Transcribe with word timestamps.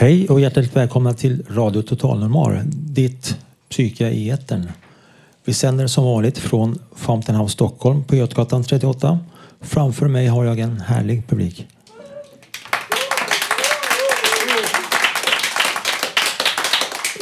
Hej 0.00 0.28
och 0.28 0.40
hjärtligt 0.40 0.76
välkomna 0.76 1.12
till 1.12 1.42
Radio 1.48 1.82
Total 1.82 2.20
Normal, 2.20 2.60
ditt 2.72 3.36
psyke 3.70 4.10
i 4.10 4.30
etern. 4.30 4.68
Vi 5.44 5.54
sänder 5.54 5.86
som 5.86 6.04
vanligt 6.04 6.38
från 6.38 6.78
Fountain 6.96 7.38
House 7.38 7.52
Stockholm 7.52 8.04
på 8.04 8.16
Götgatan 8.16 8.64
38. 8.64 9.18
Framför 9.60 10.08
mig 10.08 10.26
har 10.26 10.44
jag 10.44 10.58
en 10.58 10.80
härlig 10.80 11.26
publik. 11.28 11.66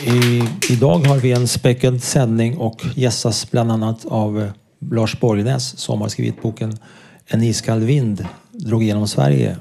I, 0.03 0.43
idag 0.71 0.99
har 0.99 1.17
vi 1.17 1.33
en 1.33 1.49
späckad 1.49 2.03
sändning 2.03 2.59
och 2.59 2.87
gästas 2.95 3.51
bland 3.51 3.73
annat 3.73 4.05
av 4.05 4.43
eh, 4.43 4.51
Lars 4.91 5.21
Borgnäs 5.21 5.79
som 5.79 6.01
har 6.01 6.09
skrivit 6.09 6.43
boken 6.43 6.79
En 7.27 7.43
iskall 7.43 7.81
vind 7.81 8.27
drog 8.51 8.83
genom 8.83 9.09
Sverige 9.09 9.57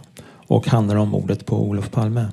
och 0.48 0.68
handlar 0.68 0.96
om 0.96 1.10
mordet 1.10 1.46
på 1.46 1.62
Olof 1.62 1.92
Palme. 1.92 2.26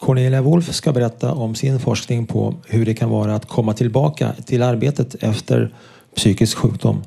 Cornelia 0.00 0.42
Wolf 0.42 0.74
ska 0.74 0.92
berätta 0.92 1.32
om 1.32 1.54
sin 1.54 1.80
forskning 1.80 2.26
på 2.26 2.54
hur 2.66 2.86
det 2.86 2.94
kan 2.94 3.10
vara 3.10 3.34
att 3.34 3.48
komma 3.48 3.74
tillbaka 3.74 4.32
till 4.46 4.62
arbetet 4.62 5.14
efter 5.20 5.74
psykisk 6.16 6.58
sjukdom. 6.58 7.02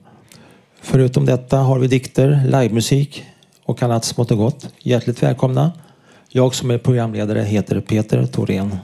Förutom 0.81 1.25
detta 1.25 1.57
har 1.57 1.79
vi 1.79 1.87
dikter, 1.87 2.43
livemusik 2.45 3.25
och 3.65 3.83
annat 3.83 4.05
smått 4.05 4.31
och 4.31 4.37
gott. 4.37 4.67
Hjärtligt 4.79 5.23
välkomna. 5.23 5.71
Jag 6.29 6.55
som 6.55 6.71
är 6.71 6.77
programledare 6.77 7.41
heter 7.41 7.81
Peter 7.81 8.25
Thorén. 8.25 8.77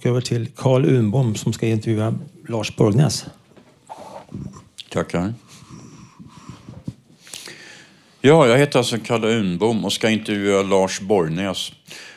Och 0.00 0.06
över 0.06 0.20
till 0.20 0.48
Carl 0.56 0.84
Unbom 0.84 1.34
som 1.34 1.52
ska 1.52 1.66
intervjua 1.66 2.14
Lars 2.48 2.76
Borgnäs. 2.76 3.26
Tackar. 4.90 5.34
Ja, 8.20 8.46
jag 8.46 8.58
heter 8.58 8.78
alltså 8.78 8.98
Kalle 8.98 9.26
Unbom 9.26 9.84
och 9.84 9.92
ska 9.92 10.10
intervjua 10.10 10.62
Lars 10.62 11.00
Borgnäs. 11.00 11.72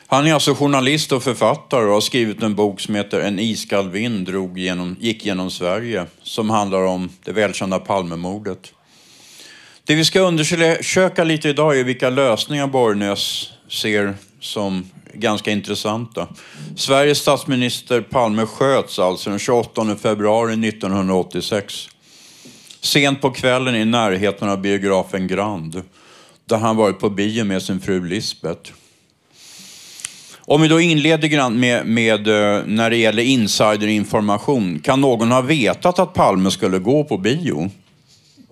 Han 0.06 0.26
är 0.26 0.34
alltså 0.34 0.54
journalist 0.54 1.12
och 1.12 1.22
författare 1.22 1.84
och 1.84 1.92
har 1.92 2.00
skrivit 2.00 2.42
en 2.42 2.54
bok 2.54 2.80
som 2.80 2.94
heter 2.94 3.20
En 3.20 3.38
iskall 3.38 3.90
vind 3.90 4.26
drog 4.26 4.58
genom, 4.58 4.96
gick 5.00 5.26
genom 5.26 5.50
Sverige 5.50 6.06
som 6.22 6.50
handlar 6.50 6.82
om 6.82 7.08
det 7.24 7.32
välkända 7.32 7.78
Palmemordet. 7.78 8.72
Det 9.84 9.94
vi 9.94 10.04
ska 10.04 10.20
undersöka 10.20 11.24
lite 11.24 11.48
idag 11.48 11.80
är 11.80 11.84
vilka 11.84 12.10
lösningar 12.10 12.66
Borgnäs 12.66 13.48
ser 13.68 14.14
som 14.40 14.90
ganska 15.14 15.50
intressanta. 15.50 16.28
Sveriges 16.76 17.18
statsminister 17.18 18.00
Palme 18.00 18.46
sköts 18.46 18.98
alltså 18.98 19.30
den 19.30 19.38
28 19.38 19.96
februari 19.96 20.68
1986. 20.68 21.88
Sent 22.80 23.20
på 23.20 23.30
kvällen 23.30 23.76
i 23.76 23.84
närheten 23.84 24.48
av 24.48 24.60
biografen 24.60 25.26
Grand, 25.26 25.82
där 26.44 26.58
han 26.58 26.76
varit 26.76 26.98
på 26.98 27.10
bio 27.10 27.44
med 27.44 27.62
sin 27.62 27.80
fru 27.80 28.08
Lisbeth. 28.08 28.72
Om 30.38 30.62
vi 30.62 30.68
då 30.68 30.80
inleder 30.80 31.50
med, 31.50 31.86
med 31.86 32.28
eh, 32.28 32.62
när 32.66 32.90
det 32.90 32.96
gäller 32.96 33.22
insiderinformation. 33.22 34.78
Kan 34.78 35.00
någon 35.00 35.30
ha 35.30 35.40
vetat 35.40 35.98
att 35.98 36.14
Palme 36.14 36.50
skulle 36.50 36.78
gå 36.78 37.04
på 37.04 37.18
bio? 37.18 37.70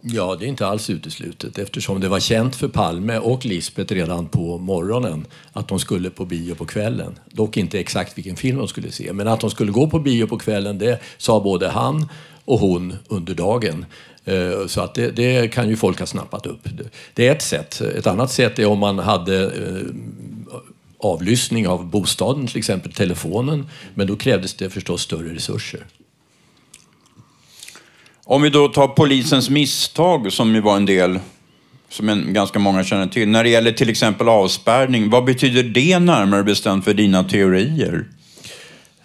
Ja, 0.05 0.37
det 0.41 0.47
är 0.47 0.49
inte 0.49 0.67
alls 0.67 0.91
uteslutet 0.91 1.59
eftersom 1.59 2.01
det 2.01 2.09
var 2.09 2.21
känt 2.21 2.57
för 2.57 2.69
Palme 2.69 3.19
och 3.19 3.45
Lisbeth 3.45 3.95
redan 3.95 4.29
på 4.29 4.59
morgonen 4.59 5.27
att 5.53 5.69
de 5.69 5.79
skulle 5.79 6.11
på 6.11 6.25
bio 6.25 6.55
på 6.55 6.67
kvällen. 6.67 7.19
Dock 7.31 7.57
inte 7.57 7.81
exakt 7.81 8.19
vilken 8.19 8.37
film 8.37 8.59
de 8.59 8.69
skulle 8.69 8.93
se, 8.93 9.13
men 9.13 9.29
att 9.29 9.41
de 9.41 9.51
skulle 9.51 9.73
gå 9.73 9.91
på 9.91 9.99
bio 9.99 10.27
på 10.27 10.39
kvällen 10.39 10.79
det 10.79 11.01
sa 11.19 11.41
både 11.41 11.69
han 11.69 12.09
och 12.45 12.59
hon 12.59 12.95
under 13.09 13.35
dagen. 13.35 13.87
Eh, 14.25 14.67
så 14.67 14.81
att 14.81 14.95
det, 14.95 15.11
det 15.11 15.53
kan 15.53 15.69
ju 15.69 15.77
folk 15.77 15.99
ha 15.99 16.07
snappat 16.07 16.47
upp. 16.47 16.69
Det 17.15 17.29
är 17.29 17.33
ett 17.33 17.43
sätt. 17.43 17.81
Ett 17.81 18.07
annat 18.07 18.31
sätt 18.33 18.59
är 18.59 18.67
om 18.67 18.79
man 18.79 18.99
hade 18.99 19.45
eh, 19.45 19.95
avlyssning 20.99 21.69
av 21.69 21.87
bostaden, 21.87 22.47
till 22.47 22.59
exempel 22.59 22.93
telefonen. 22.93 23.69
Men 23.95 24.07
då 24.07 24.17
krävdes 24.17 24.55
det 24.55 24.71
förstås 24.71 25.03
större 25.03 25.35
resurser. 25.35 25.87
Om 28.25 28.43
vi 28.43 28.51
då 28.51 28.69
tar 28.69 28.89
polisens 28.89 29.51
misstag 29.51 30.33
som 30.33 30.55
ju 30.55 30.61
var 30.61 30.77
en 30.77 30.87
del 30.87 31.19
som 31.89 32.09
en, 32.09 32.33
ganska 32.33 32.59
många 32.59 32.85
känner 32.85 33.07
till. 33.07 33.29
När 33.29 33.45
det 33.45 33.51
gäller 33.51 33.73
till 33.73 33.91
exempel 33.91 34.29
avspärrning, 34.29 35.11
vad 35.11 35.25
betyder 35.25 35.63
det 35.63 35.99
närmare 35.99 36.45
bestämt 36.45 36.85
för 36.85 36.95
dina 36.95 37.25
teorier? 37.25 38.05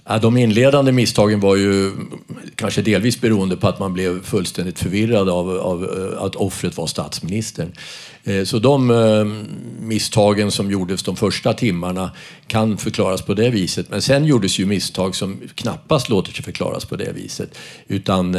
Ja, 0.09 0.17
de 0.19 0.37
inledande 0.37 0.91
misstagen 0.91 1.39
var 1.39 1.55
ju 1.55 1.91
kanske 2.55 2.81
delvis 2.81 3.21
beroende 3.21 3.57
på 3.57 3.67
att 3.67 3.79
man 3.79 3.93
blev 3.93 4.23
fullständigt 4.23 4.79
förvirrad 4.79 5.29
av, 5.29 5.49
av 5.49 5.83
eh, 5.83 6.23
att 6.23 6.35
offret 6.35 6.77
var 6.77 6.87
statsministern. 6.87 7.71
Eh, 8.23 8.43
så 8.43 8.59
de 8.59 8.91
eh, 8.91 9.25
misstagen 9.79 10.51
som 10.51 10.71
gjordes 10.71 11.03
de 11.03 11.15
första 11.15 11.53
timmarna 11.53 12.11
kan 12.47 12.77
förklaras 12.77 13.21
på 13.21 13.33
det 13.33 13.49
viset. 13.49 13.89
Men 13.89 14.01
sen 14.01 14.25
gjordes 14.25 14.59
ju 14.59 14.65
misstag 14.65 15.15
som 15.15 15.41
knappast 15.55 16.09
låter 16.09 16.31
sig 16.33 16.43
förklaras 16.45 16.85
på 16.85 16.95
det 16.95 17.11
viset. 17.15 17.57
Utan 17.87 18.31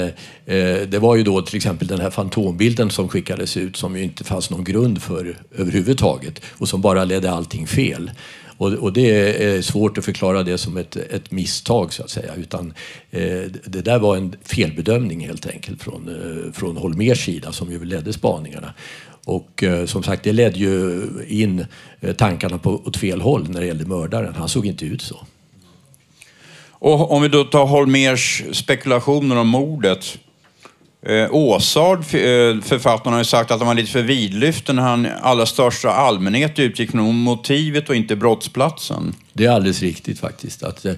det 0.88 0.98
var 1.00 1.16
ju 1.16 1.22
då 1.22 1.42
till 1.42 1.56
exempel 1.56 1.88
den 1.88 2.00
här 2.00 2.10
fantombilden 2.10 2.90
som 2.90 3.08
skickades 3.08 3.56
ut 3.56 3.76
som 3.76 3.96
ju 3.96 4.02
inte 4.02 4.24
fanns 4.24 4.50
någon 4.50 4.64
grund 4.64 5.02
för 5.02 5.38
överhuvudtaget 5.56 6.40
och 6.50 6.68
som 6.68 6.80
bara 6.80 7.04
ledde 7.04 7.30
allting 7.30 7.66
fel. 7.66 8.10
Och, 8.58 8.72
och, 8.72 8.92
det 8.92 9.10
är 9.44 9.62
svårt 9.62 9.98
att 9.98 10.04
förklara 10.04 10.42
det 10.42 10.58
som 10.58 10.76
ett, 10.76 10.96
ett 10.96 11.30
misstag 11.30 11.92
så 11.92 12.02
att 12.02 12.10
säga. 12.10 12.34
Utan 12.34 12.74
eh, 13.10 13.42
det 13.64 13.82
där 13.82 13.98
var 13.98 14.16
en 14.16 14.36
felbedömning 14.42 15.26
helt 15.26 15.46
enkelt 15.46 15.82
från, 15.82 16.08
eh, 16.08 16.52
från 16.52 16.76
Holmers 16.76 17.24
sida 17.24 17.52
som 17.52 17.72
ju 17.72 17.84
ledde 17.84 18.12
spaningarna. 18.12 18.74
Och 19.24 19.62
eh, 19.62 19.86
som 19.86 20.02
sagt, 20.02 20.22
det 20.22 20.32
ledde 20.32 20.58
ju 20.58 21.02
in 21.28 21.66
eh, 22.00 22.14
tankarna 22.14 22.58
på, 22.58 22.70
åt 22.70 22.96
fel 22.96 23.20
håll 23.20 23.50
när 23.50 23.60
det 23.60 23.66
gällde 23.66 23.84
mördaren. 23.84 24.34
Han 24.34 24.48
såg 24.48 24.66
inte 24.66 24.84
ut 24.84 25.02
så. 25.02 25.16
Och 26.70 27.10
om 27.10 27.22
vi 27.22 27.28
då 27.28 27.44
tar 27.44 27.66
Holmers 27.66 28.42
spekulationer 28.52 29.36
om 29.36 29.48
mordet. 29.48 30.18
Eh, 31.02 31.34
Åsard, 31.34 31.98
eh, 31.98 32.60
författaren, 32.62 33.12
har 33.12 33.20
ju 33.20 33.24
sagt 33.24 33.50
att 33.50 33.58
han 33.58 33.66
var 33.66 33.74
lite 33.74 33.90
för 33.90 34.02
vidlyftig 34.02 34.74
när 34.74 34.82
han 34.82 35.06
i 35.06 35.10
allra 35.22 35.46
största 35.46 35.90
allmänhet 35.90 36.58
utgick 36.58 36.90
från 36.90 37.14
motivet 37.14 37.88
och 37.88 37.96
inte 37.96 38.16
brottsplatsen. 38.16 39.14
Det 39.32 39.44
är 39.44 39.50
alldeles 39.50 39.82
riktigt 39.82 40.20
faktiskt. 40.20 40.62
Att, 40.62 40.84
eh, 40.84 40.92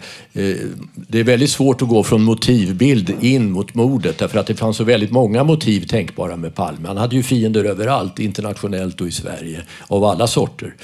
det 0.95 1.21
är 1.21 1.25
väldigt 1.25 1.51
svårt 1.51 1.83
att 1.83 1.89
gå 1.89 2.03
från 2.03 2.23
motivbild 2.23 3.15
in 3.21 3.51
mot 3.51 3.75
mordet 3.75 4.19
därför 4.19 4.39
att 4.39 4.47
det 4.47 4.55
fanns 4.55 4.77
så 4.77 4.85
väldigt 4.85 5.11
många 5.11 5.45
motiv 5.45 5.87
tänkbara 5.87 6.37
med 6.37 6.55
Palme. 6.55 6.89
Han 6.89 6.97
hade 6.97 7.17
ju 7.17 7.23
fiender 7.23 7.65
överallt, 7.65 8.19
internationellt 8.19 9.01
och 9.01 9.09
i 9.09 9.13
Sverige, 9.13 9.63
av 9.87 10.05
alla 10.05 10.27
sorter. 10.27 10.75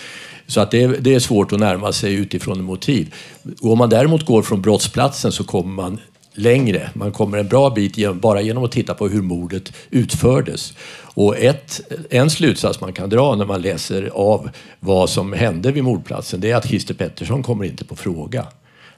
Så 0.46 0.60
att 0.60 0.70
det 0.70 0.82
är, 0.82 0.96
det 1.00 1.14
är 1.14 1.20
svårt 1.20 1.52
att 1.52 1.60
närma 1.60 1.92
sig 1.92 2.14
utifrån 2.14 2.64
motiv. 2.64 3.14
Och 3.60 3.72
om 3.72 3.78
man 3.78 3.90
däremot 3.90 4.26
går 4.26 4.42
från 4.42 4.62
brottsplatsen 4.62 5.32
så 5.32 5.44
kommer 5.44 5.74
man 5.74 6.00
längre. 6.36 6.90
Man 6.94 7.12
kommer 7.12 7.38
en 7.38 7.48
bra 7.48 7.70
bit 7.70 8.14
bara 8.14 8.40
genom 8.40 8.64
att 8.64 8.72
titta 8.72 8.94
på 8.94 9.08
hur 9.08 9.22
mordet 9.22 9.72
utfördes. 9.90 10.74
Och 11.00 11.38
ett, 11.38 11.80
en 12.10 12.30
slutsats 12.30 12.80
man 12.80 12.92
kan 12.92 13.10
dra 13.10 13.36
när 13.36 13.46
man 13.46 13.62
läser 13.62 14.10
av 14.14 14.50
vad 14.80 15.10
som 15.10 15.32
hände 15.32 15.72
vid 15.72 15.84
mordplatsen 15.84 16.40
det 16.40 16.50
är 16.50 16.56
att 16.56 16.68
Christer 16.68 16.94
Pettersson 16.94 17.42
kommer 17.42 17.64
inte 17.64 17.84
på 17.84 17.96
fråga. 17.96 18.46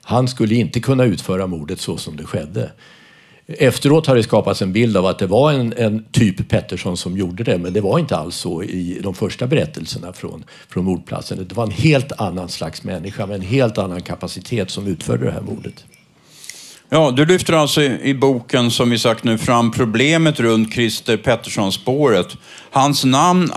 Han 0.03 0.29
skulle 0.29 0.55
inte 0.55 0.81
kunna 0.81 1.05
utföra 1.05 1.47
mordet 1.47 1.81
så 1.81 1.97
som 1.97 2.17
det 2.17 2.25
skedde. 2.25 2.71
Efteråt 3.47 4.07
har 4.07 4.17
det 4.17 4.23
skapats 4.23 4.63
en 4.63 4.73
bild 4.73 4.97
av 4.97 5.07
att 5.07 5.19
det 5.19 5.27
var 5.27 5.53
en, 5.53 5.75
en, 5.77 6.05
typ 6.13 6.49
Pettersson 6.49 6.97
som 6.97 7.17
gjorde 7.17 7.45
det, 7.45 7.59
men 7.59 7.73
det 7.73 7.81
var 7.81 7.99
inte 7.99 8.17
alls 8.17 8.37
så 8.37 8.63
i 8.63 9.01
de 9.03 9.15
första 9.15 9.47
berättelserna 9.47 10.13
från, 10.13 10.45
från 10.69 10.85
mordplatsen. 10.85 11.47
Det 11.49 11.55
var 11.55 11.65
en 11.65 11.71
helt 11.71 12.13
annan 12.13 12.49
slags 12.49 12.85
människa 12.85 13.27
med 13.27 13.35
en 13.35 13.43
helt 13.43 13.79
annan 13.79 14.03
kapacitet 14.03 14.71
som 14.71 14.87
utförde 14.87 15.25
det 15.25 15.31
här 15.31 15.41
mordet. 15.41 15.85
Ja, 16.91 17.11
du 17.11 17.27
lyfter 17.27 17.53
alltså 17.53 17.83
i 17.83 18.15
boken, 18.15 18.71
som 18.71 18.91
vi 18.91 18.99
sagt 18.99 19.25
nu, 19.25 19.39
fram 19.39 19.71
problemet 19.71 20.41
runt 20.41 20.73
Christer 20.75 21.17
Pettersson-spåret. 21.17 22.37
Hans 22.71 23.05
namn 23.05 23.51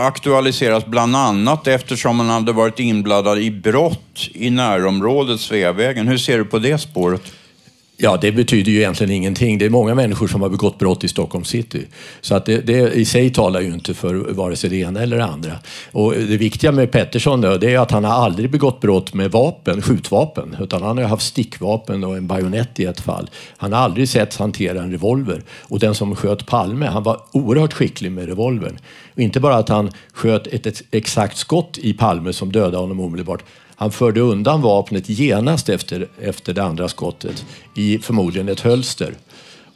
aktualiseras 0.00 0.86
bland 0.86 1.16
annat 1.16 1.66
eftersom 1.66 2.20
han 2.20 2.28
hade 2.28 2.52
varit 2.52 2.80
inblandad 2.80 3.38
i 3.38 3.50
brott 3.50 4.28
i 4.32 4.50
närområdet 4.50 5.40
Sveavägen. 5.40 6.08
Hur 6.08 6.18
ser 6.18 6.38
du 6.38 6.44
på 6.44 6.58
det 6.58 6.78
spåret? 6.78 7.32
Ja, 7.96 8.18
det 8.20 8.32
betyder 8.32 8.72
ju 8.72 8.78
egentligen 8.78 9.12
ingenting. 9.12 9.58
Det 9.58 9.64
är 9.64 9.70
många 9.70 9.94
människor 9.94 10.28
som 10.28 10.42
har 10.42 10.48
begått 10.48 10.78
brott 10.78 11.04
i 11.04 11.08
Stockholm 11.08 11.44
city. 11.44 11.86
Så 12.20 12.34
att 12.34 12.46
det, 12.46 12.60
det 12.60 12.92
i 12.92 13.04
sig 13.04 13.30
talar 13.30 13.60
ju 13.60 13.74
inte 13.74 13.94
för 13.94 14.14
vare 14.14 14.56
sig 14.56 14.70
det 14.70 14.76
ena 14.76 15.02
eller 15.02 15.16
det 15.16 15.24
andra. 15.24 15.52
Och 15.92 16.12
det 16.12 16.36
viktiga 16.36 16.72
med 16.72 16.92
Pettersson 16.92 17.40
då, 17.40 17.56
det 17.56 17.74
är 17.74 17.78
att 17.78 17.90
han 17.90 18.04
har 18.04 18.12
aldrig 18.12 18.50
begått 18.50 18.80
brott 18.80 19.14
med 19.14 19.30
vapen, 19.30 19.82
skjutvapen. 19.82 20.56
Utan 20.60 20.82
han 20.82 20.98
har 20.98 21.04
haft 21.04 21.26
stickvapen 21.26 22.04
och 22.04 22.16
en 22.16 22.26
bajonett 22.26 22.80
i 22.80 22.84
ett 22.84 23.00
fall. 23.00 23.30
Han 23.56 23.72
har 23.72 23.80
aldrig 23.80 24.08
setts 24.08 24.38
hantera 24.38 24.82
en 24.82 24.90
revolver. 24.90 25.42
Och 25.60 25.78
den 25.78 25.94
som 25.94 26.16
sköt 26.16 26.46
Palme, 26.46 26.86
han 26.86 27.02
var 27.02 27.20
oerhört 27.32 27.72
skicklig 27.72 28.12
med 28.12 28.26
revolvern. 28.26 28.78
Och 29.14 29.20
inte 29.20 29.40
bara 29.40 29.56
att 29.56 29.68
han 29.68 29.90
sköt 30.12 30.46
ett, 30.46 30.66
ett 30.66 30.82
exakt 30.90 31.36
skott 31.36 31.78
i 31.78 31.92
Palme 31.92 32.32
som 32.32 32.52
dödade 32.52 32.76
honom 32.76 33.00
omedelbart. 33.00 33.42
Han 33.76 33.90
förde 33.90 34.20
undan 34.20 34.62
vapnet 34.62 35.08
genast 35.08 35.68
efter, 35.68 36.08
efter 36.20 36.54
det 36.54 36.62
andra 36.62 36.88
skottet 36.88 37.44
i 37.76 37.98
förmodligen 37.98 38.48
ett 38.48 38.60
hölster. 38.60 39.14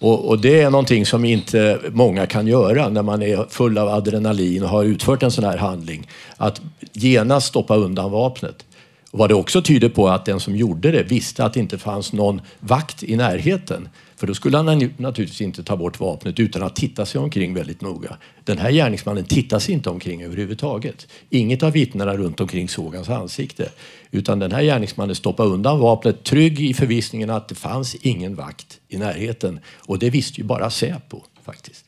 Och, 0.00 0.28
och, 0.28 0.38
det 0.38 0.60
är 0.60 0.70
någonting 0.70 1.06
som 1.06 1.24
inte 1.24 1.80
många 1.92 2.26
kan 2.26 2.46
göra 2.46 2.88
när 2.88 3.02
man 3.02 3.22
är 3.22 3.46
full 3.50 3.78
av 3.78 3.88
adrenalin 3.88 4.62
och 4.62 4.68
har 4.68 4.84
utfört 4.84 5.22
en 5.22 5.30
sån 5.30 5.44
här 5.44 5.56
handling. 5.56 6.08
Att 6.36 6.60
genast 6.92 7.46
stoppa 7.46 7.76
undan 7.76 8.10
vapnet. 8.10 8.64
Och 9.10 9.18
vad 9.18 9.30
det 9.30 9.34
också 9.34 9.62
tyder 9.62 9.88
på 9.88 10.08
att 10.08 10.24
den 10.24 10.40
som 10.40 10.56
gjorde 10.56 10.90
det 10.90 11.02
visste 11.02 11.44
att 11.44 11.54
det 11.54 11.60
inte 11.60 11.78
fanns 11.78 12.12
någon 12.12 12.40
vakt 12.60 13.02
i 13.02 13.16
närheten. 13.16 13.88
För 14.18 14.26
då 14.26 14.34
skulle 14.34 14.56
han 14.56 14.92
naturligtvis 14.96 15.40
inte 15.40 15.62
ta 15.62 15.76
bort 15.76 16.00
vapnet 16.00 16.40
utan 16.40 16.62
att 16.62 16.76
titta 16.76 17.06
sig 17.06 17.20
omkring 17.20 17.54
väldigt 17.54 17.80
noga. 17.80 18.16
Den 18.44 18.58
här 18.58 18.70
gärningsmannen 18.70 19.24
tittar 19.24 19.58
sig 19.58 19.74
inte 19.74 19.90
omkring 19.90 20.22
överhuvudtaget. 20.22 21.06
Inget 21.30 21.62
av 21.62 21.72
vittnena 21.72 22.16
runt 22.16 22.40
omkring 22.40 22.68
såg 22.68 22.94
hans 22.94 23.08
ansikte. 23.08 23.70
Utan 24.10 24.38
den 24.38 24.52
här 24.52 24.62
gärningsmannen 24.62 25.16
stoppade 25.16 25.48
undan 25.48 25.78
vapnet 25.78 26.24
trygg 26.24 26.60
i 26.60 26.74
förvissningen 26.74 27.30
att 27.30 27.48
det 27.48 27.54
fanns 27.54 27.94
ingen 27.94 28.34
vakt 28.34 28.80
i 28.88 28.96
närheten. 28.96 29.60
Och 29.76 29.98
det 29.98 30.10
visste 30.10 30.40
ju 30.40 30.46
bara 30.46 30.70
Säpo 30.70 31.22
faktiskt. 31.44 31.84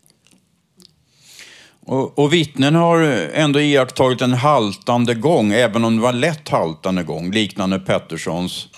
Och, 1.87 2.19
och 2.19 2.32
vittnen 2.32 2.75
har 2.75 3.00
ändå 3.35 3.61
iakttagit 3.61 4.23
en 4.23 4.32
haltande 4.32 5.15
gång, 5.15 5.53
även 5.53 5.85
om 5.85 5.97
det 5.97 6.03
var 6.03 6.12
lätt 6.12 6.49
haltande 6.49 7.03
gång, 7.03 7.32
liknande 7.32 7.79
Petterssons. 7.79 8.69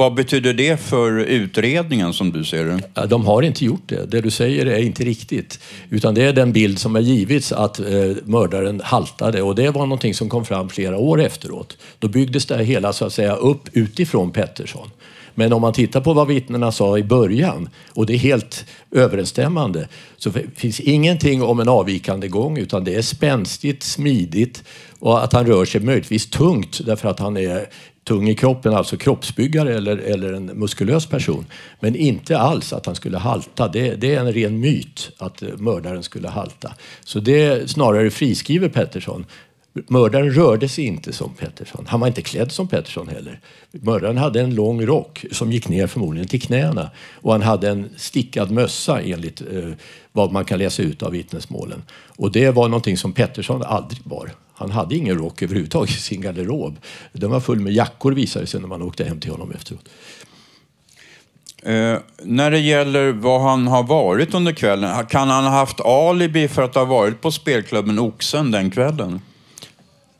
Vad 0.00 0.14
betyder 0.14 0.52
det 0.52 0.80
för 0.80 1.18
utredningen 1.18 2.12
som 2.12 2.32
du 2.32 2.44
ser 2.44 2.64
det? 2.64 3.06
De 3.06 3.26
har 3.26 3.42
inte 3.42 3.64
gjort 3.64 3.82
det. 3.86 4.10
Det 4.10 4.20
du 4.20 4.30
säger 4.30 4.66
är 4.66 4.78
inte 4.78 5.04
riktigt. 5.04 5.60
Utan 5.90 6.14
det 6.14 6.22
är 6.22 6.32
den 6.32 6.52
bild 6.52 6.78
som 6.78 6.94
har 6.94 7.02
givits 7.02 7.52
att 7.52 7.80
eh, 7.80 7.86
mördaren 8.24 8.80
haltade 8.84 9.42
och 9.42 9.54
det 9.54 9.70
var 9.70 9.82
någonting 9.82 10.14
som 10.14 10.28
kom 10.28 10.44
fram 10.44 10.68
flera 10.68 10.96
år 10.96 11.20
efteråt. 11.20 11.78
Då 11.98 12.08
byggdes 12.08 12.46
det 12.46 12.64
hela 12.64 12.92
så 12.92 13.04
att 13.04 13.12
säga 13.12 13.34
upp 13.34 13.68
utifrån 13.72 14.30
Pettersson. 14.30 14.90
Men 15.34 15.52
om 15.52 15.62
man 15.62 15.72
tittar 15.72 16.00
på 16.00 16.12
vad 16.12 16.28
vittnena 16.28 16.72
sa 16.72 16.98
i 16.98 17.02
början 17.02 17.68
och 17.94 18.06
det 18.06 18.14
är 18.14 18.18
helt 18.18 18.64
överensstämmande 18.90 19.88
så 20.16 20.32
finns 20.56 20.80
ingenting 20.80 21.42
om 21.42 21.60
en 21.60 21.68
avvikande 21.68 22.28
gång 22.28 22.58
utan 22.58 22.84
det 22.84 22.94
är 22.94 23.02
spänstigt, 23.02 23.82
smidigt 23.82 24.64
och 24.98 25.24
att 25.24 25.32
han 25.32 25.46
rör 25.46 25.64
sig 25.64 25.80
möjligtvis 25.80 26.30
tungt 26.30 26.80
därför 26.86 27.08
att 27.08 27.18
han 27.18 27.36
är 27.36 27.66
tung 28.10 28.28
i 28.28 28.34
kroppen, 28.34 28.74
alltså 28.74 28.96
kroppsbyggare 28.96 29.74
eller, 29.74 29.96
eller 29.96 30.32
en 30.32 30.46
muskulös 30.46 31.06
person. 31.06 31.46
Men 31.80 31.96
inte 31.96 32.38
alls 32.38 32.72
att 32.72 32.86
han 32.86 32.94
skulle 32.94 33.18
halta. 33.18 33.68
Det, 33.68 33.94
det, 33.94 34.14
är 34.14 34.20
en 34.20 34.32
ren 34.32 34.60
myt 34.60 35.10
att 35.18 35.42
mördaren 35.58 36.02
skulle 36.02 36.28
halta. 36.28 36.74
Så 37.04 37.20
det 37.20 37.70
snarare 37.70 38.10
friskriver 38.10 38.68
Pettersson. 38.68 39.26
Mördaren 39.88 40.30
rörde 40.30 40.68
sig 40.68 40.84
inte 40.84 41.12
som 41.12 41.34
Pettersson. 41.34 41.84
Han 41.88 42.00
var 42.00 42.06
inte 42.06 42.22
klädd 42.22 42.52
som 42.52 42.68
Pettersson 42.68 43.08
heller. 43.08 43.40
Mördaren 43.70 44.18
hade 44.18 44.40
en 44.40 44.54
lång 44.54 44.86
rock 44.86 45.24
som 45.32 45.52
gick 45.52 45.68
ner 45.68 45.86
förmodligen 45.86 46.28
till 46.28 46.42
knäna. 46.42 46.90
Och 47.14 47.32
han 47.32 47.42
hade 47.42 47.68
en 47.68 47.88
stickad 47.96 48.50
mössa 48.50 49.00
enligt 49.00 49.40
eh, 49.40 49.70
vad 50.12 50.32
man 50.32 50.44
kan 50.44 50.58
läsa 50.58 50.82
ut 50.82 51.02
av 51.02 51.12
vittnesmålen. 51.12 51.82
Och 52.16 52.32
det 52.32 52.50
var 52.50 52.68
någonting 52.68 52.96
som 52.96 53.12
Pettersson 53.12 53.62
aldrig 53.62 54.02
bar. 54.04 54.30
Han 54.60 54.70
hade 54.70 54.96
ingen 54.96 55.18
rock 55.18 55.42
överhuvudtaget 55.42 55.90
i 55.90 56.00
sin 56.00 56.20
garderob. 56.20 56.78
Den 57.12 57.30
var 57.30 57.40
full 57.40 57.60
med 57.60 57.72
jackor 57.72 58.12
visade 58.12 58.46
sig 58.46 58.60
när 58.60 58.68
man 58.68 58.82
åkte 58.82 59.04
hem 59.04 59.20
till 59.20 59.30
honom 59.30 59.52
efteråt. 59.52 59.88
Eh, 61.62 61.96
när 62.22 62.50
det 62.50 62.58
gäller 62.58 63.12
vad 63.12 63.40
han 63.40 63.66
har 63.66 63.82
varit 63.82 64.34
under 64.34 64.52
kvällen, 64.52 65.06
kan 65.06 65.28
han 65.28 65.44
ha 65.44 65.50
haft 65.50 65.80
alibi 65.80 66.48
för 66.48 66.62
att 66.62 66.74
ha 66.74 66.84
varit 66.84 67.20
på 67.20 67.30
spelklubben 67.30 67.98
Oxen 67.98 68.50
den 68.50 68.70
kvällen? 68.70 69.20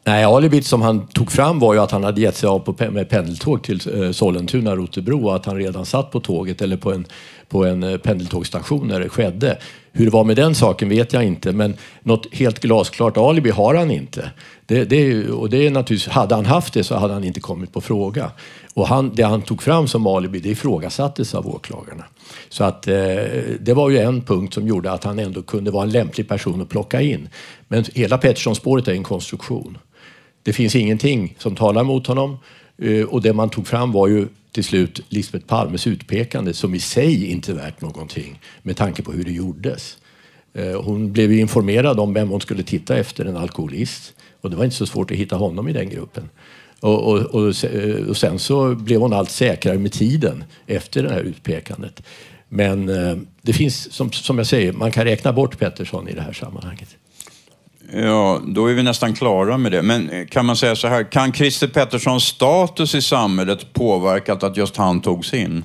Nej, 0.04 0.24
alibit 0.24 0.66
som 0.66 0.82
han 0.82 1.06
tog 1.06 1.32
fram 1.32 1.58
var 1.58 1.74
ju 1.74 1.80
att 1.80 1.90
han 1.90 2.04
hade 2.04 2.20
gett 2.20 2.36
sig 2.36 2.48
av 2.48 2.58
på, 2.58 2.90
med 2.90 3.08
pendeltåg 3.08 3.62
till 3.62 4.02
eh, 4.02 4.10
Sollentuna, 4.12 4.76
Rotebro 4.76 5.26
och 5.26 5.36
att 5.36 5.46
han 5.46 5.56
redan 5.56 5.86
satt 5.86 6.10
på 6.10 6.20
tåget 6.20 6.62
eller 6.62 6.76
på 6.76 6.92
en, 6.92 7.06
på 7.50 7.64
en 7.64 7.82
eh, 7.82 7.96
pendeltågsstation 7.96 8.88
när 8.88 9.00
det 9.00 9.08
skedde. 9.08 9.58
Hur 9.92 10.04
det 10.04 10.10
var 10.10 10.24
med 10.24 10.36
den 10.36 10.54
saken 10.54 10.88
vet 10.88 11.12
jag 11.12 11.24
inte, 11.24 11.52
men 11.52 11.76
något 12.02 12.34
helt 12.34 12.60
glasklart 12.60 13.16
alibi 13.16 13.50
har 13.50 13.74
han 13.74 13.90
inte. 13.90 14.30
Det, 14.66 14.84
det, 14.84 15.28
och 15.28 15.50
det 15.50 15.66
är 15.66 15.70
naturligtvis, 15.70 16.12
hade 16.12 16.34
han 16.34 16.46
haft 16.46 16.74
det 16.74 16.84
så 16.84 16.94
hade 16.94 17.14
han 17.14 17.24
inte 17.24 17.40
kommit 17.40 17.72
på 17.72 17.80
fråga. 17.80 18.30
Och 18.74 18.88
han, 18.88 19.14
det 19.14 19.22
han 19.22 19.42
tog 19.42 19.62
fram 19.62 19.88
som 19.88 20.06
alibi, 20.06 20.40
det 20.40 20.48
ifrågasattes 20.48 21.34
av 21.34 21.48
åklagarna. 21.54 22.04
Så 22.48 22.64
att 22.64 22.88
eh, 22.88 22.94
det 23.60 23.74
var 23.74 23.90
ju 23.90 23.98
en 23.98 24.22
punkt 24.22 24.54
som 24.54 24.68
gjorde 24.68 24.92
att 24.92 25.04
han 25.04 25.18
ändå 25.18 25.42
kunde 25.42 25.70
vara 25.70 25.82
en 25.82 25.90
lämplig 25.90 26.28
person 26.28 26.62
att 26.62 26.68
plocka 26.68 27.00
in. 27.00 27.28
Men 27.68 27.84
hela 27.94 28.18
Pettersson-spåret 28.18 28.88
är 28.88 28.92
en 28.92 29.02
konstruktion. 29.02 29.78
Det 30.42 30.52
finns 30.52 30.76
ingenting 30.76 31.34
som 31.38 31.56
talar 31.56 31.84
mot 31.84 32.06
honom 32.06 32.38
Eh, 32.80 33.04
och 33.04 33.22
det 33.22 33.32
man 33.32 33.50
tog 33.50 33.66
fram 33.66 33.92
var 33.92 34.08
ju 34.08 34.28
till 34.52 34.64
slut 34.64 35.00
Lisbeth 35.08 35.46
Palmes 35.46 35.86
utpekande 35.86 36.52
som 36.52 36.74
i 36.74 36.80
sig 36.80 37.26
inte 37.26 37.52
är 37.52 37.56
värt 37.56 37.80
någonting 37.80 38.40
med 38.62 38.76
tanke 38.76 39.02
på 39.02 39.12
hur 39.12 39.24
det 39.24 39.32
gjordes. 39.32 39.98
Eh, 40.54 40.82
hon 40.82 41.12
blev 41.12 41.32
ju 41.32 41.40
informerad 41.40 42.00
om 42.00 42.14
vem 42.14 42.28
hon 42.28 42.40
skulle 42.40 42.62
titta 42.62 42.96
efter, 42.96 43.24
en 43.24 43.36
alkoholist. 43.36 44.12
Och 44.40 44.50
det 44.50 44.56
var 44.56 44.64
inte 44.64 44.76
så 44.76 44.86
svårt 44.86 45.10
att 45.10 45.16
hitta 45.16 45.36
honom 45.36 45.68
i 45.68 45.72
den 45.72 45.90
gruppen. 45.90 46.28
Och, 46.80 47.12
och, 47.12 47.18
och, 47.18 47.64
eh, 47.64 48.08
och 48.08 48.16
sen 48.16 48.38
så 48.38 48.74
blev 48.74 49.00
hon 49.00 49.12
allt 49.12 49.30
säkrare 49.30 49.78
med 49.78 49.92
tiden 49.92 50.44
efter 50.66 51.02
det 51.02 51.10
här 51.10 51.20
utpekandet. 51.20 52.02
Men 52.48 52.86
det 53.42 53.52
finns, 53.52 53.92
som, 53.92 54.12
som 54.12 54.38
jag 54.38 54.46
säger, 54.46 54.72
man 54.72 54.92
kan 54.92 55.04
räkna 55.04 55.32
bort 55.32 55.58
Pettersson 55.58 56.08
i 56.08 56.12
det 56.12 56.20
här 56.20 56.32
sammanhanget. 56.32 56.96
Ja, 57.92 58.40
då 58.46 58.66
är 58.66 58.74
vi 58.74 58.82
nästan 58.82 59.14
klara 59.14 59.58
med 59.58 59.72
det. 59.72 59.82
Men 59.82 60.10
eh, 60.10 60.26
kan 60.26 60.46
man 60.46 60.56
säga 60.56 60.76
så 60.76 60.88
här, 60.88 61.12
kan 61.12 61.32
Christer 61.32 61.66
Petterssons 61.66 62.24
status 62.24 62.94
i 62.94 63.02
samhället 63.02 63.72
påverkat 63.72 64.42
att 64.42 64.56
just 64.56 64.76
han 64.76 65.00
togs 65.00 65.34
in? 65.34 65.64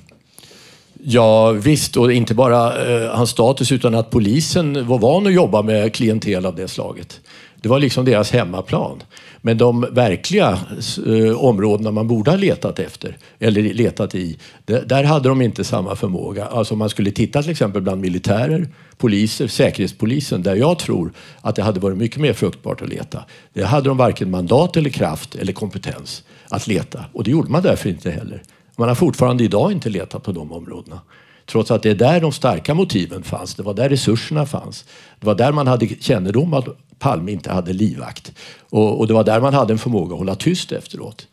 Ja 1.04 1.52
visst, 1.52 1.98
och 1.98 2.14
inte 2.14 2.34
bara 2.34 2.86
eh, 2.86 3.16
hans 3.16 3.30
status 3.30 3.72
utan 3.72 3.96
att 3.96 4.10
polisen 4.10 4.88
var 4.88 5.00
van 5.00 5.28
att 5.28 5.34
jobba 5.34 5.62
med 5.62 5.94
klientel 5.94 6.46
av 6.46 6.56
det 6.56 6.68
slaget. 6.68 7.22
Det 7.66 7.70
var 7.70 7.80
liksom 7.80 8.06
deras 8.06 8.32
hemmaplan. 8.32 9.04
Men 9.42 9.58
de 9.58 9.82
verkliga 9.92 10.60
eh, 11.08 11.38
områdena 11.38 11.92
man 11.92 12.08
borde 12.08 12.32
ha 12.32 12.38
letat 12.38 12.80
efter, 12.80 13.18
eller 13.40 13.62
letat 13.62 14.16
i, 14.16 14.38
där 14.66 15.04
hade 15.04 15.30
de 15.30 15.42
inte 15.42 15.64
samma 15.64 15.96
förmåga. 15.96 16.46
Alltså 16.46 16.74
om 16.74 16.80
man 16.80 16.90
skulle 16.90 17.12
titta 17.12 17.42
till 17.42 17.52
exempel 17.52 17.82
bland 17.82 18.02
militärer, 18.02 18.68
poliser, 18.98 19.48
säkerhetspolisen, 19.48 20.44
där 20.44 20.56
jag 20.56 20.80
tror 20.80 21.12
att 21.42 21.56
det 21.56 21.64
hade 21.64 21.80
varit 21.80 21.98
mycket 21.98 22.22
mer 22.22 22.34
fruktbart 22.34 22.82
att 22.82 22.90
leta. 22.90 23.26
Det 23.54 23.64
hade 23.64 23.90
de 23.90 23.98
varken 23.98 24.32
mandat 24.32 24.78
eller 24.78 24.90
kraft 24.90 25.36
eller 25.36 25.54
kompetens 25.54 26.24
att 26.50 26.68
leta. 26.68 27.06
Och 27.14 27.24
det 27.24 27.32
gjorde 27.32 27.52
man 27.52 27.64
därför 27.64 27.90
inte 27.90 28.12
heller. 28.12 28.44
Man 28.76 28.88
har 28.88 28.96
fortfarande 28.96 29.44
idag 29.44 29.72
inte 29.72 29.90
letat 29.90 30.24
på 30.24 30.32
de 30.32 30.52
områdena. 30.52 31.00
Trots 31.46 31.72
att 31.72 31.84
det 31.84 31.90
är 31.90 31.96
där 31.96 32.22
de 32.22 32.32
starka 32.32 32.74
motiven 32.74 33.24
fanns. 33.24 33.56
Det 33.56 33.64
var 33.64 33.74
där 33.74 33.90
resurserna 33.90 34.46
fanns. 34.46 34.86
Det 35.20 35.26
var 35.26 35.36
där 35.36 35.52
man 35.52 35.68
hade 35.68 35.88
kännedom 35.88 36.54
att 36.54 36.68
Palme 37.00 37.32
inte 37.32 37.52
hade 37.52 37.74
livvakt. 37.74 38.32
Och, 38.70 39.00
och 39.00 39.08
det 39.08 39.14
var 39.14 39.24
där 39.24 39.42
man 39.42 39.54
hade 39.54 39.74
en 39.74 39.80
förmåga 39.80 40.14
att 40.14 40.20
hålla 40.20 40.36
tyst 40.36 40.72
efteråt. 40.72 41.28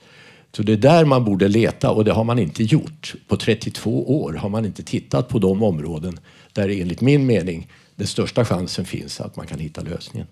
Så 0.56 0.62
det 0.62 0.72
är 0.72 0.76
där 0.76 1.04
man 1.04 1.24
borde 1.24 1.48
leta 1.48 1.90
och 1.90 2.04
det 2.04 2.12
har 2.12 2.24
man 2.24 2.38
inte 2.38 2.62
gjort. 2.62 3.14
På 3.28 3.36
32 3.36 4.22
år 4.22 4.32
har 4.32 4.48
man 4.48 4.64
inte 4.64 4.82
tittat 4.82 5.28
på 5.28 5.38
de 5.38 5.62
områden 5.62 6.20
där 6.52 6.68
enligt 6.68 7.00
min 7.00 7.26
mening 7.26 7.68
den 7.96 8.06
största 8.06 8.44
chansen 8.44 8.84
finns 8.84 9.20
att 9.20 9.36
man 9.36 9.46
kan 9.46 9.58
hitta 9.58 9.80
lösningen. 9.80 10.28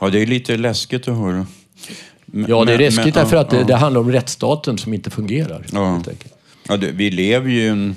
Ja, 0.00 0.08
det 0.08 0.22
är 0.22 0.26
lite 0.26 0.56
läskigt 0.56 1.08
att 1.08 1.16
höra. 1.16 1.46
Men, 2.26 2.50
ja, 2.50 2.64
det 2.64 2.74
är 2.74 2.78
läskigt 2.78 3.14
men, 3.14 3.24
därför 3.24 3.36
att 3.36 3.52
ja. 3.52 3.58
det, 3.58 3.64
det, 3.64 3.74
handlar 3.74 4.00
om 4.00 4.12
rättsstaten 4.12 4.78
som 4.78 4.94
inte 4.94 5.10
fungerar. 5.10 5.66
Ja. 5.72 6.02
Ja, 6.68 6.76
det, 6.76 6.90
vi 6.90 7.10
lever 7.10 7.50
ju 7.50 7.60
i 7.60 7.68
en 7.68 7.96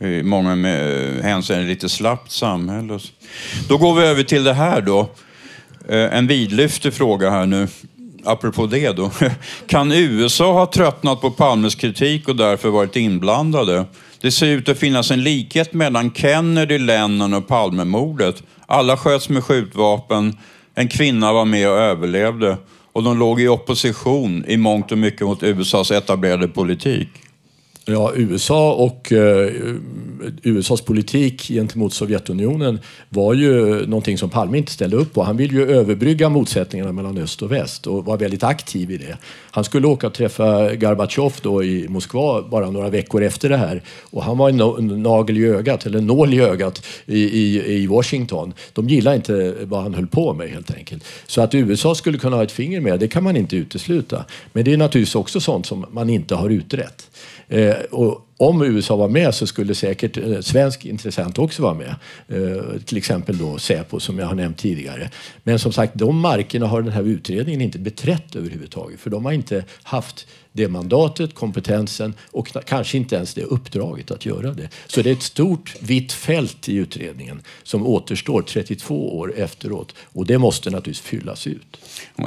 i 0.00 0.22
många 0.22 0.50
hänseenden 1.22 1.68
lite 1.68 1.88
slappt 1.88 2.30
samhälle. 2.30 2.98
Då 3.68 3.78
går 3.78 3.94
vi 3.94 4.06
över 4.06 4.22
till 4.22 4.44
det 4.44 4.54
här 4.54 4.80
då. 4.80 5.00
Eh, 5.88 6.18
en 6.18 6.26
vidlyftig 6.26 6.94
fråga 6.94 7.30
här 7.30 7.46
nu. 7.46 7.68
Apropå 8.24 8.66
det 8.66 8.92
då. 8.92 9.10
Kan 9.66 9.92
USA 9.92 10.52
ha 10.52 10.66
tröttnat 10.66 11.20
på 11.20 11.30
Palmes 11.30 11.74
kritik 11.74 12.28
och 12.28 12.36
därför 12.36 12.68
varit 12.68 12.96
inblandade? 12.96 13.84
Det 14.20 14.30
ser 14.30 14.46
ut 14.46 14.68
att 14.68 14.78
finnas 14.78 15.10
en 15.10 15.22
likhet 15.22 15.72
mellan 15.72 16.12
Kennedy, 16.14 16.78
Lennon 16.78 17.34
och 17.34 17.48
Palmemordet. 17.48 18.42
Alla 18.66 18.96
sköts 18.96 19.28
med 19.28 19.44
skjutvapen, 19.44 20.36
en 20.74 20.88
kvinna 20.88 21.32
var 21.32 21.44
med 21.44 21.68
och 21.68 21.78
överlevde 21.78 22.56
och 22.92 23.02
de 23.02 23.18
låg 23.18 23.40
i 23.40 23.48
opposition 23.48 24.44
i 24.48 24.56
mångt 24.56 24.92
och 24.92 24.98
mycket 24.98 25.26
mot 25.26 25.42
USAs 25.42 25.90
etablerade 25.90 26.48
politik. 26.48 27.08
Ja, 27.88 28.12
USA 28.14 28.72
och 28.72 29.12
eh, 29.12 29.52
USAs 30.42 30.80
politik 30.80 31.42
gentemot 31.48 31.92
Sovjetunionen 31.92 32.78
var 33.08 33.34
ju 33.34 33.86
någonting 33.86 34.18
som 34.18 34.30
Palme 34.30 34.58
inte 34.58 34.72
ställde 34.72 34.96
upp 34.96 35.14
på. 35.14 35.22
Han 35.22 35.36
ville 35.36 35.54
ju 35.54 35.70
överbrygga 35.70 36.28
motsättningarna 36.28 36.92
mellan 36.92 37.18
öst 37.18 37.42
och 37.42 37.52
väst 37.52 37.86
och 37.86 38.04
var 38.04 38.16
väldigt 38.16 38.42
aktiv 38.42 38.90
i 38.90 38.96
det. 38.96 39.18
Han 39.50 39.64
skulle 39.64 39.86
åka 39.86 40.06
och 40.06 40.14
träffa 40.14 40.74
Gorbatjov 40.74 41.34
då 41.42 41.64
i 41.64 41.88
Moskva 41.88 42.42
bara 42.42 42.70
några 42.70 42.90
veckor 42.90 43.22
efter 43.22 43.48
det 43.48 43.56
här 43.56 43.82
och 44.10 44.24
han 44.24 44.38
var 44.38 44.48
en 44.78 45.02
nagel 45.02 45.38
i 45.38 45.44
ögat, 45.44 45.86
eller 45.86 45.98
en 45.98 46.06
nål 46.06 46.34
i 46.34 46.40
ögat 46.40 46.86
i, 47.06 47.18
i, 47.18 47.74
i 47.82 47.86
Washington. 47.86 48.54
De 48.72 48.88
gillade 48.88 49.16
inte 49.16 49.54
vad 49.62 49.82
han 49.82 49.94
höll 49.94 50.06
på 50.06 50.34
med 50.34 50.48
helt 50.48 50.74
enkelt. 50.74 51.04
Så 51.26 51.40
att 51.40 51.54
USA 51.54 51.94
skulle 51.94 52.18
kunna 52.18 52.36
ha 52.36 52.42
ett 52.42 52.52
finger 52.52 52.80
med, 52.80 53.00
det 53.00 53.08
kan 53.08 53.24
man 53.24 53.36
inte 53.36 53.56
utesluta. 53.56 54.24
Men 54.52 54.64
det 54.64 54.72
är 54.72 54.76
naturligtvis 54.76 55.14
också 55.14 55.40
sånt 55.40 55.66
som 55.66 55.86
man 55.90 56.10
inte 56.10 56.34
har 56.34 56.50
utrett. 56.50 57.10
Eh, 57.48 57.75
och 57.84 58.25
om 58.36 58.62
USA 58.62 58.96
var 58.96 59.08
med 59.08 59.34
så 59.34 59.46
skulle 59.46 59.74
säkert 59.74 60.16
en 60.16 60.42
svensk 60.42 60.84
intressent 60.84 61.38
också 61.38 61.62
vara 61.62 61.74
med. 61.74 61.94
Eh, 62.28 62.80
till 62.84 62.96
exempel 62.98 63.38
då 63.38 63.58
Säpo 63.58 64.00
som 64.00 64.18
jag 64.18 64.26
har 64.26 64.34
nämnt 64.34 64.58
tidigare. 64.58 65.10
Men 65.42 65.58
som 65.58 65.72
sagt, 65.72 65.94
de 65.94 66.20
markerna 66.20 66.66
har 66.66 66.82
den 66.82 66.92
här 66.92 67.02
utredningen 67.02 67.60
inte 67.60 67.78
beträtt 67.78 68.36
överhuvudtaget. 68.36 69.00
För 69.00 69.10
de 69.10 69.24
har 69.24 69.32
inte 69.32 69.64
haft 69.82 70.26
det 70.56 70.68
mandatet, 70.68 71.34
kompetensen 71.34 72.14
och 72.30 72.48
kanske 72.66 72.96
inte 72.96 73.16
ens 73.16 73.34
det 73.34 73.42
uppdraget 73.42 74.10
att 74.10 74.26
göra 74.26 74.52
det. 74.52 74.68
Så 74.86 75.02
det 75.02 75.10
är 75.10 75.12
ett 75.12 75.22
stort 75.22 75.74
vitt 75.80 76.12
fält 76.12 76.68
i 76.68 76.74
utredningen 76.74 77.42
som 77.62 77.86
återstår 77.86 78.42
32 78.42 79.18
år 79.18 79.34
efteråt 79.36 79.94
och 80.04 80.26
det 80.26 80.38
måste 80.38 80.70
naturligtvis 80.70 81.00
fyllas 81.00 81.46
ut. 81.46 81.76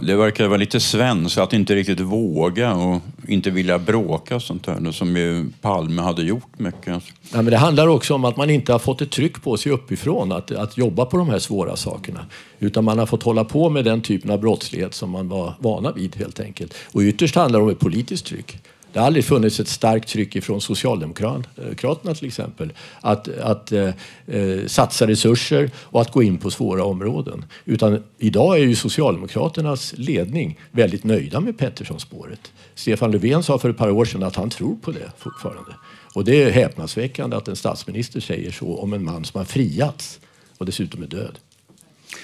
Det 0.04 0.16
verkar 0.16 0.48
vara 0.48 0.58
lite 0.58 0.80
svenskt 0.80 1.38
att 1.38 1.54
inte 1.54 1.76
riktigt 1.76 2.00
våga 2.00 2.74
och 2.74 3.02
inte 3.28 3.50
vilja 3.50 3.80
bråka 3.80 4.36
och 4.36 4.42
sånt 4.42 4.64
där 4.64 4.92
som 4.92 5.18
ju 5.18 5.46
Palme 5.62 5.99
hade 6.02 6.24
gjort 6.24 6.60
mycket. 6.60 7.04
Ja, 7.34 7.42
men 7.42 7.46
det 7.46 7.58
handlar 7.58 7.88
också 7.88 8.14
om 8.14 8.26
att 8.26 8.38
man 8.38 8.50
inte 8.50 8.72
har 8.72 8.80
fått 8.80 9.02
ett 9.02 9.12
tryck 9.12 9.44
på 9.44 9.58
sig 9.58 9.72
uppifrån 9.72 10.32
att, 10.32 10.52
att 10.52 10.78
jobba 10.78 11.06
på 11.06 11.18
de 11.18 11.30
här 11.30 11.40
svåra 11.40 11.76
sakerna. 11.76 12.26
Utan 12.60 12.84
man 12.84 13.00
har 13.00 13.06
fått 13.06 13.24
hålla 13.24 13.44
på 13.44 13.70
med 13.70 13.86
den 13.86 14.02
typen 14.02 14.32
av 14.32 14.40
brottslighet 14.40 14.94
som 14.94 15.10
man 15.10 15.30
var 15.30 15.54
vana 15.60 15.92
vid 15.92 16.16
helt 16.16 16.40
enkelt. 16.40 16.74
Och 16.92 17.02
ytterst 17.02 17.36
handlar 17.36 17.60
det 17.60 17.64
om 17.64 17.72
ett 17.72 17.80
politiskt 17.80 18.26
tryck. 18.26 18.60
Det 18.94 19.00
har 19.00 19.06
aldrig 19.08 19.26
funnits 19.26 19.60
ett 19.60 19.68
starkt 19.68 20.10
tryck 20.10 20.44
från 20.44 20.62
Socialdemokraterna 20.62 22.16
till 22.16 22.28
exempel 22.28 22.74
att, 23.02 23.28
att 23.28 23.72
eh, 23.72 23.90
eh, 24.28 24.66
satsa 24.68 25.08
resurser 25.08 25.72
och 25.78 26.02
att 26.02 26.12
gå 26.12 26.24
in 26.24 26.38
på 26.38 26.52
svåra 26.52 26.84
områden. 26.84 27.46
Utan 27.66 28.04
idag 28.18 28.56
är 28.56 28.64
ju 28.64 28.76
Socialdemokraternas 28.76 29.94
ledning 29.98 30.60
väldigt 30.72 31.04
nöjda 31.04 31.40
med 31.40 31.58
Petterssonspåret. 31.58 32.52
Stefan 32.76 33.12
Löfven 33.12 33.44
sa 33.44 33.60
för 33.60 33.70
ett 33.70 33.78
par 33.78 33.90
år 33.90 34.06
sedan 34.06 34.24
att 34.24 34.36
han 34.36 34.50
tror 34.50 34.76
på 34.76 34.92
det 34.92 35.12
fortfarande. 35.18 35.72
Och 36.14 36.26
det 36.26 36.44
är 36.44 36.52
häpnadsväckande 36.52 37.38
att 37.38 37.48
en 37.48 37.56
statsminister 37.56 38.20
säger 38.20 38.52
så 38.52 38.78
om 38.78 38.94
en 38.94 39.04
man 39.04 39.26
som 39.26 39.38
har 39.38 39.46
friats 39.46 40.20
och 40.58 40.66
dessutom 40.66 41.04
är 41.04 41.08
död. 41.08 41.40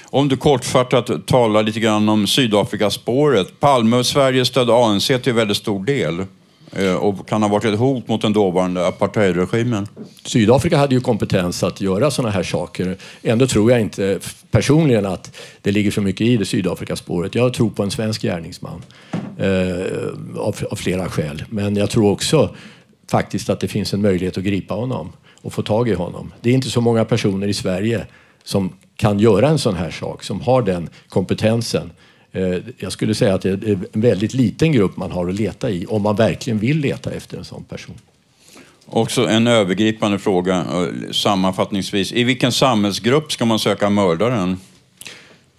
Om 0.04 0.28
du 0.28 0.38
kortfattat 0.38 1.28
talar 1.28 1.64
lite 1.64 1.80
grann 1.80 2.10
om 2.10 2.28
Sydafrikaspåret. 2.28 3.60
Palme 3.60 3.96
och 3.96 4.06
Sverige 4.06 4.46
stödde 4.46 4.74
ANC 4.74 5.08
till 5.08 5.34
väldigt 5.34 5.58
stor 5.58 5.86
del 5.86 6.26
eh, 6.72 6.96
och 6.96 7.30
kan 7.30 7.42
ha 7.42 7.50
varit 7.50 7.66
ett 7.66 7.80
hot 7.80 8.08
mot 8.08 8.22
den 8.22 8.34
dåvarande 8.34 8.88
apartheidregimen. 8.88 9.88
Sydafrika 10.26 10.78
hade 10.78 10.96
ju 10.96 11.02
kompetens 11.02 11.64
att 11.64 11.82
göra 11.82 12.12
sådana 12.12 12.32
här 12.32 12.44
saker. 12.44 12.98
Ändå 13.24 13.48
tror 13.48 13.72
jag 13.72 13.82
inte 13.82 14.20
personligen 14.52 15.06
att 15.06 15.38
det 15.62 15.72
ligger 15.72 15.92
så 15.92 16.02
mycket 16.02 16.28
i 16.28 16.38
det 16.38 16.46
Sydafrikaspåret. 16.46 17.36
Jag 17.36 17.54
tror 17.54 17.70
på 17.70 17.84
en 17.84 17.92
svensk 17.92 18.22
gärningsman 18.22 18.82
eh, 19.38 20.38
av, 20.38 20.56
av 20.72 20.76
flera 20.76 21.10
skäl. 21.10 21.44
Men 21.50 21.76
jag 21.76 21.90
tror 21.90 22.12
också 22.12 22.56
faktiskt 23.12 23.50
att 23.50 23.60
det 23.60 23.68
finns 23.68 23.94
en 23.94 24.02
möjlighet 24.02 24.38
att 24.38 24.44
gripa 24.44 24.74
honom 24.74 25.12
och 25.42 25.54
få 25.54 25.62
tag 25.62 25.90
i 25.90 25.94
honom. 25.94 26.34
Det 26.42 26.50
är 26.50 26.54
inte 26.54 26.70
så 26.70 26.82
många 26.82 27.06
personer 27.06 27.48
i 27.48 27.54
Sverige 27.54 28.06
som 28.44 28.74
kan 28.96 29.20
göra 29.20 29.50
en 29.50 29.60
sån 29.60 29.76
här 29.76 29.92
sak, 29.92 30.24
som 30.24 30.42
har 30.42 30.62
den 30.62 30.90
kompetensen. 31.10 31.92
Eh, 32.32 32.58
jag 32.78 32.92
skulle 32.92 33.16
säga 33.16 33.34
att 33.34 33.42
det 33.42 33.50
är 33.50 33.80
en 33.94 34.02
väldigt 34.02 34.34
liten 34.34 34.72
grupp 34.72 34.98
man 34.98 35.12
har 35.12 35.28
att 35.28 35.36
leta 35.36 35.70
i 35.70 35.86
om 35.86 36.02
man 36.02 36.16
verkligen 36.16 36.60
vill 36.60 36.78
leta 36.78 37.12
efter 37.12 37.38
en 37.38 37.46
sån 37.46 37.64
person. 37.64 37.96
Också 38.86 39.28
en 39.28 39.48
övergripande 39.48 40.20
fråga 40.20 40.56
eh, 40.56 41.12
sammanfattningsvis. 41.12 42.12
I 42.12 42.24
vilken 42.24 42.52
samhällsgrupp 42.52 43.32
ska 43.32 43.46
man 43.46 43.60
söka 43.60 43.90
mördaren? 43.90 44.58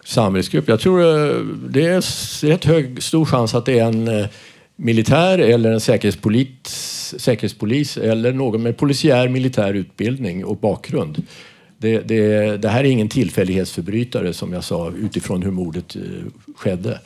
Samhällsgrupp? 0.04 0.68
Jag 0.68 0.80
tror 0.80 1.00
eh, 1.00 1.40
det 1.68 1.86
är 1.86 2.46
rätt 2.46 2.64
hög, 2.64 3.02
stor 3.02 3.24
chans 3.24 3.54
att 3.54 3.66
det 3.66 3.78
är 3.78 3.84
en 3.84 4.28
militär 4.76 5.38
eller 5.38 5.72
en 5.72 5.80
säkerhetspolis, 5.80 7.14
säkerhetspolis 7.18 7.96
eller 7.96 8.32
någon 8.32 8.62
med 8.62 8.76
polisiär 8.76 9.28
militär 9.28 9.74
utbildning 9.74 10.44
och 10.44 10.56
bakgrund. 10.56 11.22
Det, 11.78 12.00
det, 12.00 12.56
det, 12.56 12.68
här 12.68 12.84
är 12.84 12.88
ingen 12.88 13.08
tillfällighetsförbrytare 13.08 14.32
som 14.32 14.52
jag 14.52 14.64
sa 14.64 14.90
utifrån 14.90 15.42
hur 15.42 15.50
mordet 15.50 15.96
eh, 15.96 16.02
skedde. 16.56 17.00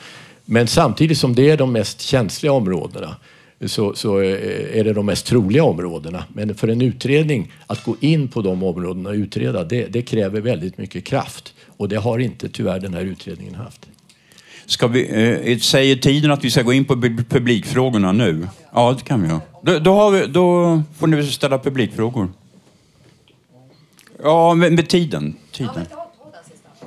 Men 0.45 0.67
samtidigt 0.67 1.19
som 1.19 1.35
det 1.35 1.51
är 1.51 1.57
de 1.57 1.73
mest 1.73 2.01
känsliga 2.01 2.53
områdena 2.53 3.17
så, 3.67 3.95
så, 3.95 4.21
eh, 4.21 4.79
är 4.79 4.85
det 4.85 4.93
de 4.93 5.07
mest 5.07 5.27
troliga 5.27 5.65
områdena. 5.65 6.25
Men 6.33 6.55
för 6.55 6.69
en 6.69 6.83
utredning 6.83 7.53
att 7.67 7.85
gå 7.85 7.97
in 8.01 8.29
på 8.29 8.43
de 8.43 8.63
områdena 8.63 9.11
och 9.11 9.15
utreda 9.15 9.65
det, 9.65 9.87
det 9.87 10.03
kräver 10.03 10.41
väldigt 10.41 10.79
mycket 10.79 11.05
kraft. 11.05 11.55
Och 11.67 11.89
det 11.89 11.97
har 11.97 12.19
inte 12.19 12.49
tyvärr 12.49 12.81
den 12.81 12.95
här 12.95 13.05
utredningen 13.05 13.55
haft. 13.55 13.87
Ska 14.71 14.87
vi, 14.87 15.01
eh, 15.53 15.59
säger 15.59 15.97
tiden 15.97 16.31
att 16.31 16.45
vi 16.45 16.51
ska 16.51 16.63
gå 16.63 16.73
in 16.73 16.85
på 16.85 16.97
publikfrågorna 17.29 18.13
nu? 18.13 18.49
Ja, 18.75 18.95
det 18.99 19.05
kan 19.05 19.23
vi 19.23 19.29
göra. 19.29 19.41
Då, 19.63 19.79
då, 19.79 20.11
vi, 20.11 20.27
då 20.27 20.83
får 20.99 21.07
ni 21.07 21.27
ställa 21.27 21.59
publikfrågor. 21.59 22.29
Ja, 24.23 24.55
med, 24.55 24.73
med 24.73 24.89
tiden. 24.89 25.37
tiden. 25.53 25.87
Ja, 25.91 26.07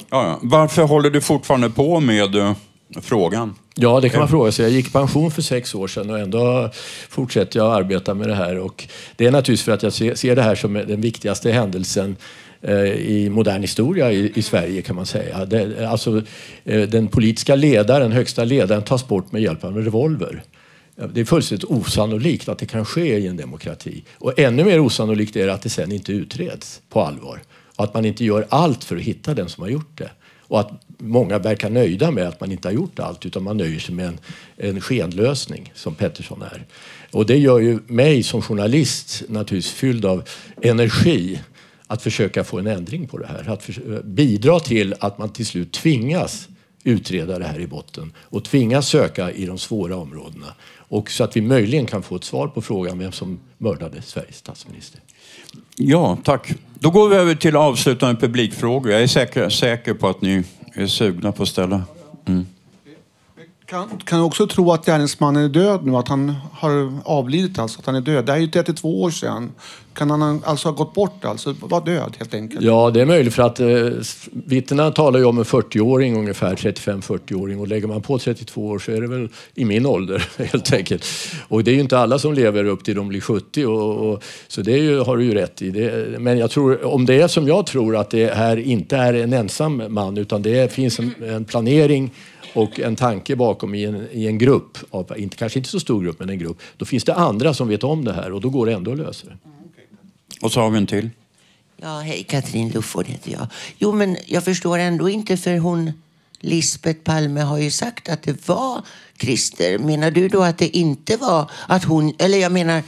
ja. 0.09 0.39
Varför 0.41 0.83
håller 0.83 1.09
du 1.09 1.21
fortfarande 1.21 1.69
på 1.69 1.99
med 1.99 2.35
uh, 2.35 2.53
frågan? 3.01 3.55
Ja, 3.75 3.99
det 3.99 4.09
kan 4.09 4.19
man 4.19 4.29
fråga 4.29 4.51
sig. 4.51 4.65
Jag 4.65 4.71
gick 4.71 4.87
i 4.87 4.91
pension 4.91 5.31
för 5.31 5.41
sex 5.41 5.75
år 5.75 5.87
sedan 5.87 6.09
och 6.09 6.19
ändå 6.19 6.69
fortsätter 7.09 7.59
jag 7.59 7.73
arbeta 7.73 8.13
med 8.13 8.27
det 8.27 8.35
här. 8.35 8.59
Och 8.59 8.87
det 9.15 9.25
är 9.25 9.31
naturligtvis 9.31 9.63
för 9.63 9.71
att 9.71 9.83
jag 9.83 9.93
ser 9.93 10.35
det 10.35 10.41
här 10.41 10.55
som 10.55 10.73
den 10.73 11.01
viktigaste 11.01 11.51
händelsen 11.51 12.09
eh, 12.09 12.15
Eh, 12.65 12.93
i 12.93 13.29
modern 13.29 13.61
historia 13.61 14.11
i, 14.11 14.31
i, 14.35 14.41
Sverige 14.41 14.81
kan 14.81 14.95
man 14.95 15.05
säga. 15.05 15.45
Det, 15.45 15.89
alltså, 15.89 16.21
eh, 16.63 16.81
den 16.81 17.07
politiska 17.07 17.55
ledaren, 17.55 18.11
högsta 18.11 18.43
ledaren 18.43 18.83
tas 18.83 19.07
bort 19.07 19.31
med 19.31 19.41
hjälp 19.41 19.63
av 19.63 19.77
en 19.77 19.83
revolver. 19.83 20.43
Det 21.13 21.21
är 21.21 21.25
fullständigt 21.25 21.69
osannolikt 21.69 22.49
att 22.49 22.57
det 22.57 22.65
kan 22.65 22.85
ske 22.85 23.17
i 23.17 23.27
en 23.27 23.37
demokrati. 23.37 24.03
Och 24.13 24.39
ännu 24.39 24.63
mer 24.63 24.79
osannolikt 24.79 25.35
är 25.35 25.47
det 25.47 25.53
att 25.53 25.61
det 25.61 25.69
sen 25.69 25.91
inte 25.91 26.11
utreds 26.11 26.81
på 26.89 27.01
allvar. 27.01 27.41
Och 27.75 27.83
att 27.83 27.93
man 27.93 28.05
inte 28.05 28.25
gör 28.25 28.45
allt 28.49 28.83
för 28.83 28.95
att 28.95 29.01
hitta 29.01 29.33
den 29.33 29.49
som 29.49 29.63
har 29.63 29.69
gjort 29.69 29.97
det. 29.97 30.09
Och 30.39 30.59
att 30.59 30.71
många 30.97 31.39
verkar 31.39 31.69
nöjda 31.69 32.11
med 32.11 32.27
att 32.27 32.39
man 32.39 32.51
inte 32.51 32.67
har 32.67 32.73
gjort 32.73 32.99
allt 32.99 33.25
utan 33.25 33.43
man 33.43 33.57
nöjer 33.57 33.79
sig 33.79 33.95
med 33.95 34.07
en, 34.07 34.19
en 34.57 34.81
skenlösning 34.81 35.71
som 35.75 35.95
Pettersson 35.95 36.41
är. 36.41 36.65
Och 37.11 37.25
det 37.25 37.37
gör 37.37 37.59
ju 37.59 37.79
mig 37.87 38.23
som 38.23 38.41
journalist 38.41 39.23
naturligtvis 39.27 39.71
fylld 39.73 40.05
av 40.05 40.23
energi 40.61 41.39
att 41.87 42.01
försöka 42.01 42.43
få 42.43 42.59
en 42.59 42.67
ändring 42.67 43.07
på 43.07 43.17
det 43.17 43.27
här. 43.27 43.49
Att 43.49 43.69
eh, 43.69 43.75
bidra 44.03 44.59
till 44.59 44.95
att 44.99 45.17
man 45.17 45.29
till 45.29 45.45
slut 45.45 45.71
tvingas 45.71 46.47
utreda 46.83 47.39
det 47.39 47.45
här 47.45 47.59
i 47.59 47.67
botten 47.67 48.13
och 48.17 48.43
tvingas 48.43 48.87
söka 48.87 49.31
i 49.31 49.45
de 49.45 49.57
svåra 49.57 49.95
områdena. 49.95 50.53
Och 50.75 51.11
så 51.11 51.23
att 51.23 51.37
vi 51.37 51.41
möjligen 51.41 51.85
kan 51.85 52.03
få 52.03 52.15
ett 52.15 52.23
svar 52.23 52.47
på 52.47 52.61
frågan 52.61 52.99
vem 52.99 53.11
som 53.11 53.39
mördade 53.57 54.01
Sveriges 54.01 54.37
statsminister. 54.37 55.01
Ja, 55.77 56.17
tack. 56.23 56.53
Då 56.79 56.91
går 56.91 57.09
vi 57.09 57.15
över 57.15 57.35
till 57.35 57.55
avslutande 57.55 58.21
publikfrågor. 58.21 58.91
Jag 58.91 59.03
är 59.03 59.07
säker, 59.07 59.49
säker 59.49 59.93
på 59.93 60.07
att 60.07 60.21
ni 60.21 60.43
är 60.73 60.87
sugna 60.87 61.31
på 61.31 61.43
att 61.43 61.49
ställa. 61.49 61.83
Mm. 62.25 62.45
Kan, 63.65 63.89
kan 64.05 64.17
jag 64.17 64.27
också 64.27 64.47
tro 64.47 64.71
att 64.71 64.85
gärningsmannen 64.85 65.43
är 65.43 65.49
död 65.49 65.85
nu, 65.85 65.95
att 65.95 66.07
han 66.07 66.35
har 66.51 66.99
avlidit, 67.05 67.59
alltså 67.59 67.79
att 67.79 67.85
han 67.85 67.95
är 67.95 68.01
död. 68.01 68.25
Det 68.25 68.31
här 68.31 68.39
är 68.39 68.41
ju 68.41 68.47
32 68.47 69.01
år 69.01 69.09
sedan. 69.09 69.51
Kan 69.93 70.09
han 70.09 70.41
alltså 70.45 70.67
ha 70.67 70.75
gått 70.75 70.93
bort, 70.93 71.25
alltså 71.25 71.55
vara 71.59 71.83
död 71.83 72.15
helt 72.19 72.33
enkelt? 72.33 72.61
Ja, 72.61 72.91
det 72.93 73.01
är 73.01 73.05
möjligt 73.05 73.33
för 73.33 73.43
att 73.43 73.59
eh, 73.59 73.67
vittnena 74.31 74.91
talar 74.91 75.19
ju 75.19 75.25
om 75.25 75.37
en 75.37 75.43
40-åring 75.43 76.17
ungefär, 76.17 76.55
35-40-åring 76.55 77.59
och 77.59 77.67
lägger 77.67 77.87
man 77.87 78.01
på 78.01 78.19
32 78.19 78.67
år 78.67 78.79
så 78.79 78.91
är 78.91 79.01
det 79.01 79.07
väl 79.07 79.29
i 79.55 79.65
min 79.65 79.85
ålder 79.85 80.29
helt 80.51 80.73
enkelt. 80.73 81.05
Och 81.47 81.63
det 81.63 81.71
är 81.71 81.75
ju 81.75 81.81
inte 81.81 81.97
alla 81.97 82.19
som 82.19 82.33
lever 82.33 82.63
upp 82.63 82.83
till 82.83 82.95
de 82.95 83.07
blir 83.07 83.21
70 83.21 83.65
och, 83.65 84.09
och 84.09 84.23
så 84.47 84.61
det 84.61 84.77
ju, 84.77 84.99
har 84.99 85.17
du 85.17 85.23
ju 85.23 85.33
rätt 85.33 85.61
i. 85.61 85.71
Det, 85.71 86.19
men 86.19 86.37
jag 86.37 86.51
tror, 86.51 86.85
om 86.85 87.05
det 87.05 87.21
är 87.21 87.27
som 87.27 87.47
jag 87.47 87.65
tror 87.65 87.95
att 87.95 88.09
det 88.09 88.33
här 88.33 88.57
inte 88.57 88.97
är 88.97 89.13
en 89.13 89.33
ensam 89.33 89.83
man 89.89 90.17
utan 90.17 90.41
det 90.41 90.73
finns 90.73 90.99
en, 90.99 91.13
en 91.23 91.45
planering 91.45 92.11
och 92.53 92.79
en 92.79 92.95
tanke 92.95 93.35
bakom 93.35 93.75
i 93.75 93.83
en, 93.83 94.07
i 94.11 94.27
en 94.27 94.37
grupp, 94.37 94.77
av, 94.89 95.13
inte, 95.17 95.37
kanske 95.37 95.59
inte 95.59 95.69
så 95.69 95.79
stor 95.79 96.03
grupp 96.03 96.19
men 96.19 96.29
en 96.29 96.39
grupp, 96.39 96.61
då 96.77 96.85
finns 96.85 97.03
det 97.03 97.13
andra 97.13 97.53
som 97.53 97.67
vet 97.67 97.83
om 97.83 98.05
det 98.05 98.13
här 98.13 98.31
och 98.31 98.41
då 98.41 98.49
går 98.49 98.65
det 98.65 98.73
ändå 98.73 98.91
att 98.91 98.97
lösa 98.97 99.27
det. 99.27 99.37
Och 100.41 100.51
så 100.51 100.59
har 100.59 100.69
vi 100.69 100.77
en 100.77 100.87
till. 100.87 101.09
Ja, 101.77 101.99
hej, 101.99 102.23
Katrin 102.23 102.69
Lufford 102.69 103.05
heter 103.05 103.31
jag. 103.31 103.47
Jo, 103.77 103.91
men 103.91 104.17
jag 104.25 104.43
förstår 104.43 104.77
ändå 104.77 105.09
inte 105.09 105.37
för 105.37 105.57
hon 105.57 105.91
Lisbeth 106.39 106.99
Palme 106.99 107.41
har 107.41 107.57
ju 107.57 107.71
sagt 107.71 108.09
att 108.09 108.23
det 108.23 108.47
var 108.47 108.81
Christer. 109.17 109.77
Menar 109.77 110.11
du 110.11 110.27
då 110.27 110.43
att 110.43 110.57
det 110.57 110.77
inte 110.77 111.17
var 111.17 111.51
att 111.67 111.83
hon, 111.83 112.13
eller 112.19 112.37
jag 112.37 112.51
menar, 112.51 112.83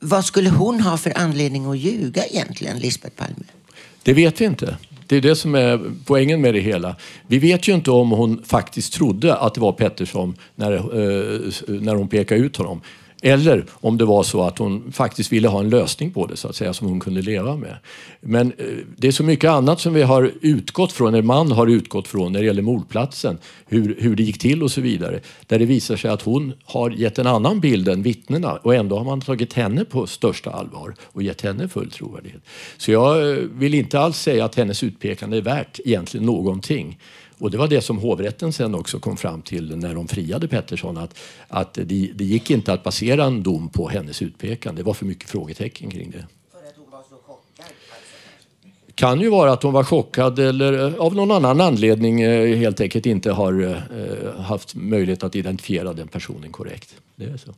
vad 0.00 0.24
skulle 0.24 0.50
hon 0.50 0.80
ha 0.80 0.98
för 0.98 1.18
anledning 1.18 1.66
att 1.66 1.78
ljuga 1.78 2.26
egentligen, 2.26 2.78
Lisbeth 2.78 3.16
Palme? 3.16 3.44
Det 4.02 4.12
vet 4.12 4.40
vi 4.40 4.44
inte. 4.44 4.76
Det 5.06 5.16
är 5.16 5.20
det 5.20 5.36
som 5.36 5.54
är 5.54 5.80
poängen 6.04 6.40
med 6.40 6.54
det 6.54 6.60
hela. 6.60 6.96
Vi 7.26 7.38
vet 7.38 7.68
ju 7.68 7.74
inte 7.74 7.90
om 7.90 8.10
hon 8.10 8.42
faktiskt 8.44 8.92
trodde 8.92 9.36
att 9.36 9.54
det 9.54 9.60
var 9.60 9.72
Pettersson 9.72 10.34
när, 10.54 10.72
eh, 10.72 11.40
när 11.68 11.94
hon 11.94 12.08
pekade 12.08 12.40
ut 12.40 12.56
honom. 12.56 12.80
Eller 13.22 13.64
om 13.72 13.98
det 13.98 14.04
var 14.04 14.22
så 14.22 14.42
att 14.42 14.58
hon 14.58 14.92
faktiskt 14.92 15.32
ville 15.32 15.48
ha 15.48 15.60
en 15.60 15.70
lösning 15.70 16.10
på 16.10 16.26
det 16.26 16.36
så 16.36 16.48
att 16.48 16.56
säga 16.56 16.72
som 16.72 16.88
hon 16.88 17.00
kunde 17.00 17.22
leva 17.22 17.56
med. 17.56 17.76
Men 18.20 18.52
eh, 18.58 18.64
det 18.96 19.08
är 19.08 19.12
så 19.12 19.22
mycket 19.22 19.50
annat 19.50 19.80
som 19.80 19.94
vi 19.94 20.02
har 20.02 20.32
utgått 20.40 20.92
från, 20.92 21.14
eller 21.14 21.22
man 21.22 21.52
har 21.52 21.66
utgått 21.66 22.08
från 22.08 22.32
när 22.32 22.40
det 22.40 22.46
gäller 22.46 22.62
mordplatsen. 22.62 23.38
Hur, 23.66 23.96
hur 23.98 24.16
det 24.16 24.22
gick 24.22 24.38
till 24.38 24.62
och 24.62 24.70
så 24.70 24.80
vidare. 24.80 25.20
Där 25.46 25.58
det 25.58 25.64
visar 25.64 25.96
sig 25.96 26.10
att 26.10 26.22
hon 26.22 26.52
har 26.64 26.90
gett 26.90 27.18
en 27.18 27.26
annan 27.26 27.60
bild 27.60 27.88
än 27.88 28.02
vittnena 28.02 28.52
och 28.52 28.74
ändå 28.74 28.98
har 28.98 29.04
man 29.04 29.20
tagit 29.20 29.52
henne 29.52 29.84
på 29.84 30.06
största 30.06 30.50
allvar 30.50 30.94
och 31.02 31.22
gett 31.22 31.42
henne 31.42 31.68
full 31.68 31.90
trovärdighet. 31.90 32.42
Så 32.76 32.92
jag 32.92 33.30
eh, 33.30 33.36
vill 33.36 33.74
inte 33.74 34.00
alls 34.00 34.18
säga 34.18 34.44
att 34.44 34.54
hennes 34.54 34.82
utpekande 34.82 35.36
är 35.36 35.42
värt 35.42 35.80
egentligen 35.84 36.26
någonting. 36.26 36.98
Och 37.38 37.50
det 37.50 37.58
var 37.58 37.68
det 37.68 37.80
som 37.80 37.98
hovrätten 37.98 38.52
sen 38.52 38.74
också 38.74 38.98
kom 38.98 39.16
fram 39.16 39.42
till 39.42 39.76
när 39.76 39.94
de 39.94 40.08
friade 40.08 40.48
Pettersson. 40.48 40.96
Att, 40.96 41.18
att 41.48 41.74
det, 41.74 41.84
det 42.14 42.24
gick 42.24 42.50
inte 42.50 42.72
att 42.72 42.82
basera 42.82 43.24
en 43.24 43.42
dom 43.42 43.68
på 43.68 43.88
hennes 43.88 44.22
utpekande. 44.22 44.82
Det 44.82 44.86
var 44.86 44.94
för 44.94 45.06
mycket 45.06 45.30
frågetecken 45.30 45.90
kring 45.90 46.10
det. 46.10 46.26
Kan 48.94 49.20
ju 49.20 49.30
vara 49.30 49.52
att 49.52 49.62
hon 49.62 49.72
var 49.72 49.84
chockad 49.84 50.38
eller 50.38 50.98
av 50.98 51.14
någon 51.14 51.30
annan 51.30 51.60
anledning 51.60 52.20
eh, 52.20 52.56
helt 52.56 52.80
enkelt 52.80 53.06
inte 53.06 53.32
har 53.32 53.62
eh, 53.62 54.40
haft 54.40 54.74
möjlighet 54.74 55.22
att 55.24 55.36
identifiera 55.36 55.92
den 55.92 56.08
personen 56.08 56.52
korrekt. 56.52 56.96
Det 57.16 57.24
är 57.24 57.36
så. 57.36 57.54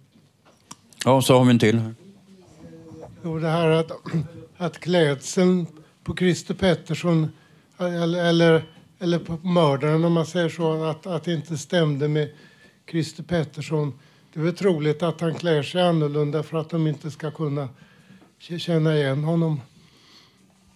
Ja, 1.04 1.22
så 1.22 1.38
har 1.38 1.44
vi 1.44 1.50
en 1.50 1.58
till. 1.58 1.80
Jo, 3.24 3.38
det 3.38 3.48
här 3.48 3.68
att, 3.68 3.92
att 4.56 4.78
klädseln 4.78 5.66
på 6.04 6.16
Christer 6.16 6.54
Pettersson 6.54 7.28
eller, 7.78 8.64
eller 8.98 9.18
på 9.18 9.36
mördaren 9.48 10.04
om 10.04 10.12
man 10.12 10.26
säger 10.26 10.48
så, 10.48 10.84
att, 10.84 11.06
att 11.06 11.24
det 11.24 11.34
inte 11.34 11.58
stämde 11.58 12.08
med 12.08 12.30
Christer 12.90 13.22
Pettersson. 13.22 13.98
Det 14.32 14.40
är 14.40 14.44
väl 14.44 14.56
troligt 14.56 15.02
att 15.02 15.20
han 15.20 15.34
klär 15.34 15.62
sig 15.62 15.82
annorlunda 15.82 16.42
för 16.42 16.58
att 16.58 16.70
de 16.70 16.86
inte 16.86 17.10
ska 17.10 17.30
kunna 17.30 17.68
känna 18.38 18.96
igen 18.96 19.24
honom. 19.24 19.60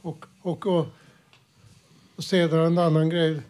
Och, 0.03 0.25
och, 0.43 0.67
och, 0.67 0.87
och 2.17 2.25
sedan 2.25 2.59
en 2.59 2.79
annan 2.79 3.11
grej. 3.11 3.41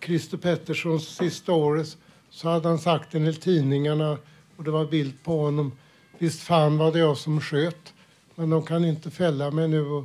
Christer 0.00 0.36
Petterssons 0.36 1.08
sista 1.08 1.52
året 1.52 1.96
så 2.30 2.48
hade 2.48 2.68
han 2.68 2.78
sagt 2.78 3.14
en 3.14 3.26
i 3.26 3.34
tidningarna 3.34 4.18
och 4.56 4.64
det 4.64 4.70
var 4.70 4.86
bild 4.86 5.22
på 5.24 5.40
honom. 5.40 5.72
Visst 6.18 6.40
fan 6.40 6.78
var 6.78 6.92
det 6.92 6.98
jag 6.98 7.16
som 7.16 7.40
sköt, 7.40 7.94
men 8.34 8.50
de 8.50 8.62
kan 8.62 8.84
inte 8.84 9.10
fälla 9.10 9.50
mig 9.50 9.68
nu. 9.68 9.86
Och, 9.86 10.04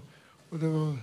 och 0.50 0.60
det 0.60 0.68
var 0.68 0.98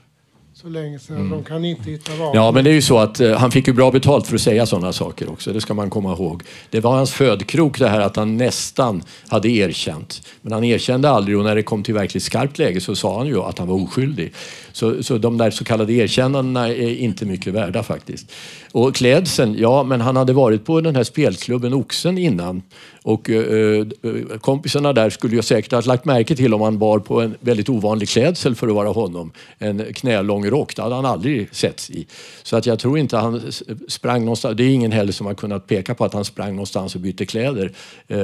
så 0.62 0.68
länge 0.68 0.98
sedan. 0.98 1.16
Mm. 1.16 1.30
De 1.30 1.44
kan 1.44 1.64
inte 1.64 1.90
hitta 1.90 2.12
vapen. 2.12 2.40
Ja, 2.40 2.50
men 2.50 2.64
det 2.64 2.70
är 2.70 2.74
ju 2.74 2.82
så 2.82 2.98
att 2.98 3.20
eh, 3.20 3.32
han 3.32 3.50
fick 3.50 3.66
ju 3.66 3.72
bra 3.72 3.90
betalt 3.90 4.26
för 4.26 4.34
att 4.34 4.40
säga 4.40 4.66
sådana 4.66 4.92
saker 4.92 5.30
också. 5.30 5.52
Det 5.52 5.60
ska 5.60 5.74
man 5.74 5.90
komma 5.90 6.12
ihåg. 6.12 6.42
Det 6.70 6.80
var 6.80 6.96
hans 6.96 7.12
födkrok 7.12 7.78
det 7.78 7.88
här 7.88 8.00
att 8.00 8.16
han 8.16 8.36
nästan 8.36 9.02
hade 9.28 9.48
erkänt. 9.48 10.22
Men 10.42 10.52
han 10.52 10.64
erkände 10.64 11.10
aldrig 11.10 11.38
och 11.38 11.44
när 11.44 11.54
det 11.54 11.62
kom 11.62 11.82
till 11.82 11.94
verkligt 11.94 12.22
skarpt 12.22 12.58
läge 12.58 12.80
så 12.80 12.96
sa 12.96 13.18
han 13.18 13.26
ju 13.26 13.42
att 13.42 13.58
han 13.58 13.68
var 13.68 13.82
oskyldig. 13.82 14.32
Så, 14.78 15.02
så 15.02 15.18
de 15.18 15.38
där 15.38 15.50
så 15.50 15.64
kallade 15.64 15.92
erkännandena 15.92 16.68
är 16.68 16.96
inte 16.96 17.24
mycket 17.24 17.54
värda 17.54 17.82
faktiskt. 17.82 18.32
Och 18.72 18.94
klädseln, 18.94 19.56
ja 19.58 19.82
men 19.82 20.00
han 20.00 20.16
hade 20.16 20.32
varit 20.32 20.64
på 20.64 20.80
den 20.80 20.96
här 20.96 21.04
spelklubben 21.04 21.74
Oxen 21.74 22.18
innan 22.18 22.62
och 23.02 23.30
eh, 23.30 23.86
eh, 24.02 24.38
kompisarna 24.40 24.92
där 24.92 25.10
skulle 25.10 25.36
ju 25.36 25.42
säkert 25.42 25.72
ha 25.72 25.80
lagt 25.80 26.04
märke 26.04 26.36
till 26.36 26.54
om 26.54 26.60
han 26.60 26.78
bar 26.78 26.98
på 26.98 27.20
en 27.20 27.34
väldigt 27.40 27.68
ovanlig 27.68 28.08
klädsel 28.08 28.54
för 28.54 28.68
att 28.68 28.74
vara 28.74 28.88
honom. 28.88 29.32
En 29.58 29.94
knälång 29.94 30.46
rock, 30.46 30.76
det 30.76 30.82
hade 30.82 30.94
han 30.94 31.06
aldrig 31.06 31.54
sett 31.54 31.90
i. 31.90 32.06
Så 32.42 32.56
att 32.56 32.66
jag 32.66 32.78
tror 32.78 32.98
inte 32.98 33.16
han 33.16 33.52
sprang 33.88 34.20
någonstans. 34.20 34.56
Det 34.56 34.64
är 34.64 34.70
ingen 34.70 34.92
heller 34.92 35.12
som 35.12 35.26
har 35.26 35.34
kunnat 35.34 35.66
peka 35.66 35.94
på 35.94 36.04
att 36.04 36.14
han 36.14 36.24
sprang 36.24 36.50
någonstans 36.50 36.94
och 36.94 37.00
bytte 37.00 37.26
kläder 37.26 37.72
eh, 38.08 38.18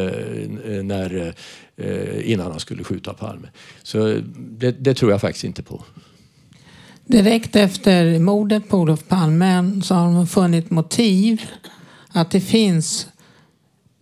när, 0.82 1.34
eh, 1.76 2.30
innan 2.32 2.50
han 2.50 2.60
skulle 2.60 2.84
skjuta 2.84 3.14
Palme. 3.14 3.48
Så 3.82 4.08
eh, 4.08 4.18
det, 4.36 4.70
det 4.70 4.94
tror 4.94 5.10
jag 5.10 5.20
faktiskt 5.20 5.44
inte 5.44 5.62
på. 5.62 5.84
Direkt 7.06 7.56
efter 7.56 8.18
mordet 8.18 8.68
på 8.68 8.78
Olof 8.78 9.08
Palme 9.08 9.80
så 9.82 9.94
har 9.94 10.14
de 10.14 10.26
funnit 10.26 10.70
motiv 10.70 11.42
att 12.12 12.30
det 12.30 12.40
finns 12.40 13.06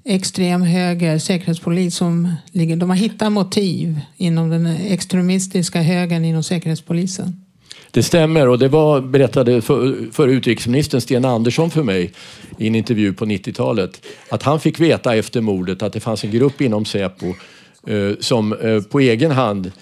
extrem 0.05 0.63
höger 0.63 1.19
säkerhetspolis 1.19 1.97
som 1.97 2.35
ligger... 2.53 2.77
De 2.77 2.91
har 2.91 2.97
hittat 2.97 3.33
motiv 3.33 4.01
inom 4.17 4.51
den 4.51 4.67
extremistiska 4.67 5.83
högern 5.83 6.25
inom 6.25 6.43
Säkerhetspolisen. 6.43 7.45
Det 7.91 8.03
stämmer 8.03 8.49
och 8.49 8.59
det 8.59 8.69
var, 8.69 9.01
berättade 9.01 9.63
för, 9.63 10.13
för 10.13 10.29
utrikesministern 10.29 11.01
Sten 11.01 11.25
Andersson 11.25 11.71
för 11.71 11.83
mig 11.83 12.13
i 12.59 12.67
en 12.67 12.75
intervju 12.75 13.13
på 13.13 13.25
90-talet 13.25 14.07
att 14.29 14.43
han 14.43 14.61
fick 14.61 14.81
veta 14.81 15.17
efter 15.17 15.41
mordet 15.41 15.83
att 15.83 15.93
det 15.93 16.01
fanns 16.01 16.25
en 16.25 16.31
grupp 16.31 16.61
inom 16.61 16.85
Säpo 16.85 17.27
eh, 17.87 18.11
som 18.21 18.53
eh, 18.53 18.83
på 18.83 19.01
egen 19.01 19.31
hand 19.31 19.73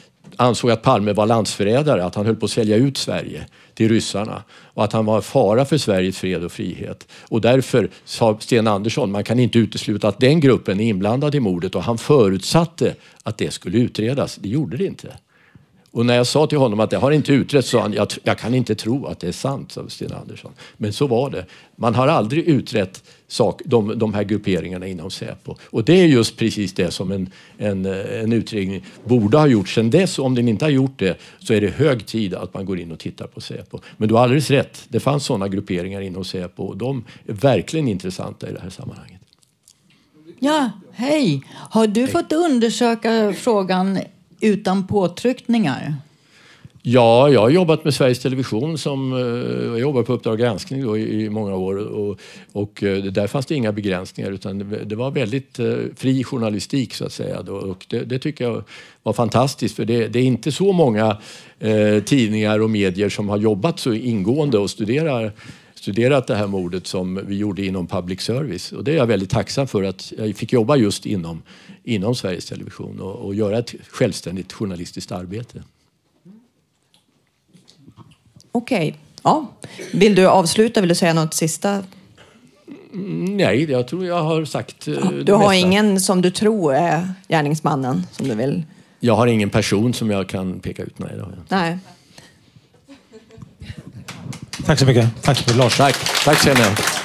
ansåg 0.40 0.70
att 0.70 0.83
Palme 0.83 1.12
var 1.12 1.26
landsförrädare, 1.26 2.05
att 2.05 2.14
han 2.14 2.26
höll 2.26 2.37
på 2.37 2.44
att 2.44 2.50
sälja 2.50 2.76
ut 2.76 2.96
Sverige 2.96 3.46
till 3.74 3.88
ryssarna 3.88 4.42
och 4.50 4.85
att 4.85 4.92
han 4.92 5.07
var 5.07 5.16
en 5.16 5.22
fara 5.22 5.64
för 5.64 5.79
Sveriges 5.79 6.18
fred 6.18 6.44
och 6.44 6.53
frihet. 6.53 7.09
Och 7.29 7.40
därför 7.40 7.90
sa 8.05 8.38
Sten 8.40 8.66
Andersson, 8.66 9.12
man 9.12 9.24
kan 9.24 9.38
inte 9.38 9.59
utesluta 9.59 10.09
att 10.09 10.20
den 10.20 10.40
gruppen 10.40 10.81
är 10.81 10.85
inblandad 10.85 11.35
i 11.35 11.40
mordet 11.40 11.74
och 11.74 11.83
han 11.83 11.98
förutsatte 11.98 12.94
att 13.22 13.38
det 13.38 13.50
skulle 13.50 13.79
utredas. 13.79 14.37
Det 14.37 14.48
gjorde 14.48 14.76
det 14.76 14.87
inte. 14.87 15.09
Och 15.92 16.07
när 16.07 16.16
jag 16.16 16.26
sa 16.26 16.46
till 16.46 16.59
honom 16.59 16.81
att 16.81 16.90
det 16.90 16.96
har 16.96 17.11
inte 17.11 17.33
utretts 17.33 17.68
sa 17.68 17.81
han, 17.81 17.92
jag, 17.92 18.09
jag 18.22 18.38
kan 18.38 18.55
inte 18.55 18.74
tro 18.74 19.07
att 19.07 19.20
det 19.20 19.29
är 19.29 19.33
sant, 19.33 19.72
sa 19.72 19.88
Sten 19.88 20.12
Andersson. 20.12 20.53
Men 20.76 20.92
så 20.92 21.07
var 21.07 21.31
det. 21.31 21.46
Man 21.76 21.94
har 21.94 22.09
aldrig 22.09 22.44
utrett 22.44 23.03
sak, 23.29 23.62
de, 23.64 23.98
de 23.98 24.14
här 24.14 24.24
grupperingarna 24.24 24.87
inom 24.87 25.11
Säpo. 25.11 25.55
Och 25.64 25.85
det 25.85 26.00
är 26.00 26.07
just 26.07 26.37
precis 26.37 26.72
det 26.72 26.90
som 26.90 27.12
en, 27.12 27.31
en, 27.59 27.87
en 27.87 28.33
utredning 28.33 28.85
borde 29.05 29.38
ha 29.38 29.46
gjort 29.46 29.68
sedan 29.68 29.90
dess. 29.90 30.18
Om 30.18 30.35
den 30.35 30.48
inte 30.48 30.64
har 30.64 30.70
gjort 30.70 30.98
det 30.98 31.18
så 31.38 31.55
är 31.55 31.61
det 31.61 31.68
hög 31.68 32.07
tid 32.07 32.35
att 32.35 32.55
man 32.55 32.64
går 32.64 32.79
in 32.79 32.92
och 32.92 32.98
tittar 32.98 33.26
på 33.26 33.40
Säpo. 33.40 33.79
Men 33.96 34.09
du 34.09 34.14
har 34.14 34.22
alldeles 34.22 34.50
rätt, 34.50 34.85
det 34.88 35.00
fanns 35.00 35.24
sådana 35.24 35.48
grupperingar 35.48 36.00
inom 36.00 36.24
Säpo 36.24 36.64
och 36.64 36.76
de 36.76 37.05
är 37.26 37.33
verkligen 37.33 37.88
intressanta 37.88 38.48
i 38.48 38.53
det 38.53 38.61
här 38.61 38.70
sammanhanget. 38.70 39.20
Ja, 40.38 40.70
hej! 40.92 41.42
Har 41.55 41.87
du 41.87 42.00
hej. 42.00 42.11
fått 42.11 42.33
undersöka 42.33 43.35
frågan 43.37 43.98
utan 44.40 44.87
påtryckningar? 44.87 45.94
Ja, 46.83 47.29
jag 47.29 47.40
har 47.40 47.50
jobbat 47.50 47.85
med 47.85 47.94
Sveriges 47.94 48.18
Television 48.18 48.79
som 48.79 49.12
eh, 49.12 49.68
jag 49.68 49.81
jobbar 49.81 50.03
på 50.03 50.12
Uppdrag 50.12 50.38
granskning 50.38 50.83
då 50.83 50.98
i, 50.98 51.24
i 51.24 51.31
många 51.31 51.55
år 51.55 51.76
och, 51.76 52.20
och 52.53 52.83
eh, 52.83 53.05
där 53.05 53.26
fanns 53.26 53.46
det 53.46 53.55
inga 53.55 53.72
begränsningar 53.72 54.31
utan 54.31 54.59
det, 54.59 54.85
det 54.85 54.96
var 54.96 55.11
väldigt 55.11 55.59
eh, 55.59 55.74
fri 55.96 56.24
journalistik 56.24 56.94
så 56.94 57.05
att 57.05 57.12
säga 57.12 57.42
då, 57.42 57.55
och 57.55 57.87
det, 57.88 58.05
det, 58.05 58.18
tycker 58.18 58.44
jag 58.44 58.64
var 59.03 59.12
fantastiskt 59.12 59.76
för 59.76 59.85
det, 59.85 60.09
det 60.09 60.18
är 60.18 60.24
inte 60.24 60.53
så 60.53 60.72
många 60.72 61.16
eh, 61.59 62.03
tidningar 62.05 62.61
och 62.61 62.70
medier 62.70 63.09
som 63.09 63.29
har 63.29 63.38
jobbat 63.38 63.79
så 63.79 63.92
ingående 63.92 64.59
och 64.59 64.70
studerar 64.70 65.33
studerat 65.81 66.26
det 66.26 66.35
här 66.35 66.46
mordet 66.46 66.87
som 66.87 67.20
vi 67.26 67.37
gjorde 67.37 67.66
inom 67.66 67.87
public 67.87 68.20
service. 68.20 68.72
Och 68.72 68.85
det 68.85 68.92
är 68.92 68.96
jag 68.96 69.07
väldigt 69.07 69.31
tacksam 69.31 69.66
för 69.66 69.83
att 69.83 70.12
jag 70.18 70.37
fick 70.37 70.53
jobba 70.53 70.76
just 70.76 71.07
inom, 71.07 71.42
inom 71.90 72.14
Sveriges 72.14 72.46
Television 72.46 73.00
och, 73.00 73.14
och 73.14 73.35
göra 73.35 73.59
ett 73.59 73.74
självständigt 73.90 74.53
journalistiskt 74.53 75.12
arbete. 75.12 75.62
Okej. 78.53 78.88
Okay. 78.88 79.00
Ja. 79.22 79.50
Vill 79.92 80.14
du 80.14 80.26
avsluta? 80.26 80.81
Vill 80.81 80.88
du 80.88 80.94
säga 80.94 81.14
något 81.14 81.35
sista? 81.35 81.85
Mm, 82.92 83.37
nej, 83.37 83.70
jag 83.70 83.88
tror 83.88 84.07
jag 84.07 84.22
har 84.22 84.44
sagt 84.44 84.87
ja, 84.87 84.92
eh, 84.94 85.11
Du 85.11 85.33
har 85.33 85.38
mesta. 85.38 85.55
ingen 85.55 86.00
som 86.00 86.22
du 86.22 86.31
tror 86.31 86.74
är 86.74 87.12
gärningsmannen 87.29 88.07
som 88.12 88.29
du 88.29 88.35
vill? 88.35 88.62
Jag 89.00 89.16
har 89.16 89.26
ingen 89.26 89.50
person 89.50 89.94
som 89.94 90.11
jag 90.11 90.29
kan 90.29 90.61
peka 90.61 90.83
ut. 90.83 90.98
Nej, 90.98 91.18
nej. 91.48 91.79
Tack 94.66 94.79
så 94.79 94.87
mycket. 94.87 95.22
Tack 95.22 95.37
så 95.37 95.42
mycket, 95.42 95.57
Lars. 95.57 95.76
Tack. 95.76 96.24
Tack 96.24 96.38
så 96.38 96.48
mycket. 96.48 96.99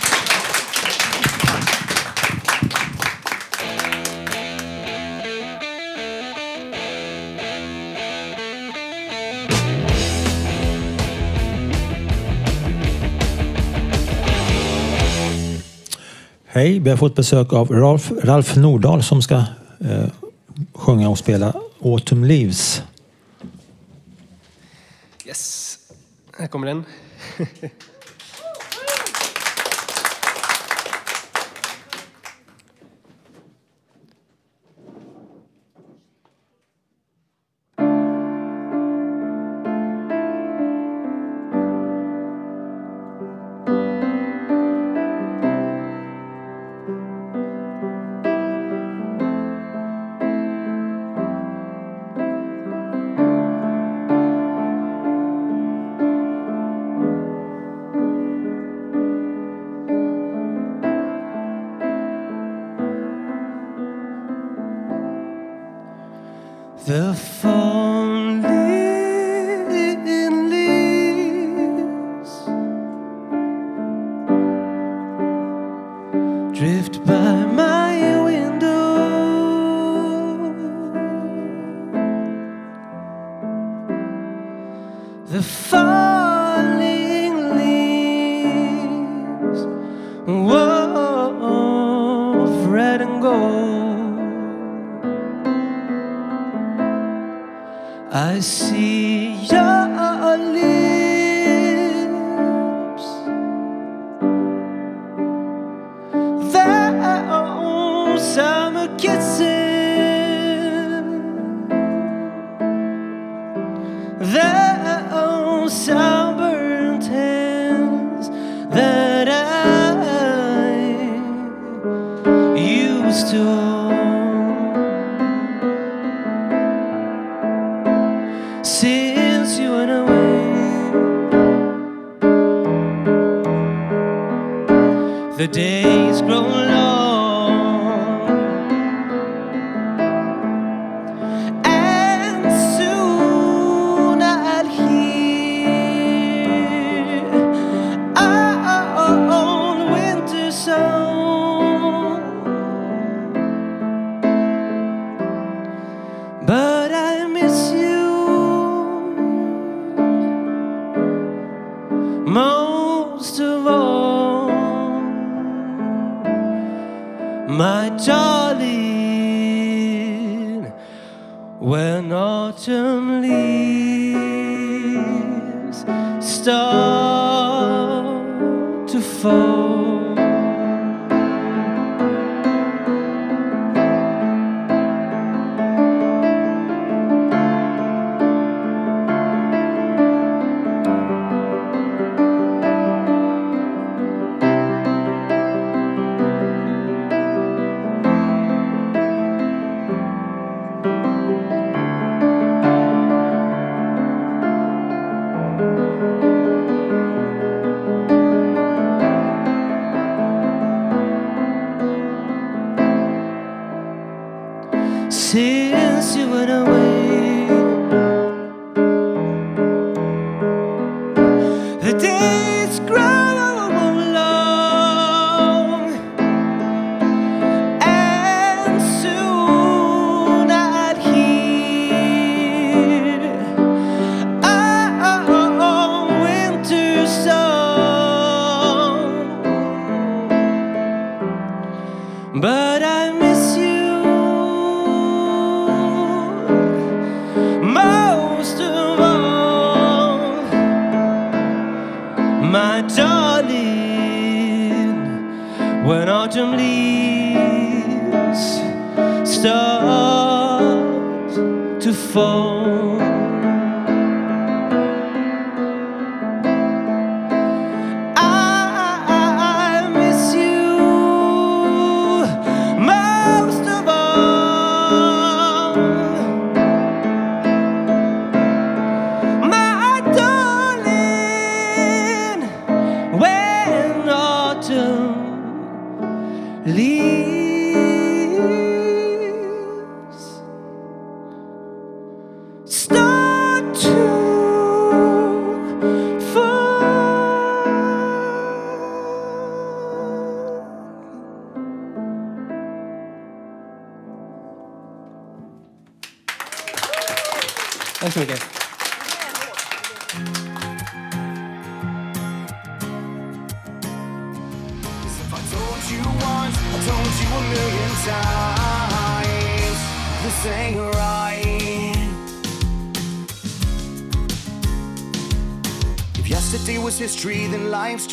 Hej, 16.55 16.79
vi 16.79 16.89
har 16.89 16.97
fått 16.97 17.15
besök 17.15 17.53
av 17.53 17.71
Ralf, 17.71 18.11
Ralf 18.23 18.55
Nordahl 18.55 19.03
som 19.03 19.21
ska 19.21 19.35
eh, 19.79 20.07
sjunga 20.73 21.09
och 21.09 21.17
spela 21.17 21.53
Autumn 21.81 22.25
Leaves. 22.27 22.83
Yes, 25.25 25.77
här 26.37 26.47
kommer 26.47 26.67
den. 26.67 26.83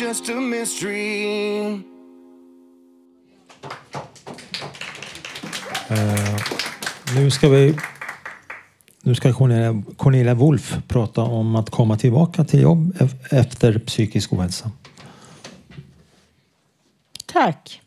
just 0.03 0.29
a 0.29 0.33
mystery. 0.33 1.23
Eh, 5.89 6.35
nu 7.15 7.31
ska 7.31 7.49
vi 7.49 7.75
nu 9.01 9.15
ska 9.15 9.33
Cornelia, 9.33 9.83
Cornelia 9.97 10.33
Wolf 10.33 10.75
prata 10.87 11.21
om 11.21 11.55
att 11.55 11.69
komma 11.69 11.97
tillbaka 11.97 12.43
till 12.43 12.61
jobb 12.61 12.93
ef- 12.99 13.39
efter 13.39 13.79
psykisk 13.79 14.33
ohälsa. 14.33 14.71
Tack. 17.25 17.81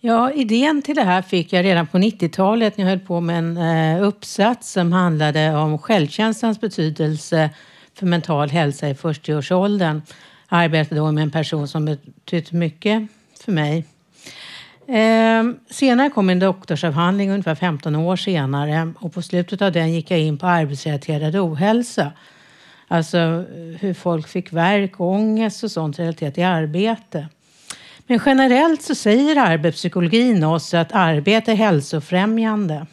Ja, 0.00 0.32
idén 0.32 0.82
till 0.82 0.94
det 0.94 1.02
här 1.04 1.22
fick 1.22 1.52
jag 1.52 1.64
redan 1.64 1.86
på 1.86 1.98
90-talet 1.98 2.76
när 2.76 2.84
jag 2.84 2.90
höll 2.90 3.06
på 3.06 3.20
med 3.20 3.38
en 3.38 3.56
eh, 3.56 4.02
uppsats 4.02 4.72
som 4.72 4.92
handlade 4.92 5.56
om 5.56 5.78
självkänslans 5.78 6.60
betydelse 6.60 7.50
för 7.94 8.06
mental 8.06 8.50
hälsa 8.50 8.88
i 8.88 8.94
40-årsåldern. 8.94 10.02
Arbetade 10.54 11.00
då 11.00 11.12
med 11.12 11.22
en 11.22 11.30
person 11.30 11.68
som 11.68 11.84
betytt 11.84 12.52
mycket 12.52 13.08
för 13.40 13.52
mig. 13.52 13.84
Eh, 14.86 15.44
senare 15.70 16.10
kom 16.10 16.30
en 16.30 16.38
doktorsavhandling 16.38 17.30
ungefär 17.30 17.54
15 17.54 17.96
år 17.96 18.16
senare 18.16 18.92
och 18.98 19.12
på 19.12 19.22
slutet 19.22 19.62
av 19.62 19.72
den 19.72 19.92
gick 19.92 20.10
jag 20.10 20.20
in 20.20 20.38
på 20.38 20.46
arbetsrelaterad 20.46 21.36
ohälsa. 21.36 22.12
Alltså 22.88 23.18
eh, 23.18 23.80
hur 23.80 23.94
folk 23.94 24.28
fick 24.28 24.52
värk, 24.52 25.00
ångest 25.00 25.64
och 25.64 25.70
sånt 25.70 25.98
relaterat 25.98 26.34
till 26.34 26.44
arbete. 26.44 27.28
Men 28.06 28.20
generellt 28.26 28.82
så 28.82 28.94
säger 28.94 29.36
arbetspsykologin 29.36 30.44
oss 30.44 30.74
att 30.74 30.92
arbete 30.92 31.52
är 31.52 31.56
hälsofrämjande. 31.56 32.86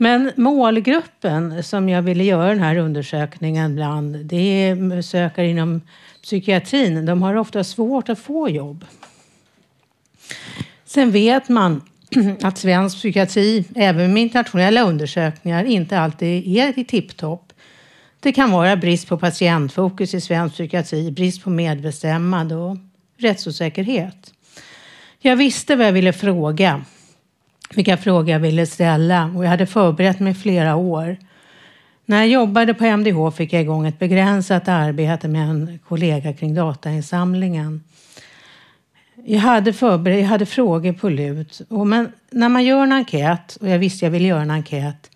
Men 0.00 0.32
målgruppen 0.36 1.62
som 1.62 1.88
jag 1.88 2.02
ville 2.02 2.24
göra 2.24 2.48
den 2.48 2.60
här 2.60 2.76
undersökningen 2.76 3.74
bland, 3.74 4.16
det 4.16 4.36
är 4.36 5.02
sökare 5.02 5.48
inom 5.48 5.80
psykiatrin. 6.22 7.06
De 7.06 7.22
har 7.22 7.34
ofta 7.34 7.64
svårt 7.64 8.08
att 8.08 8.18
få 8.18 8.48
jobb. 8.48 8.84
Sen 10.84 11.10
vet 11.10 11.48
man 11.48 11.82
att 12.42 12.58
svensk 12.58 12.96
psykiatri, 12.96 13.64
även 13.74 14.12
med 14.12 14.22
internationella 14.22 14.82
undersökningar, 14.82 15.64
inte 15.64 16.00
alltid 16.00 16.56
är 16.56 16.78
i 16.78 16.84
tipptopp. 16.84 17.52
Det 18.20 18.32
kan 18.32 18.50
vara 18.50 18.76
brist 18.76 19.08
på 19.08 19.18
patientfokus 19.18 20.14
i 20.14 20.20
svensk 20.20 20.54
psykiatri, 20.54 21.10
brist 21.10 21.44
på 21.44 21.50
medbestämmande 21.50 22.54
och 22.54 22.76
rättsosäkerhet. 23.18 24.34
Jag 25.20 25.36
visste 25.36 25.76
vad 25.76 25.86
jag 25.86 25.92
ville 25.92 26.12
fråga, 26.12 26.84
vilka 27.74 27.96
frågor 27.96 28.28
jag 28.30 28.40
ville 28.40 28.66
ställa 28.66 29.32
och 29.36 29.44
jag 29.44 29.50
hade 29.50 29.66
förberett 29.66 30.20
mig 30.20 30.34
flera 30.34 30.76
år. 30.76 31.16
När 32.04 32.18
jag 32.18 32.28
jobbade 32.28 32.74
på 32.74 32.84
MDH 32.84 33.30
fick 33.36 33.52
jag 33.52 33.62
igång 33.62 33.86
ett 33.86 33.98
begränsat 33.98 34.68
arbete 34.68 35.28
med 35.28 35.50
en 35.50 35.78
kollega 35.88 36.32
kring 36.32 36.54
datainsamlingen. 36.54 37.82
Jag 39.24 39.40
hade, 39.40 39.72
förberett, 39.72 40.20
jag 40.20 40.26
hade 40.28 40.46
frågor 40.46 40.92
på 40.92 41.08
lut. 41.08 41.60
Och 41.68 41.86
men 41.86 42.12
när 42.30 42.48
man 42.48 42.64
gör 42.64 42.82
en 42.82 42.92
enkät, 42.92 43.58
och 43.60 43.68
jag 43.68 43.78
visste 43.78 44.04
jag 44.06 44.10
ville 44.10 44.28
göra 44.28 44.42
en 44.42 44.50
enkät, 44.50 45.10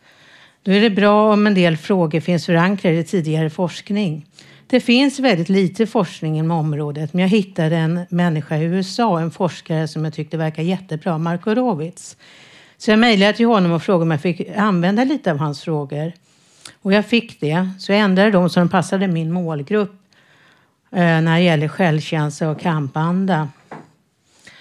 då 0.63 0.73
är 0.73 0.81
det 0.81 0.91
bra 0.91 1.33
om 1.33 1.47
en 1.47 1.55
del 1.55 1.77
frågor 1.77 2.21
finns 2.21 2.47
förankrade 2.47 2.97
i 2.97 3.05
tidigare 3.05 3.51
forskning. 3.51 4.27
Det 4.73 4.81
finns 4.81 5.19
väldigt 5.19 5.49
lite 5.49 5.87
forskning 5.87 6.39
inom 6.39 6.51
området, 6.51 7.13
men 7.13 7.23
jag 7.23 7.29
hittade 7.29 7.77
en 7.77 8.01
människa 8.11 8.57
i 8.57 8.65
USA, 8.65 9.21
en 9.21 9.31
forskare 9.31 9.89
som 9.89 10.05
jag 10.05 10.15
tyckte 10.15 10.37
verkar 10.37 10.63
jättebra, 10.63 11.19
Marko 11.19 11.55
Rovitz. 11.55 12.17
Så 12.79 12.91
jag 12.91 12.99
mejlade 12.99 13.33
till 13.33 13.47
honom 13.47 13.73
och 13.73 13.83
frågade 13.83 14.03
om 14.03 14.11
jag 14.11 14.21
fick 14.21 14.49
använda 14.57 15.05
lite 15.05 15.31
av 15.31 15.39
hans 15.39 15.63
frågor. 15.63 16.13
Och 16.83 16.93
jag 16.93 17.07
fick 17.07 17.41
det, 17.41 17.69
så 17.79 17.93
jag 17.93 18.01
ändrade 18.01 18.31
dem 18.31 18.51
så 18.51 18.61
de 18.61 18.69
passade 18.69 19.09
min 19.09 19.33
målgrupp 19.33 19.95
eh, 20.91 20.99
när 20.99 21.37
det 21.37 21.43
gäller 21.43 21.69
självkänsla 21.69 22.51
och 22.51 22.61
kampanda. 22.61 23.49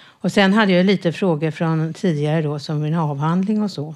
Och 0.04 0.32
sen 0.32 0.54
hade 0.54 0.72
jag 0.72 0.86
lite 0.86 1.12
frågor 1.12 1.52
från 1.52 1.94
tidigare 1.94 2.42
då, 2.42 2.60
som 2.60 2.82
min 2.82 2.96
avhandling 2.96 3.64
och 3.64 3.72
så. 3.72 3.96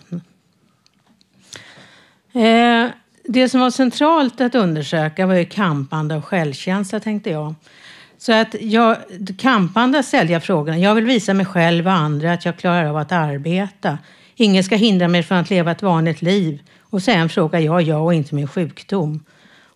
Eh, 2.34 2.90
det 3.28 3.50
som 3.50 3.60
var 3.60 3.70
centralt 3.70 4.42
att 4.42 4.56
undersöka 4.56 5.26
var 5.26 5.36
ju 5.36 5.46
kampande 5.46 6.16
och 6.16 6.26
självkänsla 6.26 7.00
tänkte 7.00 7.30
jag. 7.30 7.56
Så 8.18 8.34
att 8.34 8.56
jag, 8.60 8.98
kampande 9.38 10.04
ställde 10.04 10.34
jag 10.34 10.44
frågorna. 10.44 10.78
Jag 10.78 10.96
vill 10.96 11.06
visa 11.06 11.34
mig 11.34 11.46
själv 11.46 11.88
och 11.88 11.94
andra 11.94 12.34
att 12.34 12.46
jag 12.46 12.58
klarar 12.58 12.86
av 12.86 12.98
att 12.98 13.12
arbeta. 13.12 13.98
Ingen 14.36 14.64
ska 14.64 14.76
hindra 14.76 15.08
mig 15.08 15.24
från 15.24 15.38
att 15.38 15.50
leva 15.50 15.72
ett 15.72 15.82
vanligt 15.82 16.22
liv. 16.22 16.60
Och 16.82 17.02
sen 17.02 17.30
frågar 17.30 17.60
jag 17.60 17.82
ja 17.82 17.98
och 17.98 18.14
inte 18.14 18.36
min 18.36 18.48
sjukdom. 18.48 19.24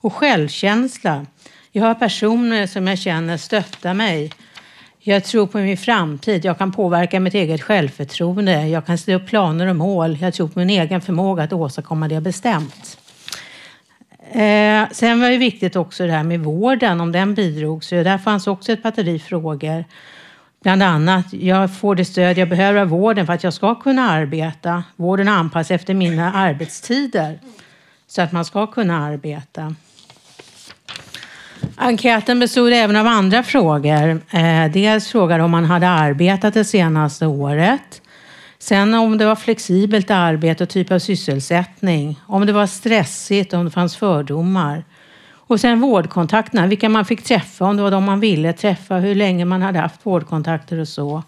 Och 0.01 0.13
självkänsla. 0.13 1.25
Jag 1.71 1.83
har 1.83 1.95
personer 1.95 2.67
som 2.67 2.87
jag 2.87 2.99
känner 2.99 3.37
stöttar 3.37 3.93
mig. 3.93 4.31
Jag 4.99 5.23
tror 5.23 5.47
på 5.47 5.57
min 5.57 5.77
framtid. 5.77 6.45
Jag 6.45 6.57
kan 6.57 6.71
påverka 6.71 7.19
mitt 7.19 7.33
eget 7.33 7.61
självförtroende. 7.61 8.67
Jag 8.67 8.85
kan 8.85 8.97
ställa 8.97 9.17
upp 9.17 9.27
planer 9.27 9.67
och 9.67 9.75
mål. 9.75 10.17
Jag 10.21 10.33
tror 10.33 10.47
på 10.47 10.59
min 10.59 10.69
egen 10.69 11.01
förmåga 11.01 11.43
att 11.43 11.53
åstadkomma 11.53 12.07
det 12.07 12.13
jag 12.13 12.23
bestämt. 12.23 12.97
Eh, 14.23 14.89
sen 14.91 15.21
var 15.21 15.29
det 15.29 15.37
viktigt 15.37 15.75
också 15.75 16.07
det 16.07 16.11
här 16.11 16.23
med 16.23 16.39
vården, 16.39 17.01
om 17.01 17.11
den 17.11 17.33
bidrog. 17.35 17.83
Så 17.83 17.95
där 17.95 18.17
fanns 18.17 18.47
också 18.47 18.71
ett 18.71 18.83
batteri 18.83 19.19
frågor. 19.19 19.85
Bland 20.63 20.83
annat, 20.83 21.33
jag 21.33 21.77
får 21.77 21.95
det 21.95 22.05
stöd 22.05 22.37
jag 22.37 22.49
behöver 22.49 22.81
av 22.81 22.87
vården 22.87 23.25
för 23.25 23.33
att 23.33 23.43
jag 23.43 23.53
ska 23.53 23.75
kunna 23.75 24.09
arbeta. 24.09 24.83
Vården 24.95 25.27
anpassas 25.27 25.71
efter 25.71 25.93
mina 25.93 26.33
arbetstider 26.33 27.39
så 28.07 28.21
att 28.21 28.31
man 28.31 28.45
ska 28.45 28.67
kunna 28.67 29.05
arbeta. 29.05 29.75
Enkäten 31.75 32.39
bestod 32.39 32.73
även 32.73 32.95
av 32.95 33.07
andra 33.07 33.43
frågor. 33.43 34.21
Eh, 34.31 34.71
dels 34.71 35.07
frågade 35.07 35.43
om 35.43 35.51
man 35.51 35.65
hade 35.65 35.89
arbetat 35.89 36.53
det 36.53 36.65
senaste 36.65 37.25
året. 37.25 37.98
Sen 38.61 38.93
om 38.93 39.17
det 39.17 39.25
var 39.25 39.35
flexibelt 39.35 40.11
arbete 40.11 40.63
och 40.63 40.69
typ 40.69 40.91
av 40.91 40.99
sysselsättning. 40.99 42.19
Om 42.27 42.45
det 42.45 42.53
var 42.53 42.67
stressigt, 42.67 43.53
om 43.53 43.65
det 43.65 43.71
fanns 43.71 43.95
fördomar. 43.95 44.83
Och 45.31 45.59
sen 45.59 45.79
vårdkontakterna, 45.81 46.67
vilka 46.67 46.89
man 46.89 47.05
fick 47.05 47.23
träffa, 47.23 47.65
om 47.65 47.77
det 47.77 47.83
var 47.83 47.91
de 47.91 48.03
man 48.03 48.19
ville 48.19 48.53
träffa, 48.53 48.95
hur 48.95 49.15
länge 49.15 49.45
man 49.45 49.61
hade 49.61 49.79
haft 49.79 50.05
vårdkontakter 50.05 50.79
och 50.79 50.87
så. 50.87 51.23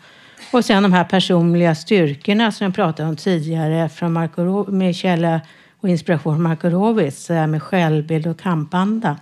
Och 0.52 0.66
sen 0.66 0.84
de 0.84 0.94
här 0.94 1.04
personliga 1.04 1.76
styrkorna 1.76 2.52
som 2.52 2.66
jag 2.66 2.76
pratade 2.76 3.10
om 3.10 3.16
tidigare 3.16 3.90
från 3.90 4.14
Marco, 4.14 4.72
med 4.72 4.96
källa 4.96 5.42
och 5.80 5.90
inspiration 5.90 6.36
från 6.36 6.44
Marko 6.44 6.70
Rovitz, 6.70 7.28
det 7.28 7.34
här 7.34 7.48
med 7.48 7.64
självbild 7.64 8.28
och 8.28 8.40
kampanda. 8.40 9.18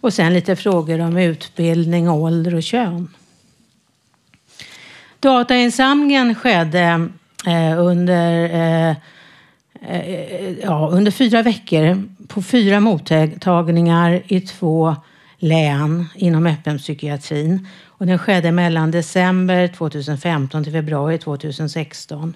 Och 0.00 0.12
sen 0.12 0.34
lite 0.34 0.56
frågor 0.56 1.00
om 1.00 1.16
utbildning, 1.16 2.10
ålder 2.10 2.54
och 2.54 2.62
kön. 2.62 3.08
Datainsamlingen 5.20 6.34
skedde 6.34 7.08
eh, 7.46 7.78
under, 7.78 8.44
eh, 8.44 8.96
eh, 9.82 10.50
ja, 10.62 10.88
under 10.92 11.10
fyra 11.10 11.42
veckor 11.42 12.02
på 12.28 12.42
fyra 12.42 12.80
mottagningar 12.80 14.22
i 14.26 14.40
två 14.40 14.96
län 15.38 16.06
inom 16.14 16.46
öppenpsykiatrin. 16.46 17.68
Och 17.86 18.06
den 18.06 18.18
skedde 18.18 18.52
mellan 18.52 18.90
december 18.90 19.68
2015 19.68 20.64
till 20.64 20.72
februari 20.72 21.18
2016. 21.18 22.34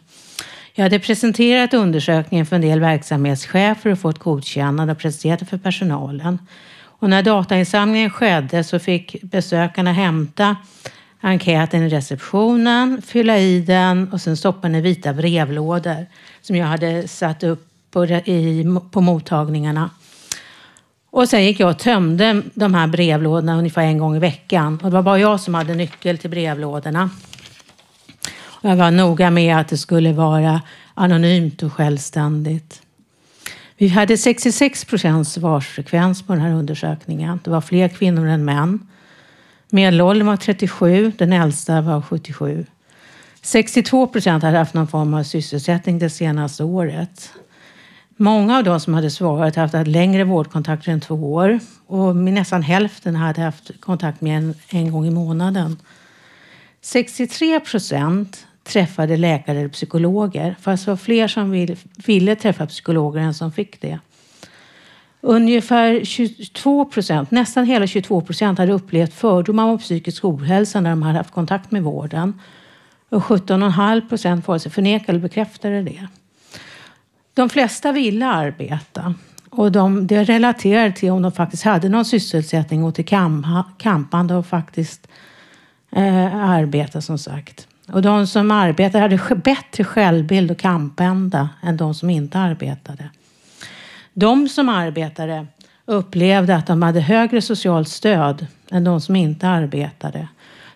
Jag 0.74 0.82
hade 0.82 0.98
presenterat 0.98 1.74
undersökningen 1.74 2.46
för 2.46 2.56
en 2.56 2.62
del 2.62 2.80
verksamhetschefer 2.80 3.90
och 3.90 3.98
fått 3.98 4.18
godkännande 4.18 4.92
och 4.92 4.98
presenterat 4.98 5.40
det 5.40 5.46
för 5.46 5.58
personalen. 5.58 6.38
Och 6.84 7.10
när 7.10 7.22
datainsamlingen 7.22 8.10
skedde 8.10 8.64
så 8.64 8.78
fick 8.78 9.22
besökarna 9.22 9.92
hämta 9.92 10.56
enkäten 11.24 11.82
i 11.82 11.88
receptionen, 11.88 13.02
fylla 13.02 13.38
i 13.38 13.61
den 13.61 14.12
och 14.12 14.20
sen 14.20 14.37
stoppa 14.37 14.61
den 14.68 14.74
i 14.74 14.80
vita 14.80 15.12
brevlådor 15.12 16.06
som 16.40 16.56
jag 16.56 16.66
hade 16.66 17.08
satt 17.08 17.42
upp 17.42 17.68
på, 17.90 18.06
i, 18.06 18.66
på 18.90 19.00
mottagningarna. 19.00 19.90
Och 21.11 21.28
sen 21.28 21.44
gick 21.44 21.61
jag 21.61 21.70
och 21.70 21.78
tömde 21.78 22.42
de 22.54 22.74
här 22.74 22.87
brevlådorna 22.87 23.58
ungefär 23.58 23.82
en 23.82 23.98
gång 23.98 24.16
i 24.16 24.18
veckan. 24.18 24.80
Och 24.82 24.90
det 24.90 24.94
var 24.94 25.02
bara 25.02 25.18
jag 25.18 25.40
som 25.40 25.54
hade 25.54 25.74
nyckel 25.74 26.18
till 26.18 26.30
brevlådorna. 26.30 27.11
Och 28.44 28.70
jag 28.70 28.76
var 28.76 28.90
noga 28.90 29.30
med 29.30 29.56
att 29.56 29.68
det 29.68 29.78
skulle 29.78 30.12
vara 30.12 30.61
anonymt 30.94 31.62
och 31.62 31.72
självständigt. 31.72 32.82
Vi 33.76 33.88
hade 33.88 34.18
66 34.18 34.85
procents 34.85 35.32
svarsfrekvens 35.32 36.22
på 36.22 36.32
den 36.32 36.42
här 36.42 36.52
undersökningen. 36.52 37.40
Det 37.44 37.50
var 37.50 37.61
fler 37.61 37.88
kvinnor 37.88 38.26
än 38.26 38.44
män. 38.44 38.78
Medelåldern 39.74 40.26
var 40.26 40.37
37, 40.37 41.12
den 41.18 41.32
äldsta 41.32 41.80
var 41.80 42.02
77. 42.02 42.66
62 43.42 44.06
procent 44.06 44.42
hade 44.42 44.58
haft 44.58 44.74
någon 44.74 44.88
form 44.88 45.14
av 45.14 45.22
sysselsättning 45.22 45.98
det 45.98 46.11
senaste 46.11 46.64
året. 46.64 47.32
Många 48.16 48.58
av 48.58 48.64
de 48.64 48.80
som 48.80 48.94
hade 48.94 49.11
svarat 49.11 49.56
hade 49.56 49.78
haft 49.78 49.88
längre 49.88 50.24
vårdkontakter 50.24 50.92
än 50.92 51.00
två 51.00 51.14
år 51.14 51.61
och 51.87 52.16
nästan 52.16 52.62
hälften 52.62 53.16
hade 53.16 53.40
haft 53.40 53.80
kontakt 53.80 54.20
med 54.20 54.38
en, 54.38 54.54
en 54.68 54.92
gång 54.92 55.06
i 55.06 55.11
månaden. 55.11 55.76
63 56.80 57.61
procent 57.61 58.46
träffade 58.64 59.16
läkare 59.16 59.58
eller 59.58 59.68
psykologer, 59.68 60.56
fast 60.61 60.85
det 60.85 60.90
var 60.90 60.96
fler 60.96 61.28
som 61.28 61.50
vill, 61.50 61.76
ville 62.06 62.37
träffa 62.37 62.66
psykologer 62.66 63.20
än 63.20 63.35
som 63.35 63.52
fick 63.52 63.80
det. 63.80 63.98
Ungefär 65.24 66.04
22 66.04 66.85
procent, 66.85 67.30
nästan 67.30 67.64
hela 67.64 67.87
22 67.87 68.20
procent 68.20 68.58
hade 68.58 68.72
upplevt 68.72 69.14
fördomar 69.14 69.64
om 69.64 69.78
psykisk 69.78 70.24
ohälsa 70.24 70.80
när 70.80 70.90
de 70.90 71.02
hade 71.02 71.18
haft 71.18 71.35
kontakt 71.35 71.70
med 71.70 71.82
vården. 71.82 72.40
Och 73.08 73.22
17,5 73.22 74.08
procent 74.08 74.48
vare 74.48 74.58
sig 74.58 74.72
förnekade 74.72 75.12
eller 75.12 75.20
bekräftade 75.20 75.82
det. 75.82 76.06
De 77.35 77.48
flesta 77.48 77.92
ville 77.92 78.26
arbeta. 78.26 79.14
Och 79.50 79.72
de, 79.72 80.06
det 80.06 80.24
relaterade 80.24 80.92
till 80.92 81.11
om 81.11 81.22
de 81.22 81.32
faktiskt 81.32 81.62
hade 81.62 81.88
någon 81.88 82.04
sysselsättning 82.04 82.85
och 82.85 82.94
till 82.94 83.06
kamp, 83.06 83.46
kampande 83.78 84.35
och 84.35 84.46
faktiskt 84.46 85.08
eh, 85.90 86.37
arbeta 86.37 87.00
som 87.00 87.18
sagt. 87.18 87.66
Och 87.92 88.02
de 88.02 88.26
som 88.26 88.50
arbetade 88.50 89.02
hade 89.02 89.37
bättre 89.37 89.85
självbild 89.85 90.50
och 90.50 90.58
kampända 90.58 91.48
än 91.62 91.76
de 91.76 91.94
som 91.94 92.11
inte 92.11 92.38
arbetade. 92.38 93.11
De 94.14 94.48
som 94.48 94.68
arbetade 94.68 95.46
upplevde 95.85 96.57
att 96.57 96.66
de 96.66 96.83
hade 96.83 97.01
högre 97.01 97.42
socialt 97.42 97.88
stöd 97.88 98.46
än 98.70 98.85
de 98.85 99.01
som 99.01 99.16
inte 99.16 99.48
arbetade. 99.48 100.29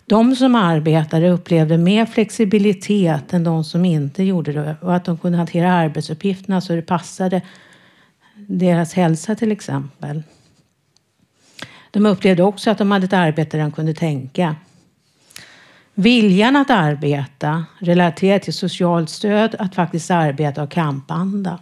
De 0.07 0.37
som 0.37 0.55
arbetade 0.55 1.31
upplevde 1.31 1.79
mer 1.79 2.07
flexibilitet 2.07 3.33
än 3.33 3.45
de 3.45 3.65
som 3.65 3.85
inte 3.85 4.23
gjorde 4.23 4.53
det 4.53 4.77
och 4.81 4.95
att 4.95 5.05
de 5.05 5.19
kunde 5.19 5.39
hantera 5.39 5.73
arbetsuppgifterna 5.73 6.61
så 6.61 6.73
det 6.73 6.83
passade 6.83 7.43
deras 8.35 8.95
hälsa 8.95 9.35
till 9.35 9.53
exempel. 9.53 10.23
De 11.91 12.07
upplevde 12.07 12.43
också 12.43 12.71
att 12.71 12.79
de 12.79 12.91
hade 12.91 13.05
ett 13.05 13.13
arbete 13.13 13.57
där 13.57 13.65
de 13.65 13.73
kunde 13.73 13.95
tänka. 13.95 14.57
Viljan 15.95 16.57
att 16.57 16.71
arbeta 16.71 17.65
relaterat 17.79 18.43
till 18.43 18.55
socialt 18.55 19.11
stöd, 19.11 19.55
att 19.59 19.75
faktiskt 19.75 20.11
arbeta 20.11 20.63
och 20.63 20.71
kampanda. 20.71 21.59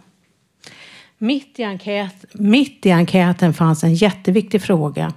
Mitt 1.17 1.59
i, 1.59 1.63
enkät, 1.63 2.25
mitt 2.33 2.85
i 2.85 2.91
enkäten 2.91 3.53
fanns 3.53 3.83
en 3.83 3.93
jätteviktig 3.93 4.61
fråga 4.61 5.13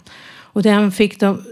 och 0.59 0.63
den 0.63 0.93
fick 0.93 1.21
de 1.21 1.43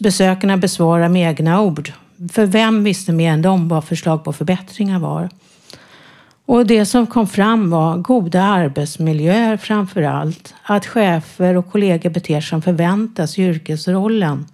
besökarna 0.00 0.56
besvara 0.56 1.08
med 1.08 1.30
egna 1.30 1.60
ord. 1.60 1.92
För 2.32 2.46
vem 2.46 2.84
visste 2.84 3.12
mer 3.12 3.32
än 3.32 3.42
de 3.42 3.68
vad 3.68 3.84
förslag 3.84 4.24
på 4.24 4.32
förbättringar 4.32 4.98
var? 4.98 5.28
Och 6.46 6.66
det 6.66 6.86
som 6.86 7.06
kom 7.06 7.26
fram 7.26 7.70
var 7.70 7.96
goda 7.96 8.42
arbetsmiljöer 8.42 9.56
framför 9.56 10.02
allt. 10.02 10.54
Att 10.62 10.86
chefer 10.86 11.56
och 11.56 11.72
kollegor 11.72 12.10
beter 12.10 12.40
sig 12.40 12.48
som 12.48 12.62
förväntas 12.62 13.38
i 13.38 13.42
yrkesrollen. 13.42 14.46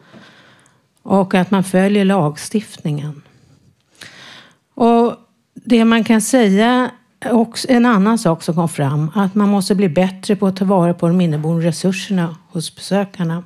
Och 1.02 1.34
att 1.34 1.50
man 1.50 1.64
följer 1.64 2.04
lagstiftningen. 2.04 3.22
Och 4.74 5.14
det 5.54 5.84
man 5.84 6.04
kan 6.04 6.20
säga, 6.20 6.90
och 7.24 7.58
en 7.68 7.86
annan 7.86 8.18
sak 8.18 8.42
som 8.42 8.54
kom 8.54 8.68
fram, 8.68 9.10
att 9.14 9.34
man 9.34 9.48
måste 9.48 9.74
bli 9.74 9.88
bättre 9.88 10.36
på 10.36 10.46
att 10.46 10.56
ta 10.56 10.64
vara 10.64 10.94
på 10.94 11.08
de 11.08 11.20
inneboende 11.20 11.66
resurserna 11.66 12.36
hos 12.48 12.76
besökarna. 12.76 13.42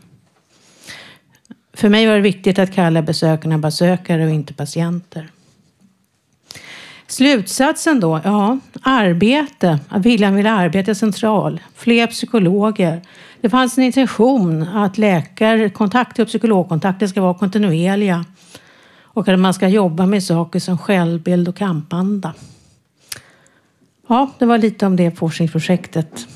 För 1.74 1.88
mig 1.88 2.06
var 2.06 2.14
det 2.14 2.20
viktigt 2.20 2.59
att 2.59 2.74
kalla 2.74 3.02
besökarna 3.02 3.59
besökare 3.59 4.24
och 4.24 4.30
inte 4.30 4.54
patienter. 4.54 5.28
Slutsatsen 7.06 8.00
då? 8.00 8.20
Ja, 8.24 8.59
arbete. 8.83 9.78
Att 9.88 10.06
viljan 10.06 10.35
vill 10.35 10.46
arbeta 10.46 10.90
är 10.90 10.94
central. 10.94 11.61
Fler 11.74 12.06
psykologer. 12.06 13.02
Det 13.40 13.50
fanns 13.50 13.78
en 13.78 13.85
intention 13.85 14.62
att 14.62 14.98
läkarkontakter 14.98 16.22
och 16.22 16.28
psykologkontakter 16.28 17.06
ska 17.06 17.20
vara 17.20 17.35
kontinuerliga. 17.35 18.24
Och 19.02 19.28
att 19.28 19.38
man 19.38 19.54
ska 19.54 19.68
jobba 19.68 20.06
med 20.06 20.22
saker 20.22 20.61
som 20.61 20.78
självbild 20.78 21.48
och 21.48 21.56
kampanda. 21.56 22.35
Ja, 24.11 24.31
det 24.38 24.46
var 24.46 24.59
lite 24.59 24.87
om 24.87 24.96
det 24.96 25.11
forskningsprojektet. 25.11 26.27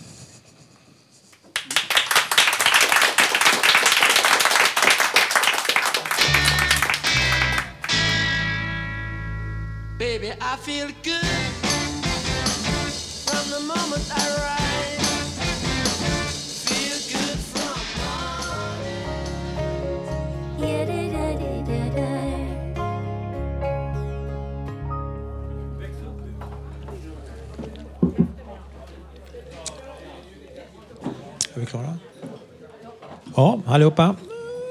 Allihopa. 33.75 34.17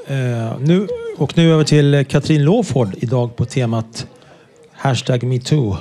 Eh, 0.08 0.60
nu, 0.60 0.88
och 1.18 1.38
nu 1.38 1.54
över 1.54 1.63
till 1.63 2.06
Katrin 2.10 2.44
Låford 2.44 2.96
idag 2.98 3.36
på 3.36 3.46
temat 3.46 4.08
Hashtag 4.72 5.24
metoo. 5.24 5.78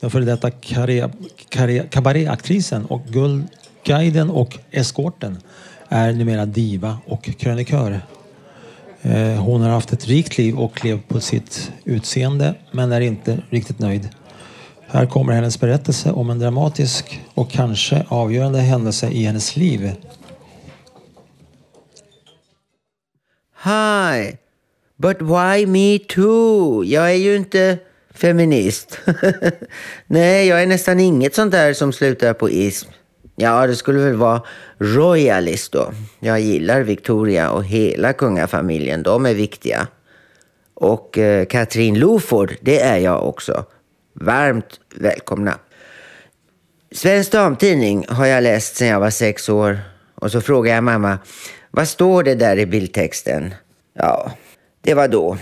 Den 0.00 0.10
före 0.10 0.24
detta 0.24 0.50
kabaréaktrisen 1.90 2.84
och 2.84 3.02
Guldguiden 3.06 4.30
och 4.30 4.58
eskorten 4.70 5.38
är 5.88 6.12
numera 6.12 6.46
diva 6.46 6.98
och 7.06 7.30
krönikör. 7.38 8.00
Eh, 9.02 9.44
Hon 9.44 9.60
har 9.60 9.70
haft 9.70 9.92
ett 9.92 10.06
rikt 10.06 10.38
liv 10.38 10.58
och 10.58 10.84
levt 10.84 11.08
på 11.08 11.20
sitt 11.20 11.72
utseende 11.84 12.54
men 12.70 12.92
är 12.92 13.00
inte 13.00 13.38
riktigt 13.50 13.78
nöjd. 13.78 14.08
Här 14.86 15.06
kommer 15.06 15.32
hennes 15.32 15.60
berättelse 15.60 16.12
om 16.12 16.30
en 16.30 16.38
dramatisk 16.38 17.20
och 17.34 17.50
kanske 17.50 18.04
avgörande 18.08 18.60
händelse 18.60 19.08
i 19.10 19.24
hennes 19.24 19.56
liv. 19.56 19.92
Hi, 23.62 24.38
but 24.96 25.22
why 25.22 25.66
me 25.66 25.98
too? 25.98 26.84
Jag 26.84 27.10
är 27.10 27.14
ju 27.14 27.36
inte 27.36 27.78
feminist. 28.14 28.98
Nej, 30.06 30.46
jag 30.46 30.62
är 30.62 30.66
nästan 30.66 31.00
inget 31.00 31.34
sånt 31.34 31.52
där 31.52 31.72
som 31.72 31.92
slutar 31.92 32.34
på 32.34 32.50
ism. 32.50 32.88
Ja, 33.36 33.66
det 33.66 33.76
skulle 33.76 33.98
väl 33.98 34.14
vara 34.14 34.42
royalist 34.78 35.72
då. 35.72 35.92
Jag 36.20 36.40
gillar 36.40 36.80
Victoria 36.80 37.50
och 37.50 37.64
hela 37.64 38.12
kungafamiljen. 38.12 39.02
De 39.02 39.26
är 39.26 39.34
viktiga. 39.34 39.86
Och 40.74 41.18
eh, 41.18 41.44
Katrin 41.44 41.98
Loford, 41.98 42.54
det 42.60 42.80
är 42.80 42.98
jag 42.98 43.28
också. 43.28 43.64
Varmt 44.14 44.80
välkomna. 44.94 45.58
Svensk 46.92 47.32
Damtidning 47.32 48.06
har 48.08 48.26
jag 48.26 48.42
läst 48.42 48.76
sedan 48.76 48.88
jag 48.88 49.00
var 49.00 49.10
sex 49.10 49.48
år. 49.48 49.78
Och 50.14 50.32
så 50.32 50.40
frågade 50.40 50.74
jag 50.74 50.84
mamma, 50.84 51.18
vad 51.70 51.88
står 51.88 52.22
det 52.22 52.34
där 52.34 52.58
i 52.58 52.66
bildtexten? 52.66 53.54
Ja, 53.94 54.32
det 54.80 54.94
var 54.94 55.08
då. 55.08 55.38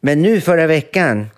Men 0.00 0.22
nu 0.22 0.40
förra 0.40 0.66
veckan 0.66 1.30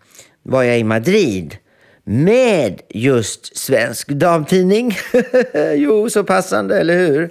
var 0.42 0.62
jag 0.62 0.78
i 0.78 0.84
Madrid 0.84 1.56
med 2.04 2.80
just 2.88 3.56
Svensk 3.56 4.08
Damtidning. 4.08 4.98
jo, 5.74 6.10
så 6.10 6.24
passande, 6.24 6.80
eller 6.80 6.96
hur? 6.96 7.30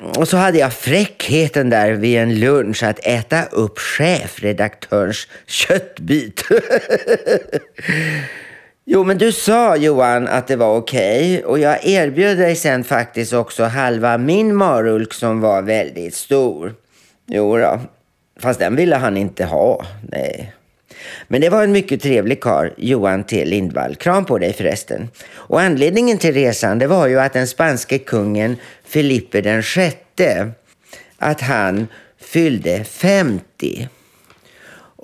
Och 0.00 0.28
så 0.28 0.36
hade 0.36 0.58
jag 0.58 0.72
fräckheten 0.72 1.70
där 1.70 1.92
vid 1.92 2.18
en 2.18 2.40
lunch 2.40 2.82
att 2.82 3.06
äta 3.06 3.44
upp 3.44 3.78
chefredaktörens 3.78 5.28
köttbit. 5.46 6.44
Jo, 8.88 9.04
men 9.04 9.18
du 9.18 9.32
sa 9.32 9.76
Johan 9.76 10.28
att 10.28 10.46
det 10.46 10.56
var 10.56 10.76
okej 10.76 11.44
och 11.44 11.58
jag 11.58 11.86
erbjöd 11.86 12.38
dig 12.38 12.56
sen 12.56 12.84
faktiskt 12.84 13.32
också 13.32 13.64
halva 13.64 14.18
min 14.18 14.56
marulk 14.56 15.14
som 15.14 15.40
var 15.40 15.62
väldigt 15.62 16.14
stor. 16.14 16.74
Jo 17.26 17.56
då, 17.56 17.80
fast 18.40 18.60
den 18.60 18.76
ville 18.76 18.96
han 18.96 19.16
inte 19.16 19.44
ha. 19.44 19.86
Nej. 20.02 20.52
Men 21.28 21.40
det 21.40 21.48
var 21.48 21.64
en 21.64 21.72
mycket 21.72 22.02
trevlig 22.02 22.40
karl, 22.40 22.70
Johan 22.76 23.24
T 23.24 23.44
Lindvall. 23.44 23.96
Kram 23.96 24.24
på 24.24 24.38
dig 24.38 24.52
förresten. 24.52 25.08
Och 25.28 25.60
anledningen 25.60 26.18
till 26.18 26.34
resan 26.34 26.78
det 26.78 26.86
var 26.86 27.06
ju 27.06 27.20
att 27.20 27.32
den 27.32 27.46
spanske 27.46 27.98
kungen 27.98 28.56
Felipe 28.84 29.40
den 29.40 29.62
sjätte, 29.62 30.50
att 31.18 31.40
han 31.40 31.86
fyllde 32.20 32.84
50. 32.84 33.88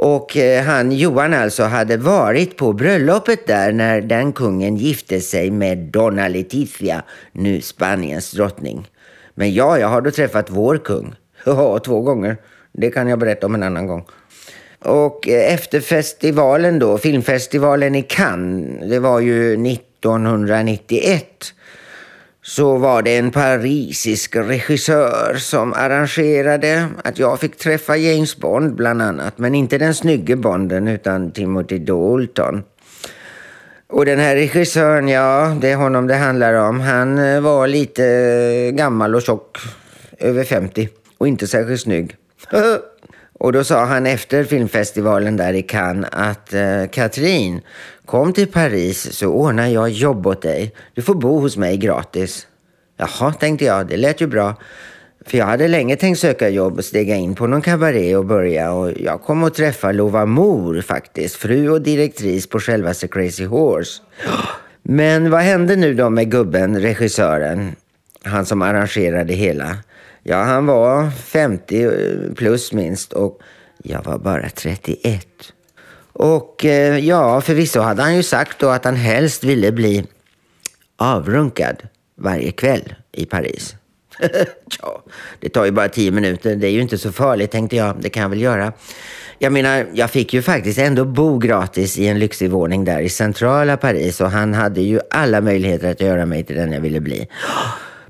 Och 0.04 0.36
eh, 0.36 0.64
han, 0.64 0.92
Johan 0.92 1.34
alltså, 1.34 1.62
hade 1.62 1.96
varit 1.96 2.56
på 2.56 2.72
bröllopet 2.72 3.46
där 3.46 3.72
när 3.72 4.00
den 4.00 4.32
kungen 4.32 4.76
gifte 4.76 5.20
sig 5.20 5.50
med 5.50 5.78
Donna 5.78 6.28
Letizia, 6.28 7.02
nu 7.32 7.60
Spaniens 7.60 8.32
drottning. 8.32 8.90
Men 9.34 9.54
ja, 9.54 9.78
jag 9.78 9.88
har 9.88 10.00
då 10.00 10.10
träffat 10.10 10.50
vår 10.50 10.78
kung. 10.78 11.14
Ja, 11.44 11.78
två 11.78 12.00
gånger. 12.00 12.36
Det 12.72 12.90
kan 12.90 13.08
jag 13.08 13.18
berätta 13.18 13.46
om 13.46 13.54
en 13.54 13.62
annan 13.62 13.86
gång. 13.86 14.04
Och 14.78 15.28
eh, 15.28 15.54
efter 15.54 15.80
festivalen 15.80 16.78
då, 16.78 16.98
filmfestivalen 16.98 17.94
i 17.94 18.02
Cannes, 18.02 18.90
det 18.90 18.98
var 18.98 19.20
ju 19.20 19.52
1991, 19.52 21.54
så 22.44 22.78
var 22.78 23.02
det 23.02 23.16
en 23.16 23.30
parisisk 23.30 24.36
regissör 24.36 25.34
som 25.38 25.72
arrangerade 25.72 26.88
att 27.04 27.18
jag 27.18 27.40
fick 27.40 27.56
träffa 27.56 27.96
James 27.96 28.36
Bond 28.36 28.74
bland 28.74 29.02
annat. 29.02 29.38
Men 29.38 29.54
inte 29.54 29.78
den 29.78 29.94
snygge 29.94 30.36
Bonden 30.36 30.88
utan 30.88 31.30
Timothy 31.30 31.78
Dalton. 31.78 32.62
Och 33.86 34.04
den 34.04 34.18
här 34.18 34.34
regissören, 34.34 35.08
ja, 35.08 35.56
det 35.60 35.70
är 35.70 35.76
honom 35.76 36.06
det 36.06 36.14
handlar 36.14 36.54
om. 36.54 36.80
Han 36.80 37.18
eh, 37.18 37.40
var 37.40 37.66
lite 37.66 38.04
eh, 38.06 38.74
gammal 38.74 39.14
och 39.14 39.22
tjock, 39.22 39.58
över 40.18 40.44
50 40.44 40.88
och 41.18 41.28
inte 41.28 41.46
särskilt 41.46 41.80
snygg. 41.80 42.16
och 43.42 43.52
då 43.52 43.64
sa 43.64 43.84
han 43.84 44.06
efter 44.06 44.44
filmfestivalen 44.44 45.36
där 45.36 45.52
i 45.52 45.62
Cannes 45.62 46.08
att 46.12 46.54
eh, 46.54 46.86
Katrin, 46.92 47.60
kom 48.04 48.32
till 48.32 48.46
Paris 48.46 49.12
så 49.12 49.26
ordnar 49.26 49.66
jag 49.66 49.90
jobb 49.90 50.26
åt 50.26 50.42
dig. 50.42 50.74
Du 50.94 51.02
får 51.02 51.14
bo 51.14 51.38
hos 51.38 51.56
mig 51.56 51.76
gratis. 51.76 52.46
Jaha, 52.96 53.32
tänkte 53.32 53.64
jag, 53.64 53.86
det 53.86 53.96
lät 53.96 54.20
ju 54.20 54.26
bra. 54.26 54.54
För 55.26 55.38
jag 55.38 55.46
hade 55.46 55.68
länge 55.68 55.96
tänkt 55.96 56.18
söka 56.18 56.48
jobb 56.48 56.78
och 56.78 56.84
stega 56.84 57.14
in 57.14 57.34
på 57.34 57.46
någon 57.46 57.62
kabaré 57.62 58.16
och 58.16 58.24
börja. 58.24 58.72
Och 58.72 58.92
jag 59.00 59.22
kom 59.22 59.44
att 59.44 59.54
träffa 59.54 59.92
Lova 59.92 60.26
Mor 60.26 60.80
faktiskt, 60.80 61.36
fru 61.36 61.70
och 61.70 61.82
direktris 61.82 62.46
på 62.46 62.60
självaste 62.60 63.08
Crazy 63.08 63.44
Horse. 63.44 64.02
Men 64.82 65.30
vad 65.30 65.40
hände 65.40 65.76
nu 65.76 65.94
då 65.94 66.10
med 66.10 66.30
gubben, 66.30 66.80
regissören? 66.80 67.76
Han 68.24 68.46
som 68.46 68.62
arrangerade 68.62 69.24
det 69.24 69.34
hela. 69.34 69.76
Ja, 70.22 70.42
han 70.42 70.66
var 70.66 71.10
50 71.10 71.84
eh, 71.84 71.90
plus 72.36 72.72
minst 72.72 73.12
och 73.12 73.38
jag 73.82 74.04
var 74.04 74.18
bara 74.18 74.48
31. 74.48 75.26
Och 76.12 76.64
eh, 76.64 76.98
ja, 76.98 77.40
förvisso 77.40 77.80
hade 77.80 78.02
han 78.02 78.16
ju 78.16 78.22
sagt 78.22 78.58
då 78.58 78.68
att 78.68 78.84
han 78.84 78.96
helst 78.96 79.44
ville 79.44 79.72
bli 79.72 80.04
avrunkad 80.96 81.76
varje 82.16 82.52
kväll 82.52 82.94
i 83.12 83.26
Paris. 83.26 83.74
ja, 84.82 85.02
det 85.40 85.48
tar 85.48 85.64
ju 85.64 85.70
bara 85.70 85.88
tio 85.88 86.10
minuter. 86.10 86.56
Det 86.56 86.66
är 86.66 86.70
ju 86.70 86.80
inte 86.80 86.98
så 86.98 87.12
farligt 87.12 87.50
tänkte 87.50 87.76
jag. 87.76 87.96
Det 88.00 88.10
kan 88.10 88.22
jag 88.22 88.30
väl 88.30 88.40
göra. 88.40 88.72
Jag 89.38 89.52
menar, 89.52 89.86
jag 89.92 90.10
fick 90.10 90.34
ju 90.34 90.42
faktiskt 90.42 90.78
ändå 90.78 91.04
bo 91.04 91.38
gratis 91.38 91.98
i 91.98 92.06
en 92.06 92.18
lyxig 92.18 92.50
våning 92.50 92.84
där 92.84 93.00
i 93.00 93.08
centrala 93.08 93.76
Paris 93.76 94.20
och 94.20 94.30
han 94.30 94.54
hade 94.54 94.80
ju 94.80 95.00
alla 95.10 95.40
möjligheter 95.40 95.90
att 95.90 96.00
göra 96.00 96.26
mig 96.26 96.44
till 96.44 96.56
den 96.56 96.72
jag 96.72 96.80
ville 96.80 97.00
bli. 97.00 97.28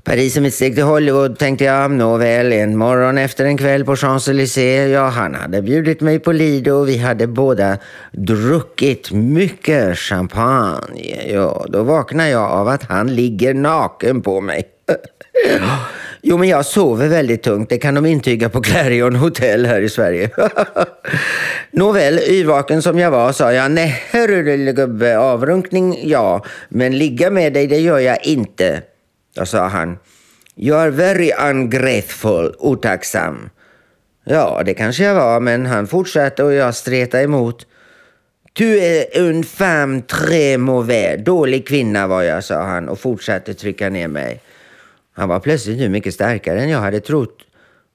Paris 0.05 0.37
är 0.37 0.41
mitt 0.41 0.53
steg 0.53 0.75
till 0.75 0.83
Hollywood 0.83 1.39
tänkte 1.39 1.63
jag. 1.63 1.91
Nåväl, 1.91 2.53
en 2.53 2.77
morgon 2.77 3.17
efter 3.17 3.45
en 3.45 3.57
kväll 3.57 3.85
på 3.85 3.95
Champs-Élysées. 3.95 4.87
Ja, 4.87 5.07
han 5.07 5.35
hade 5.35 5.61
bjudit 5.61 6.01
mig 6.01 6.19
på 6.19 6.31
Lido 6.31 6.71
och 6.71 6.89
vi 6.89 6.97
hade 6.97 7.27
båda 7.27 7.77
druckit 8.11 9.11
mycket 9.11 9.97
champagne. 9.97 11.31
Ja, 11.33 11.65
då 11.69 11.83
vaknar 11.83 12.27
jag 12.27 12.51
av 12.51 12.67
att 12.67 12.83
han 12.83 13.15
ligger 13.15 13.53
naken 13.53 14.21
på 14.21 14.41
mig. 14.41 14.63
Jo, 16.25 16.37
men 16.37 16.49
jag 16.49 16.65
sover 16.65 17.07
väldigt 17.07 17.43
tungt. 17.43 17.69
Det 17.69 17.77
kan 17.77 17.95
de 17.95 18.05
intyga 18.05 18.49
på 18.49 18.61
Clarion 18.61 19.15
Hotel 19.15 19.65
här 19.65 19.81
i 19.81 19.89
Sverige. 19.89 20.29
Nåväl, 21.71 22.19
yrvaken 22.19 22.81
som 22.81 22.99
jag 22.99 23.11
var 23.11 23.31
sa 23.31 23.53
jag, 23.53 23.71
nej 23.71 24.03
hörru 24.11 24.43
lille 24.43 24.73
gubbe, 24.73 25.17
avrunkning 25.17 26.09
ja, 26.09 26.45
men 26.69 26.97
ligga 26.97 27.29
med 27.29 27.53
dig 27.53 27.67
det 27.67 27.79
gör 27.79 27.99
jag 27.99 28.25
inte. 28.25 28.81
Då 29.35 29.45
sa 29.45 29.67
han, 29.67 29.97
you 30.55 30.77
are 30.77 30.89
very 30.89 31.31
ungrateful, 31.51 32.55
otacksam. 32.59 33.49
Ja, 34.25 34.61
det 34.65 34.73
kanske 34.73 35.03
jag 35.03 35.15
var, 35.15 35.39
men 35.39 35.65
han 35.65 35.87
fortsatte 35.87 36.43
och 36.43 36.53
jag 36.53 36.75
stretade 36.75 37.23
emot. 37.23 37.67
Du 38.53 38.79
är 38.79 39.29
en 39.29 39.43
femme 39.43 40.01
très 40.01 40.57
mauvais, 40.57 41.25
dålig 41.25 41.67
kvinna 41.67 42.07
var 42.07 42.23
jag, 42.23 42.43
sa 42.43 42.63
han 42.63 42.89
och 42.89 42.99
fortsatte 42.99 43.53
trycka 43.53 43.89
ner 43.89 44.07
mig. 44.07 44.41
Han 45.13 45.29
var 45.29 45.39
plötsligt 45.39 45.77
nu 45.77 45.89
mycket 45.89 46.13
starkare 46.13 46.61
än 46.61 46.69
jag 46.69 46.79
hade 46.79 46.99
trott. 46.99 47.37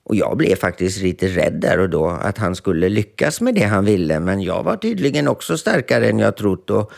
Och 0.04 0.16
jag 0.16 0.36
blev 0.36 0.56
faktiskt 0.56 1.02
lite 1.02 1.26
rädd 1.26 1.52
där 1.52 1.78
och 1.78 1.90
då 1.90 2.08
att 2.08 2.38
han 2.38 2.54
skulle 2.56 2.88
lyckas 2.88 3.40
med 3.40 3.54
det 3.54 3.64
han 3.64 3.84
ville. 3.84 4.20
Men 4.20 4.42
jag 4.42 4.62
var 4.62 4.76
tydligen 4.76 5.28
också 5.28 5.58
starkare 5.58 6.08
än 6.08 6.18
jag 6.18 6.36
trott 6.36 6.70
och 6.70 6.92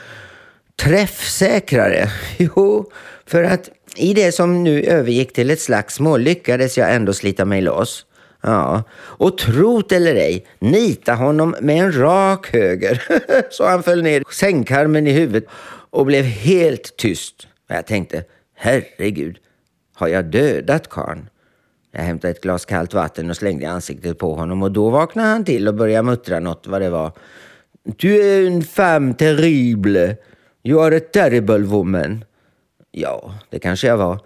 träffsäkrare. 0.82 2.08
Jo, 2.38 2.90
för 3.26 3.42
att 3.44 3.70
i 3.96 4.14
det 4.14 4.32
som 4.32 4.64
nu 4.64 4.82
övergick 4.82 5.32
till 5.32 5.50
ett 5.50 5.60
slagsmål 5.60 6.20
lyckades 6.20 6.78
jag 6.78 6.94
ändå 6.94 7.12
slita 7.12 7.44
mig 7.44 7.60
loss. 7.60 8.06
Ja, 8.42 8.82
och 8.94 9.38
trot 9.38 9.92
eller 9.92 10.14
ej, 10.14 10.46
nita 10.58 11.14
honom 11.14 11.56
med 11.60 11.84
en 11.84 11.98
rak 11.98 12.52
höger 12.52 13.02
så 13.50 13.66
han 13.66 13.82
föll 13.82 14.02
ner 14.02 14.22
sängkarmen 14.32 15.06
i 15.06 15.12
huvudet 15.12 15.50
och 15.90 16.06
blev 16.06 16.24
helt 16.24 16.96
tyst. 16.96 17.46
Jag 17.68 17.86
tänkte, 17.86 18.24
herregud, 18.54 19.38
har 19.94 20.08
jag 20.08 20.24
dödat 20.24 20.88
karln? 20.88 21.28
Jag 21.92 22.02
hämtade 22.02 22.30
ett 22.30 22.40
glas 22.40 22.64
kallt 22.64 22.94
vatten 22.94 23.30
och 23.30 23.36
slängde 23.36 23.64
i 23.64 23.66
ansiktet 23.66 24.18
på 24.18 24.34
honom 24.34 24.62
och 24.62 24.72
då 24.72 24.90
vaknade 24.90 25.28
han 25.28 25.44
till 25.44 25.68
och 25.68 25.74
började 25.74 26.02
muttra 26.02 26.40
något 26.40 26.66
vad 26.66 26.80
det 26.80 26.90
var. 26.90 27.12
Du 27.82 28.22
är 28.22 28.46
en 28.46 28.62
femme 28.62 29.14
terrible. 29.14 30.16
You 30.62 30.86
are 30.86 30.96
a 30.96 31.00
terrible 31.12 31.58
woman. 31.58 32.24
Ja, 32.92 33.34
det 33.50 33.58
kanske 33.58 33.86
jag 33.86 33.96
var. 33.96 34.18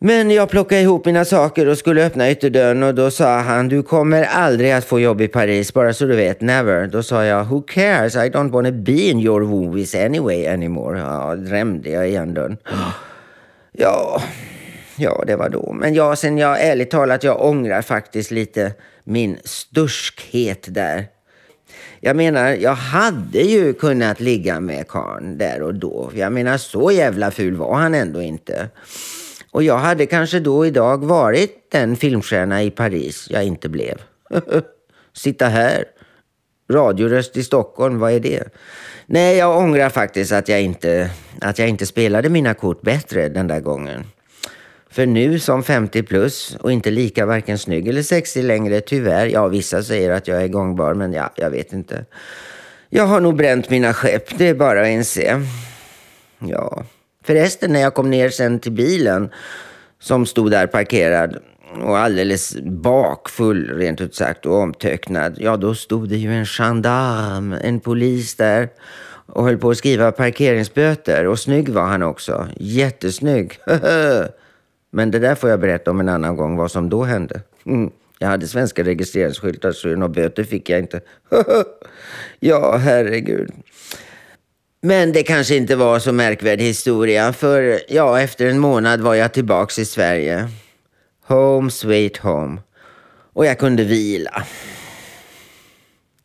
Men 0.00 0.30
jag 0.30 0.50
plockade 0.50 0.80
ihop 0.80 1.06
mina 1.06 1.24
saker 1.24 1.68
och 1.68 1.78
skulle 1.78 2.06
öppna 2.06 2.30
ytterdörren 2.30 2.82
och 2.82 2.94
då 2.94 3.10
sa 3.10 3.38
han 3.38 3.68
du 3.68 3.82
kommer 3.82 4.22
aldrig 4.22 4.72
att 4.72 4.84
få 4.84 5.00
jobb 5.00 5.20
i 5.20 5.28
Paris, 5.28 5.74
bara 5.74 5.92
så 5.92 6.04
du 6.04 6.16
vet, 6.16 6.40
never. 6.40 6.86
Då 6.86 7.02
sa 7.02 7.24
jag 7.24 7.44
who 7.44 7.62
cares, 7.62 8.16
I 8.16 8.18
don't 8.18 8.50
wanna 8.50 8.72
be 8.72 8.92
in 8.92 9.20
your 9.20 9.40
movies 9.40 9.94
anyway 9.94 10.46
anymore. 10.46 10.98
Ja, 10.98 11.36
drämde 11.36 11.90
jag 11.90 12.08
igen 12.08 12.34
dörren. 12.34 12.56
Ja, 13.72 14.22
ja, 14.96 15.24
det 15.26 15.36
var 15.36 15.48
då. 15.48 15.72
Men 15.72 15.94
ja, 15.94 16.16
sen 16.16 16.38
jag 16.38 16.62
ärligt 16.64 16.90
talat, 16.90 17.24
jag 17.24 17.44
ångrar 17.44 17.82
faktiskt 17.82 18.30
lite 18.30 18.72
min 19.04 19.38
sturskhet 19.44 20.66
där. 20.68 21.06
Jag 22.00 22.16
menar, 22.16 22.48
jag 22.50 22.74
hade 22.74 23.38
ju 23.38 23.72
kunnat 23.72 24.20
ligga 24.20 24.60
med 24.60 24.88
karln 24.88 25.38
där 25.38 25.62
och 25.62 25.74
då. 25.74 26.10
Jag 26.14 26.32
menar, 26.32 26.56
så 26.56 26.90
jävla 26.90 27.30
ful 27.30 27.56
var 27.56 27.74
han 27.74 27.94
ändå 27.94 28.22
inte. 28.22 28.68
Och 29.50 29.62
jag 29.62 29.78
hade 29.78 30.06
kanske 30.06 30.40
då 30.40 30.66
idag 30.66 31.04
varit 31.04 31.70
den 31.70 31.96
filmstjärna 31.96 32.62
i 32.62 32.70
Paris 32.70 33.26
jag 33.30 33.44
inte 33.44 33.68
blev. 33.68 34.00
Sitta 35.12 35.46
här. 35.46 35.84
Radioröst 36.72 37.36
i 37.36 37.44
Stockholm, 37.44 37.98
vad 37.98 38.12
är 38.12 38.20
det? 38.20 38.44
Nej, 39.06 39.36
jag 39.36 39.58
ångrar 39.58 39.88
faktiskt 39.88 40.32
att 40.32 40.48
jag 40.48 40.62
inte, 40.62 41.10
att 41.40 41.58
jag 41.58 41.68
inte 41.68 41.86
spelade 41.86 42.28
mina 42.28 42.54
kort 42.54 42.82
bättre 42.82 43.28
den 43.28 43.46
där 43.46 43.60
gången. 43.60 44.04
För 44.98 45.06
nu 45.06 45.38
som 45.38 45.62
50 45.62 46.02
plus 46.02 46.56
och 46.60 46.72
inte 46.72 46.90
lika 46.90 47.26
varken 47.26 47.58
snygg 47.58 47.88
eller 47.88 48.02
sexig 48.02 48.44
längre, 48.44 48.80
tyvärr. 48.80 49.26
Ja, 49.26 49.48
vissa 49.48 49.82
säger 49.82 50.10
att 50.10 50.28
jag 50.28 50.42
är 50.42 50.48
gångbar, 50.48 50.94
men 50.94 51.12
ja, 51.12 51.30
jag 51.36 51.50
vet 51.50 51.72
inte. 51.72 52.04
Jag 52.88 53.04
har 53.04 53.20
nog 53.20 53.36
bränt 53.36 53.70
mina 53.70 53.94
skepp, 53.94 54.38
det 54.38 54.48
är 54.48 54.54
bara 54.54 54.82
att 54.82 54.88
inse. 54.88 55.42
Ja, 56.38 56.84
förresten 57.24 57.72
när 57.72 57.80
jag 57.80 57.94
kom 57.94 58.10
ner 58.10 58.28
sen 58.28 58.60
till 58.60 58.72
bilen 58.72 59.30
som 60.00 60.26
stod 60.26 60.50
där 60.50 60.66
parkerad 60.66 61.36
och 61.82 61.98
alldeles 61.98 62.56
bakfull 62.62 63.78
rent 63.78 64.00
ut 64.00 64.14
sagt 64.14 64.46
och 64.46 64.54
omtöcknad. 64.54 65.36
Ja, 65.40 65.56
då 65.56 65.74
stod 65.74 66.08
det 66.08 66.16
ju 66.16 66.32
en 66.32 66.46
gendarm, 66.46 67.52
en 67.52 67.80
polis 67.80 68.36
där 68.36 68.68
och 69.26 69.44
höll 69.44 69.58
på 69.58 69.70
att 69.70 69.78
skriva 69.78 70.12
parkeringsböter. 70.12 71.26
Och 71.26 71.38
snygg 71.38 71.68
var 71.68 71.86
han 71.86 72.02
också. 72.02 72.48
Jättesnygg. 72.56 73.58
Men 74.90 75.10
det 75.10 75.18
där 75.18 75.34
får 75.34 75.50
jag 75.50 75.60
berätta 75.60 75.90
om 75.90 76.00
en 76.00 76.08
annan 76.08 76.36
gång, 76.36 76.56
vad 76.56 76.70
som 76.70 76.88
då 76.88 77.04
hände. 77.04 77.40
Mm. 77.66 77.90
Jag 78.18 78.28
hade 78.28 78.48
svenska 78.48 78.84
registreringsskyltar 78.84 79.72
så 79.72 79.88
några 79.88 80.08
böter 80.08 80.44
fick 80.44 80.70
jag 80.70 80.78
inte. 80.78 81.00
ja, 82.40 82.76
herregud. 82.76 83.50
Men 84.80 85.12
det 85.12 85.22
kanske 85.22 85.56
inte 85.56 85.76
var 85.76 85.98
så 85.98 86.12
märkvärdig 86.12 86.64
historia, 86.64 87.32
för 87.32 87.80
ja, 87.88 88.20
efter 88.20 88.46
en 88.46 88.58
månad 88.58 89.00
var 89.00 89.14
jag 89.14 89.32
tillbaks 89.32 89.78
i 89.78 89.84
Sverige. 89.84 90.48
Home 91.26 91.70
sweet 91.70 92.16
home. 92.16 92.60
Och 93.32 93.46
jag 93.46 93.58
kunde 93.58 93.84
vila. 93.84 94.44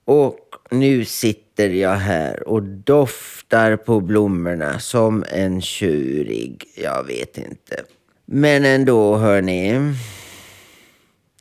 Och 0.06 0.40
nu 0.72 1.06
sitter 1.06 1.70
jag 1.70 1.96
här 1.96 2.48
och 2.48 2.64
doftar 2.64 3.76
på 3.76 4.00
blommorna 4.00 4.80
som 4.80 5.26
en 5.30 5.62
tjurig. 5.62 6.64
Jag 6.76 7.04
vet 7.08 7.38
inte. 7.38 7.84
Men 8.26 8.66
ändå, 8.66 9.18
hörni. 9.18 9.94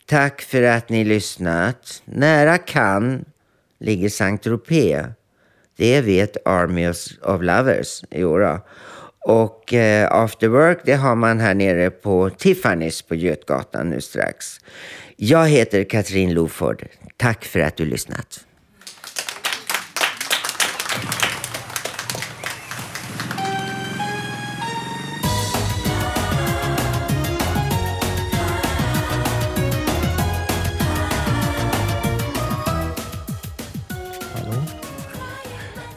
Tack 0.07 0.43
för 0.43 0.63
att 0.63 0.89
ni 0.89 1.05
lyssnat. 1.05 2.03
Nära 2.05 2.59
kan 2.59 3.25
ligger 3.79 4.09
Saint 4.09 4.43
Tropez. 4.43 5.07
Det 5.77 6.01
vet 6.01 6.47
Army 6.47 6.89
of 7.23 7.43
Lovers. 7.43 8.05
Jodå. 8.11 8.61
Och 9.21 9.75
eh, 9.75 10.13
After 10.13 10.49
Work 10.49 10.81
det 10.85 10.95
har 10.95 11.15
man 11.15 11.41
här 11.41 11.55
nere 11.55 11.91
på 11.91 12.29
Tiffany's 12.29 13.09
på 13.09 13.15
Götgatan 13.15 13.91
nu 13.91 14.01
strax. 14.01 14.59
Jag 15.17 15.49
heter 15.49 15.85
Katrin 15.85 16.35
Loford. 16.35 16.87
Tack 17.17 17.45
för 17.45 17.61
att 17.61 17.77
du 17.77 17.85
lyssnat. 17.85 18.47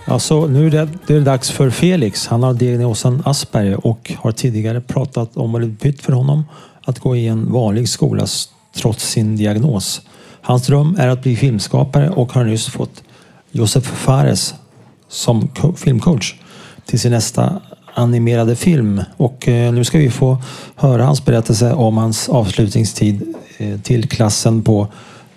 Alltså, 0.08 0.48
nu 0.48 0.68
är 0.68 0.72
det, 0.72 0.90
det 1.08 1.16
är 1.16 1.22
dags 1.22 1.52
för 1.52 1.70
Felix. 1.70 2.28
Han 2.28 2.44
har 2.44 2.54
diagnosen 2.54 3.24
Asperger 3.26 3.88
och 3.88 4.12
har 4.18 4.32
tidigare 4.32 4.82
pratat 4.82 5.38
om, 5.38 5.56
eller 5.56 5.68
bytt 5.68 6.02
för 6.02 6.14
honom, 6.14 6.44
att 6.86 7.00
gå 7.00 7.16
i 7.16 7.28
en 7.28 7.52
vanlig 7.52 7.90
skola 7.90 8.28
trots 8.76 9.10
sin 9.10 9.36
diagnos. 9.36 10.02
Hans 10.42 10.68
dröm 10.68 10.96
är 11.00 11.08
att 11.08 11.22
bli 11.22 11.36
filmskapare 11.36 12.10
och 12.10 12.34
har 12.34 12.44
nyss 12.44 12.66
fått 12.66 13.04
Josef 13.52 13.84
Fares 13.84 14.54
som 15.08 15.50
filmcoach 15.76 16.36
till 16.86 17.00
sin 17.00 17.12
nästa 17.12 17.62
animerade 17.94 18.56
film. 18.56 19.02
Och 19.18 19.48
eh, 19.48 19.74
nu 19.74 19.84
ska 19.84 19.98
vi 19.98 20.10
få 20.10 20.38
höra 20.76 21.06
hans 21.06 21.26
berättelse 21.26 21.74
om 21.74 21.98
hans 21.98 22.30
avslutningstid 22.30 23.36
eh, 23.58 23.80
till 23.80 24.10
klassen 24.10 24.64
på 24.64 24.88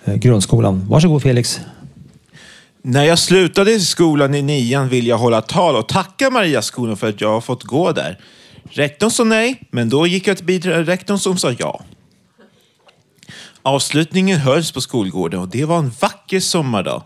eh, 0.05 0.15
grundskolan. 0.15 0.87
Varsågod 0.89 1.23
Felix. 1.23 1.61
När 2.83 3.05
jag 3.05 3.19
slutade 3.19 3.73
i 3.73 3.81
skolan 3.81 4.35
i 4.35 4.43
nian 4.43 4.89
ville 4.89 5.09
jag 5.09 5.19
hålla 5.19 5.43
tal 5.43 5.77
och 5.77 5.89
tacka 5.89 6.31
Mariaskolan 6.31 6.97
för 6.97 7.09
att 7.09 7.21
jag 7.21 7.29
har 7.29 7.41
fått 7.41 7.65
gå 7.65 7.93
där. 7.93 8.19
Rektorn 8.71 9.11
sa 9.11 9.25
nej, 9.25 9.63
men 9.71 9.89
då 9.89 10.07
gick 10.07 10.27
jag 10.27 10.37
till 10.37 10.47
biträdande 10.47 10.93
rektorn 10.93 11.19
som 11.19 11.39
sa 11.39 11.53
ja. 11.59 11.85
Avslutningen 13.63 14.39
hölls 14.39 14.73
på 14.73 14.81
skolgården 14.81 15.41
och 15.41 15.49
det 15.49 15.65
var 15.65 15.79
en 15.79 15.91
vacker 16.01 16.41
sommardag. 16.41 17.03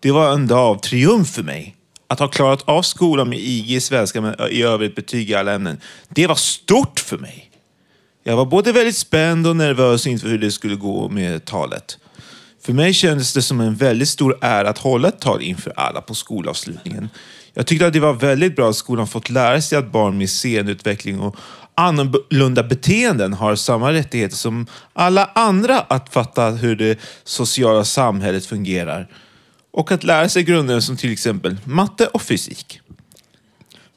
Det 0.00 0.12
var 0.12 0.32
en 0.32 0.46
dag 0.46 0.58
av 0.58 0.80
triumf 0.80 1.28
för 1.28 1.42
mig. 1.42 1.76
Att 2.08 2.18
ha 2.18 2.28
klarat 2.28 2.62
av 2.68 2.82
skolan 2.82 3.28
med 3.28 3.38
IG 3.38 3.70
i 3.70 3.80
svenska 3.80 4.20
men 4.20 4.34
i 4.50 4.62
övrigt 4.62 4.94
betyg 4.94 5.30
i 5.30 5.34
alla 5.34 5.52
ämnen. 5.52 5.80
Det 6.08 6.26
var 6.26 6.34
stort 6.34 7.00
för 7.00 7.18
mig. 7.18 7.50
Jag 8.24 8.36
var 8.36 8.44
både 8.44 8.72
väldigt 8.72 8.96
spänd 8.96 9.46
och 9.46 9.56
nervös 9.56 10.06
inför 10.06 10.28
hur 10.28 10.38
det 10.38 10.50
skulle 10.50 10.74
gå 10.74 11.08
med 11.08 11.44
talet. 11.44 11.98
För 12.66 12.72
mig 12.72 12.94
kändes 12.94 13.32
det 13.32 13.42
som 13.42 13.60
en 13.60 13.74
väldigt 13.74 14.08
stor 14.08 14.38
ära 14.40 14.68
att 14.68 14.78
hålla 14.78 15.08
ett 15.08 15.20
tal 15.20 15.42
inför 15.42 15.72
alla 15.76 16.00
på 16.00 16.14
skolavslutningen. 16.14 17.08
Jag 17.54 17.66
tyckte 17.66 17.86
att 17.86 17.92
det 17.92 18.00
var 18.00 18.12
väldigt 18.12 18.56
bra 18.56 18.70
att 18.70 18.76
skolan 18.76 19.06
fått 19.06 19.30
lära 19.30 19.62
sig 19.62 19.78
att 19.78 19.92
barn 19.92 20.18
med 20.18 20.30
senutveckling 20.30 21.20
och 21.20 21.36
annorlunda 21.74 22.62
beteenden 22.62 23.32
har 23.32 23.56
samma 23.56 23.92
rättigheter 23.92 24.36
som 24.36 24.66
alla 24.92 25.30
andra 25.34 25.80
att 25.80 26.12
fatta 26.12 26.50
hur 26.50 26.76
det 26.76 26.98
sociala 27.24 27.84
samhället 27.84 28.46
fungerar. 28.46 29.08
Och 29.72 29.92
att 29.92 30.04
lära 30.04 30.28
sig 30.28 30.42
grunder 30.42 30.80
som 30.80 30.96
till 30.96 31.12
exempel 31.12 31.56
matte 31.64 32.06
och 32.06 32.22
fysik. 32.22 32.80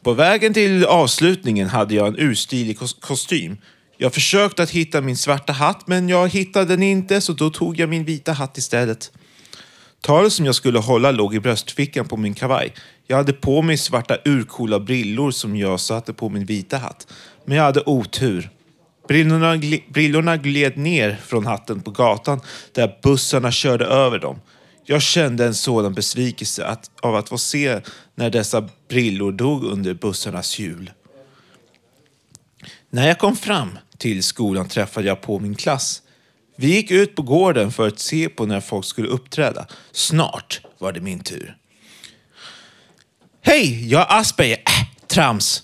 På 0.04 0.14
vägen 0.14 0.54
till 0.54 0.86
avslutningen 0.86 1.70
hade 1.70 1.96
jag 1.96 2.08
en 2.08 2.20
urstilig 2.20 2.80
kostym. 3.00 3.58
Jag 4.02 4.14
försökte 4.14 4.64
att 4.64 4.70
hitta 4.70 5.02
min 5.02 5.18
svarta 5.18 5.54
hatt, 5.54 5.88
men 5.88 6.10
jag 6.10 6.30
hittade 6.30 6.66
den 6.66 6.84
inte, 6.84 7.22
så 7.22 7.34
då 7.34 7.50
tog 7.50 7.80
jag 7.80 7.90
min 7.90 8.06
vita 8.06 8.32
hatt 8.34 8.58
istället. 8.58 9.12
Talet 10.02 10.34
som 10.34 10.46
jag 10.46 10.56
skulle 10.56 10.80
hålla 10.80 11.12
låg 11.12 11.36
i 11.36 11.40
bröstfickan 11.40 12.08
på 12.08 12.18
min 12.18 12.34
kavaj. 12.34 12.74
Jag 13.08 13.18
hade 13.18 13.34
på 13.34 13.62
mig 13.62 13.78
svarta 13.78 14.18
urcoola 14.26 14.80
brillor 14.80 15.32
som 15.32 15.56
jag 15.56 15.80
satte 15.80 16.14
på 16.14 16.30
min 16.30 16.46
vita 16.46 16.78
hatt. 16.78 17.08
Men 17.46 17.58
jag 17.58 17.64
hade 17.64 17.82
otur. 17.86 18.50
Brillorna, 19.08 19.56
gl- 19.56 19.94
brillorna 19.94 20.38
gled 20.38 20.78
ner 20.78 21.20
från 21.26 21.46
hatten 21.46 21.82
på 21.82 21.92
gatan 21.92 22.42
där 22.72 22.98
bussarna 23.04 23.52
körde 23.52 23.86
över 23.86 24.20
dem. 24.20 24.42
Jag 24.86 25.02
kände 25.02 25.46
en 25.46 25.56
sådan 25.56 25.94
besvikelse 25.94 26.66
att, 26.66 26.92
av 27.02 27.16
att 27.16 27.30
få 27.30 27.38
se 27.38 27.82
när 28.16 28.30
dessa 28.30 28.70
brillor 28.90 29.32
dog 29.32 29.64
under 29.64 29.94
bussarnas 29.94 30.60
hjul. 30.60 30.92
När 32.90 33.08
jag 33.08 33.20
kom 33.20 33.36
fram 33.36 33.78
till 34.00 34.24
skolan 34.24 34.68
träffade 34.68 35.08
jag 35.08 35.22
på 35.22 35.40
min 35.40 35.56
klass. 35.56 36.02
Vi 36.56 36.68
gick 36.68 36.92
ut 36.92 37.16
på 37.16 37.22
gården 37.22 37.72
för 37.72 37.88
att 37.88 38.00
se 38.00 38.30
på 38.30 38.46
när 38.46 38.62
folk 38.62 38.86
skulle 38.86 39.08
uppträda. 39.08 39.68
Snart 39.92 40.62
var 40.78 40.92
det 40.92 41.00
min 41.02 41.20
tur. 41.20 41.58
Hej, 43.42 43.90
jag 43.90 44.02
är 44.02 44.20
Asperger. 44.20 44.58
Äh, 44.58 45.08
trams. 45.08 45.64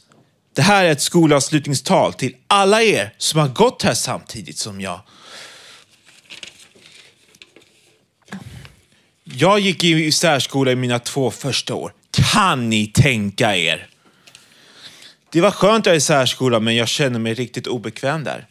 Det 0.55 0.61
här 0.61 0.85
är 0.85 0.91
ett 0.91 1.01
skolavslutningstal 1.01 2.13
till 2.13 2.35
alla 2.47 2.81
er 2.81 3.13
som 3.17 3.39
har 3.39 3.47
gått 3.47 3.83
här 3.83 3.93
samtidigt 3.93 4.57
som 4.57 4.81
jag. 4.81 4.99
Jag 9.23 9.59
gick 9.59 9.83
i 9.83 10.11
särskola 10.11 10.71
i 10.71 10.75
mina 10.75 10.99
två 10.99 11.31
första 11.31 11.75
år. 11.75 11.93
Kan 12.33 12.69
ni 12.69 12.87
tänka 12.87 13.57
er? 13.57 13.89
Det 15.35 15.41
var 15.41 15.51
skönt 15.51 15.79
att 15.79 15.85
jag 15.85 15.93
är 15.93 15.97
i 15.97 16.01
särskola, 16.01 16.59
men 16.59 16.75
jag 16.75 16.87
känner 16.87 17.19
mig 17.19 17.33
riktigt 17.33 17.67
obekväm 17.67 18.23
där. 18.23 18.47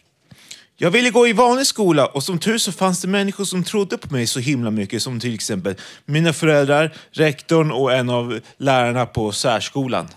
Jag 0.77 0.91
ville 0.91 1.11
gå 1.11 1.29
i 1.29 1.33
vanlig 1.33 1.67
skola 1.67 2.07
och 2.07 2.23
som 2.23 2.39
tur 2.39 2.59
så 2.59 2.73
fanns 2.73 3.01
det 3.01 3.09
människor 3.09 3.45
som 3.45 3.65
trodde 3.65 3.99
på 3.99 4.13
mig 4.13 4.27
så 4.27 4.41
himla 4.41 4.71
mycket 4.71 5.03
som 5.03 5.21
till 5.21 5.35
exempel 5.35 5.75
mina 6.05 6.33
föräldrar, 6.33 6.95
rektorn 7.13 7.71
och 7.71 7.93
en 7.93 8.11
av 8.11 8.41
lärarna 8.57 9.07
på 9.07 9.33
särskolan. 9.33 10.09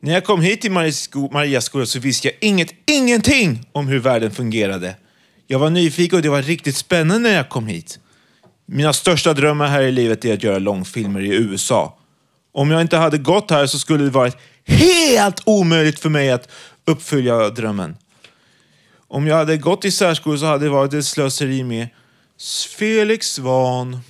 När 0.00 0.12
jag 0.12 0.24
kom 0.24 0.40
hit 0.40 0.60
till 0.60 0.72
Mariaskolan 1.30 1.86
så 1.86 1.98
visste 1.98 2.28
jag 2.28 2.36
inget, 2.40 2.74
ingenting 2.86 3.66
om 3.72 3.88
hur 3.88 3.98
världen 3.98 4.30
fungerade. 4.30 4.96
Jag 5.46 5.58
var 5.58 5.70
nyfiken 5.70 6.16
och 6.16 6.22
det 6.22 6.28
var 6.28 6.42
riktigt 6.42 6.76
spännande 6.76 7.28
när 7.28 7.36
jag 7.36 7.48
kom 7.48 7.66
hit. 7.66 7.98
Mina 8.66 8.92
största 8.92 9.32
drömmar 9.32 9.66
här 9.66 9.82
i 9.82 9.92
livet 9.92 10.24
är 10.24 10.34
att 10.34 10.42
göra 10.42 10.58
långfilmer 10.58 11.20
i 11.20 11.34
USA. 11.34 11.98
Om 12.52 12.70
jag 12.70 12.80
inte 12.80 12.96
hade 12.96 13.18
gått 13.18 13.50
här 13.50 13.66
så 13.66 13.78
skulle 13.78 14.04
det 14.04 14.10
varit 14.10 14.36
helt 14.66 15.40
omöjligt 15.44 15.98
för 15.98 16.08
mig 16.08 16.30
att 16.30 16.48
uppfylla 16.84 17.50
drömmen. 17.50 17.96
Om 19.08 19.26
jag 19.26 19.36
hade 19.36 19.56
gått 19.56 19.84
i 19.84 19.90
särskola 19.90 20.38
så 20.38 20.46
hade 20.46 20.64
det 20.64 20.70
varit 20.70 20.94
ett 20.94 21.06
slöseri 21.06 21.64
med 21.64 21.88
Felix 22.78 23.26
Svan. 23.26 24.00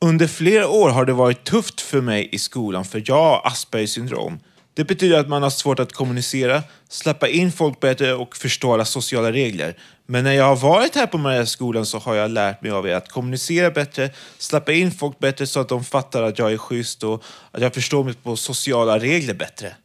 Under 0.00 0.26
flera 0.26 0.68
år 0.68 0.90
har 0.90 1.04
det 1.04 1.12
varit 1.12 1.44
tufft 1.44 1.80
för 1.80 2.00
mig 2.00 2.28
i 2.32 2.38
skolan 2.38 2.84
för 2.84 3.02
jag 3.06 3.14
har 3.14 3.46
Aspergers 3.46 3.90
syndrom. 3.90 4.38
Det 4.78 4.84
betyder 4.84 5.18
att 5.18 5.28
man 5.28 5.42
har 5.42 5.50
svårt 5.50 5.78
att 5.78 5.92
kommunicera, 5.92 6.62
släppa 6.88 7.28
in 7.28 7.52
folk 7.52 7.80
bättre 7.80 8.14
och 8.14 8.36
förstå 8.36 8.74
alla 8.74 8.84
sociala 8.84 9.32
regler. 9.32 9.76
Men 10.06 10.24
när 10.24 10.32
jag 10.32 10.44
har 10.44 10.56
varit 10.56 10.94
här 10.94 11.06
på 11.06 11.18
Mariaskolan 11.18 11.86
så 11.86 11.98
har 11.98 12.14
jag 12.14 12.30
lärt 12.30 12.62
mig 12.62 12.70
av 12.70 12.88
er 12.88 12.94
att 12.94 13.08
kommunicera 13.08 13.70
bättre, 13.70 14.10
släppa 14.38 14.72
in 14.72 14.90
folk 14.90 15.18
bättre 15.18 15.46
så 15.46 15.60
att 15.60 15.68
de 15.68 15.84
fattar 15.84 16.22
att 16.22 16.38
jag 16.38 16.52
är 16.52 16.56
schysst 16.56 17.04
och 17.04 17.22
att 17.50 17.62
jag 17.62 17.74
förstår 17.74 18.04
mig 18.04 18.14
på 18.14 18.36
sociala 18.36 18.98
regler 18.98 19.34
bättre. 19.34 19.76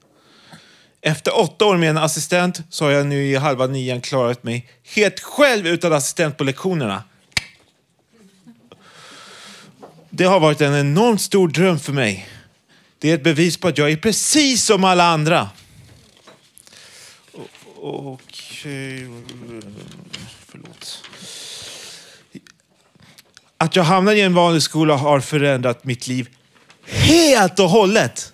Efter 1.01 1.39
åtta 1.39 1.65
år 1.65 1.77
med 1.77 1.89
en 1.89 1.97
assistent 1.97 2.61
så 2.69 2.85
har 2.85 2.91
jag 2.91 3.05
nu 3.05 3.25
i 3.25 3.35
halva 3.35 3.67
nian 3.67 4.01
klarat 4.01 4.43
mig 4.43 4.69
helt 4.95 5.19
själv 5.19 5.67
utan 5.67 5.93
assistent 5.93 6.37
på 6.37 6.43
lektionerna. 6.43 7.03
Det 10.09 10.23
har 10.23 10.39
varit 10.39 10.61
en 10.61 10.75
enormt 10.75 11.21
stor 11.21 11.47
dröm 11.47 11.79
för 11.79 11.93
mig. 11.93 12.29
Det 13.03 13.09
är 13.09 13.15
ett 13.15 13.23
bevis 13.23 13.57
på 13.57 13.67
att 13.67 13.77
jag 13.77 13.91
är 13.91 13.97
precis 13.97 14.63
som 14.63 14.83
alla 14.83 15.03
andra. 15.03 15.49
O- 17.33 18.17
Okej... 18.19 19.07
Förlåt. 20.47 21.03
Att 23.57 23.75
jag 23.75 23.83
hamnade 23.83 24.17
i 24.17 24.21
en 24.21 24.33
vanlig 24.33 24.61
skola 24.61 24.95
har 24.95 25.19
förändrat 25.19 25.83
mitt 25.83 26.07
liv 26.07 26.29
helt 26.85 27.59
och 27.59 27.69
hållet. 27.69 28.33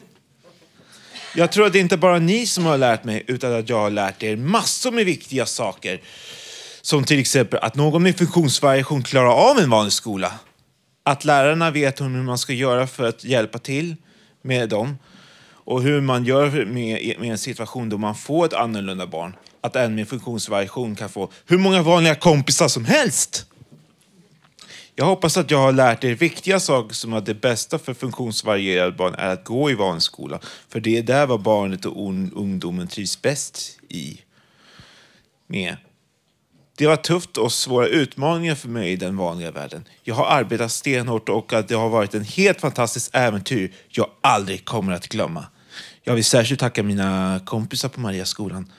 Jag 1.36 1.52
tror 1.52 1.66
att 1.66 1.74
det 1.74 1.80
inte 1.80 1.98
bara 1.98 2.16
är 2.16 2.20
ni 2.20 2.46
som 2.46 2.66
har 2.66 2.78
lärt 2.78 3.04
mig, 3.04 3.24
utan 3.28 3.54
att 3.54 3.70
jag 3.70 3.80
har 3.80 3.90
lärt 3.90 4.24
er 4.24 4.36
massor 4.36 4.92
med 4.92 5.06
viktiga 5.06 5.46
saker. 5.46 6.02
Som 6.82 7.04
till 7.04 7.20
exempel 7.20 7.60
att 7.60 7.76
någon 7.76 8.04
med 8.04 8.18
funktionsvariation 8.18 9.04
klarar 9.04 9.34
av 9.52 9.60
en 9.60 9.70
vanlig 9.70 9.94
skola. 9.94 10.34
Att 11.04 11.26
lärarna 11.26 11.72
vet 11.72 12.02
hur 12.02 12.10
man 12.10 12.38
ska 12.38 12.54
göra 12.54 12.88
för 12.88 13.04
att 13.04 13.24
hjälpa 13.24 13.60
till 13.60 13.96
med 14.50 14.70
dem. 14.70 14.98
Och 15.52 15.82
hur 15.82 16.02
man 16.02 16.26
gör 16.26 16.66
med, 16.66 17.20
med 17.20 17.32
en 17.32 17.38
situation 17.38 17.90
då 17.90 17.98
man 17.98 18.16
får 18.16 18.46
ett 18.46 18.54
annorlunda 18.54 19.08
barn. 19.08 19.36
Att 19.62 19.76
en 19.76 19.96
med 19.96 20.08
funktionsvariation 20.08 20.96
kan 20.96 21.10
få 21.10 21.32
hur 21.46 21.58
många 21.58 21.82
vanliga 21.82 22.16
kompisar 22.16 22.68
som 22.68 22.86
helst. 22.86 23.46
Jag 24.96 25.06
hoppas 25.06 25.38
att 25.38 25.52
jag 25.52 25.58
har 25.58 25.72
lärt 25.72 26.04
er 26.04 26.16
viktiga 26.16 26.60
saker 26.60 26.96
som 26.96 27.14
att 27.14 27.26
det 27.26 27.34
bästa 27.34 27.80
för 27.80 27.94
funktionsvarierade 27.94 28.92
barn 28.92 29.16
är 29.16 29.30
att 29.30 29.46
gå 29.46 29.72
i 29.72 29.74
vanlig 29.74 30.02
skola. 30.02 30.40
För 30.70 30.80
det 30.80 30.98
är 30.98 31.04
där 31.04 31.26
vad 31.26 31.42
barnet 31.42 31.86
och 31.86 32.08
ungdomen 32.36 32.88
trivs 32.88 33.22
bäst 33.22 33.80
i. 33.90 34.20
Med. 35.48 35.78
Det 36.80 36.88
var 36.88 36.96
tufft 36.96 37.38
och 37.38 37.52
svåra 37.52 37.88
utmaningar 37.88 38.56
för 38.56 38.70
mig 38.70 38.92
i 38.92 38.96
den 38.96 39.18
vanliga 39.18 39.52
världen. 39.52 39.86
Jag 40.04 40.16
har 40.16 40.26
arbetat 40.26 40.72
stenhårt 40.72 41.30
och 41.30 41.54
att 41.54 41.68
det 41.68 41.76
har 41.76 41.90
varit 41.90 42.14
en 42.14 42.24
helt 42.24 42.62
fantastiskt 42.62 43.16
äventyr 43.16 43.74
jag 43.90 44.08
aldrig 44.22 44.66
kommer 44.66 44.94
att 44.94 45.08
glömma. 45.08 45.46
Jag 46.04 46.16
vill 46.16 46.26
särskilt 46.26 46.60
tacka 46.60 46.84
mina 46.84 47.40
kompisar 47.46 47.90
på 47.90 48.00
Mariaskolan. 48.00 48.72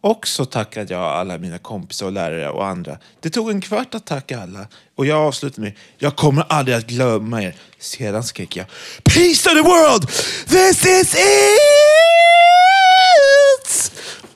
Och 0.00 0.26
så 0.28 0.44
tackade 0.44 0.94
jag 0.94 1.02
alla 1.02 1.38
mina 1.38 1.58
kompisar 1.58 2.06
och 2.06 2.12
lärare 2.12 2.50
och 2.50 2.66
andra. 2.66 2.98
Det 3.20 3.30
tog 3.30 3.50
en 3.50 3.60
kvart 3.60 3.94
att 3.94 4.06
tacka 4.06 4.42
alla. 4.42 4.66
Och 4.96 5.06
jag 5.06 5.18
avslutade 5.18 5.62
med 5.62 5.72
Jag 5.98 6.16
kommer 6.16 6.44
aldrig 6.48 6.76
att 6.76 6.86
glömma 6.86 7.42
er. 7.42 7.54
Sedan 7.78 8.24
skrek 8.24 8.56
jag 8.56 8.66
Peace 9.04 9.48
to 9.48 9.54
the 9.54 9.62
world! 9.62 10.08
This 10.46 10.86
is 10.86 11.14
it! 11.14 11.76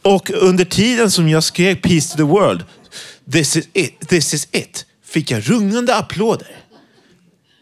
Och 0.03 0.31
under 0.31 0.65
tiden 0.65 1.11
som 1.11 1.29
jag 1.29 1.45
skrek 1.45 1.83
Peace 1.83 2.11
to 2.11 2.17
the 2.17 2.23
world, 2.23 2.65
This 3.33 3.57
is 3.57 3.69
it, 3.73 4.09
this 4.09 4.35
is 4.35 4.49
it, 4.53 4.87
fick 5.05 5.31
jag 5.31 5.51
rungande 5.51 5.97
applåder. 5.97 6.57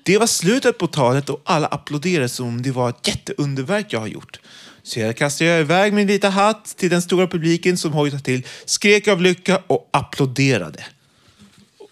Det 0.03 0.19
var 0.19 0.27
slutet 0.27 0.79
på 0.79 0.87
talet 0.87 1.29
och 1.29 1.43
alla 1.45 1.67
applåderade 1.67 2.29
som 2.29 2.49
om 2.49 2.63
det 2.63 2.71
var 2.71 2.89
ett 2.89 3.09
jätteunderverk 3.09 3.93
jag 3.93 4.01
har 4.01 4.07
gjort. 4.07 4.41
Så 4.83 5.01
jag 5.01 5.17
kastade 5.17 5.61
iväg 5.61 5.93
min 5.93 6.07
vita 6.07 6.29
hatt 6.29 6.65
till 6.77 6.91
den 6.91 7.03
stora 7.03 7.27
publiken 7.27 7.77
som 7.77 7.93
hojtade 7.93 8.23
till, 8.23 8.47
skrek 8.65 9.09
av 9.09 9.23
lycka 9.23 9.63
och 9.67 9.89
applåderade. 9.91 10.85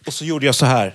Och 0.06 0.12
så 0.12 0.24
gjorde 0.24 0.46
jag 0.46 0.54
så 0.54 0.66
här. 0.66 0.94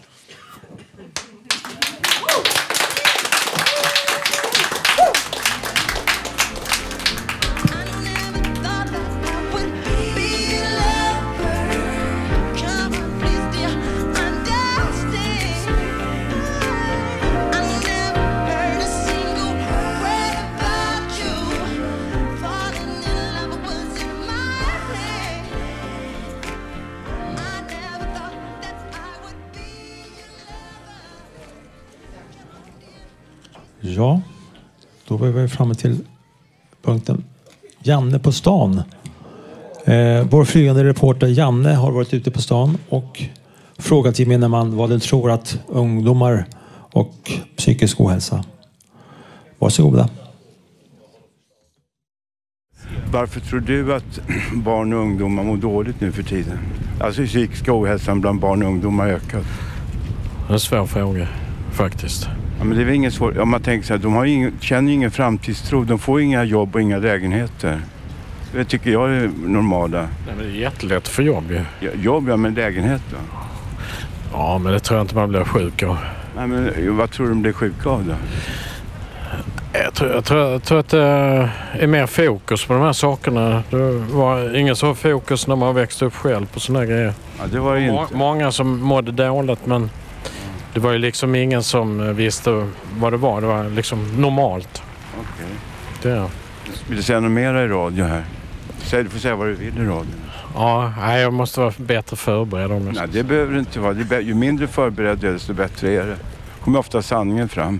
Ja, 33.96 34.22
då 35.08 35.18
var 35.18 35.28
vi 35.28 35.48
framme 35.48 35.76
till 35.76 35.98
punkten 36.82 37.24
Janne 37.84 38.20
på 38.20 38.32
stan. 38.32 38.82
Eh, 39.86 40.28
vår 40.30 40.46
flygande 40.46 40.84
reporter 40.84 41.28
Janne 41.28 41.74
har 41.74 41.92
varit 41.92 42.14
ute 42.14 42.32
på 42.32 42.42
stan 42.42 42.78
och 42.90 43.24
frågat 43.78 44.20
gemene 44.20 44.48
man 44.48 44.76
vad 44.78 44.90
den 44.90 45.00
tror 45.00 45.32
att 45.32 45.60
ungdomar 45.68 46.46
och 46.94 47.32
psykisk 47.58 48.02
ohälsa. 48.02 48.44
Varsågoda. 49.60 50.10
Varför 53.12 53.40
tror 53.40 53.60
du 53.60 53.96
att 53.96 54.20
barn 54.54 54.94
och 54.94 55.00
ungdomar 55.00 55.44
mår 55.44 55.58
dåligt 55.58 56.02
nu 56.02 56.12
för 56.12 56.24
tiden? 56.24 56.60
Alltså 57.02 57.26
psykiska 57.26 57.74
ohälsan 57.74 58.22
bland 58.22 58.40
barn 58.40 58.64
och 58.64 58.70
ungdomar 58.70 59.04
har 59.04 59.12
ökat. 59.12 59.46
Det 60.48 60.50
är 60.50 60.54
en 60.54 60.60
svår 60.60 60.86
fråga 60.86 61.28
faktiskt. 61.72 62.30
Ja, 62.62 62.66
men 62.66 62.78
det 62.78 62.84
är 62.84 62.86
väl 62.86 62.96
ingen 62.96 63.12
svår... 63.12 63.40
Om 63.40 63.50
man 63.50 63.62
tänker 63.62 63.88
så 63.88 63.94
här, 63.94 64.00
de 64.00 64.14
har 64.14 64.26
ingen, 64.26 64.54
känner 64.60 64.90
ju 64.90 64.94
ingen 64.96 65.12
framtidstro. 65.12 65.84
De 65.84 66.00
får 66.00 66.22
inga 66.22 66.44
jobb 66.44 66.76
och 66.76 66.82
inga 66.82 66.98
lägenheter. 66.98 67.82
Det 68.54 68.66
tycker 68.66 68.92
jag 68.92 69.10
är 69.10 69.32
normala. 69.46 70.00
Nej, 70.00 70.36
men 70.38 70.38
det 70.38 70.52
är 70.52 70.62
jättelätt 70.62 71.08
för 71.08 71.24
jobb 71.24 71.52
ju. 71.52 71.62
Ja, 71.80 71.90
Jobb, 72.02 72.30
ja, 72.30 72.38
men 72.38 72.54
lägenhet 72.54 73.02
då? 73.12 73.18
Ja, 74.34 74.58
men 74.58 74.74
det 74.74 74.80
tror 74.80 74.98
jag 74.98 75.04
inte 75.04 75.16
man 75.16 75.30
blir 75.30 75.44
sjuk 75.44 75.84
av. 75.84 75.98
Nej, 76.36 76.48
men 76.48 76.98
vad 76.98 77.12
tror 77.12 77.26
du 77.26 77.32
de 77.32 77.42
blir 77.42 77.54
sjuka 77.54 77.90
av 77.90 78.06
då? 78.06 78.14
Jag 79.74 79.94
tror, 79.94 80.12
jag, 80.12 80.26
tror, 80.26 80.52
jag 80.52 80.64
tror 80.64 80.80
att 80.80 80.90
det 80.90 81.02
är 81.74 81.88
mer 81.88 82.08
fokus 82.08 82.66
på 82.66 82.74
de 82.74 82.82
här 82.82 82.94
sakerna. 82.94 83.64
Det 83.70 83.78
var 84.12 84.56
ingen 84.56 84.76
så 84.76 84.96
fokus 84.96 85.48
när 85.48 85.56
man 85.56 85.76
växte 85.76 86.06
upp 86.06 86.16
själv 86.16 86.46
på 86.54 86.60
sådana 86.60 86.86
grejer. 86.86 87.14
Ja, 87.40 87.44
det 87.52 87.60
var 87.60 87.76
det 87.76 87.82
inte. 87.82 88.16
Många 88.16 88.52
som 88.52 88.80
mådde 88.80 89.12
dåligt 89.12 89.66
men 89.66 89.90
det 90.74 90.80
var 90.80 90.92
ju 90.92 90.98
liksom 90.98 91.36
ingen 91.36 91.64
som 91.64 92.16
visste 92.16 92.68
vad 92.98 93.14
det 93.14 93.18
var. 93.18 93.42
Det 93.42 93.48
var 93.48 93.70
liksom 93.70 94.22
normalt. 94.22 94.84
Okej. 95.20 95.56
Det. 96.02 96.30
Vill 96.88 96.98
du 96.98 97.04
säga 97.04 97.20
något 97.20 97.32
mera 97.32 97.64
i 97.64 97.68
radio 97.68 98.06
här? 98.06 98.24
Säg, 98.84 99.04
du 99.04 99.10
får 99.10 99.20
säga 99.20 99.36
vad 99.36 99.48
du 99.48 99.54
vill 99.54 99.78
i 99.78 99.86
radio. 99.86 100.12
Ja, 100.56 100.94
nej, 100.98 101.22
jag 101.22 101.34
måste 101.34 101.60
vara 101.60 101.74
bättre 101.78 102.16
förberedd 102.16 102.72
om 102.72 102.86
jag 102.86 102.96
Nej, 102.96 103.08
det 103.12 103.24
behöver 103.24 103.54
du 103.54 103.60
inte 103.60 103.80
vara. 103.80 104.22
Ju 104.22 104.34
mindre 104.34 104.68
förberedd 104.68 105.18
du 105.18 105.28
är, 105.28 105.34
desto 105.34 105.54
bättre 105.54 105.92
är 105.92 106.06
det. 106.06 106.18
kommer 106.64 106.80
ofta 106.80 107.02
sanningen 107.02 107.50
fram. 107.50 107.80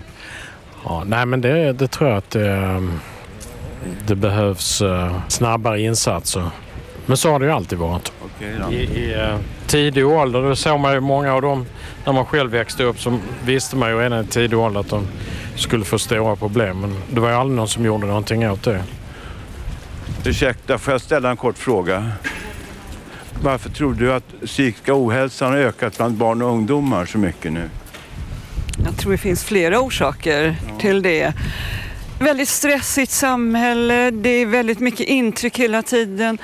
Ja, 0.84 1.02
nej 1.06 1.26
men 1.26 1.40
det, 1.40 1.72
det 1.72 1.88
tror 1.88 2.10
jag 2.10 2.18
att 2.18 2.30
det, 2.30 2.82
det 4.06 4.14
behövs 4.14 4.82
eh, 4.82 5.16
snabbare 5.28 5.80
insatser. 5.80 6.50
Men 7.06 7.16
så 7.16 7.30
har 7.30 7.38
det 7.38 7.46
ju 7.46 7.52
alltid 7.52 7.78
varit. 7.78 8.12
Okej. 8.24 8.74
I, 8.74 8.76
i 8.76 9.14
eh, 9.14 9.36
tidig 9.72 10.06
ålder, 10.06 10.42
då 10.42 10.56
såg 10.56 10.80
man 10.80 10.92
ju 10.92 11.00
många 11.00 11.34
av 11.34 11.42
dem 11.42 11.66
när 12.04 12.12
man 12.12 12.26
själv 12.26 12.50
växte 12.50 12.84
upp 12.84 13.00
så 13.00 13.18
visste 13.44 13.76
man 13.76 13.90
ju 13.90 13.98
redan 14.00 14.24
i 14.24 14.26
tidig 14.26 14.58
ålder 14.58 14.80
att 14.80 14.88
de 14.88 15.06
skulle 15.56 15.84
få 15.84 15.98
stora 15.98 16.36
problem. 16.36 16.80
Men 16.80 16.96
det 17.10 17.20
var 17.20 17.28
ju 17.28 17.34
aldrig 17.34 17.56
någon 17.56 17.68
som 17.68 17.84
gjorde 17.84 18.06
någonting 18.06 18.50
åt 18.50 18.62
det. 18.62 18.82
Ursäkta, 20.24 20.78
får 20.78 20.92
jag 20.92 21.00
ställa 21.00 21.30
en 21.30 21.36
kort 21.36 21.58
fråga? 21.58 22.10
Varför 23.42 23.70
tror 23.70 23.94
du 23.94 24.12
att 24.12 24.40
psykiska 24.44 24.92
ohälsan 24.94 25.52
har 25.52 25.58
ökat 25.58 25.96
bland 25.96 26.14
barn 26.14 26.42
och 26.42 26.48
ungdomar 26.48 27.06
så 27.06 27.18
mycket 27.18 27.52
nu? 27.52 27.70
Jag 28.84 28.96
tror 28.96 29.12
det 29.12 29.18
finns 29.18 29.44
flera 29.44 29.80
orsaker 29.80 30.56
till 30.80 31.02
det. 31.02 31.32
Väldigt 32.22 32.48
stressigt 32.48 33.12
samhälle, 33.12 34.10
det 34.10 34.28
är 34.28 34.46
väldigt 34.46 34.80
mycket 34.80 35.08
intryck 35.08 35.58
hela 35.58 35.82
tiden. 35.82 36.38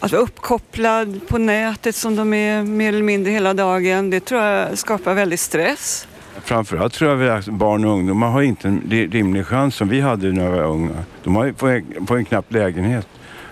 Att 0.00 0.12
vara 0.12 0.22
uppkopplad 0.22 1.20
på 1.28 1.38
nätet 1.38 1.94
som 1.94 2.16
de 2.16 2.34
är 2.34 2.62
mer 2.62 2.88
eller 2.88 3.02
mindre 3.02 3.32
hela 3.32 3.54
dagen, 3.54 4.10
det 4.10 4.20
tror 4.20 4.42
jag 4.42 4.78
skapar 4.78 5.14
väldigt 5.14 5.40
stress. 5.40 6.08
Framförallt 6.44 6.92
tror 6.92 7.22
jag 7.22 7.38
att 7.38 7.46
barn 7.46 7.84
och 7.84 7.92
ungdomar 7.92 8.28
har 8.28 8.42
inte 8.42 8.68
en 8.68 8.82
rimlig 8.90 9.46
chans 9.46 9.74
som 9.74 9.88
vi 9.88 10.00
hade 10.00 10.32
när 10.32 10.50
vi 10.50 10.58
var 10.58 10.64
unga. 10.64 11.04
De 11.24 11.36
har 11.36 11.52
får 11.52 11.70
en, 11.70 12.06
får 12.06 12.16
en 12.16 12.24
knapp 12.24 12.52
lägenhet. 12.52 13.08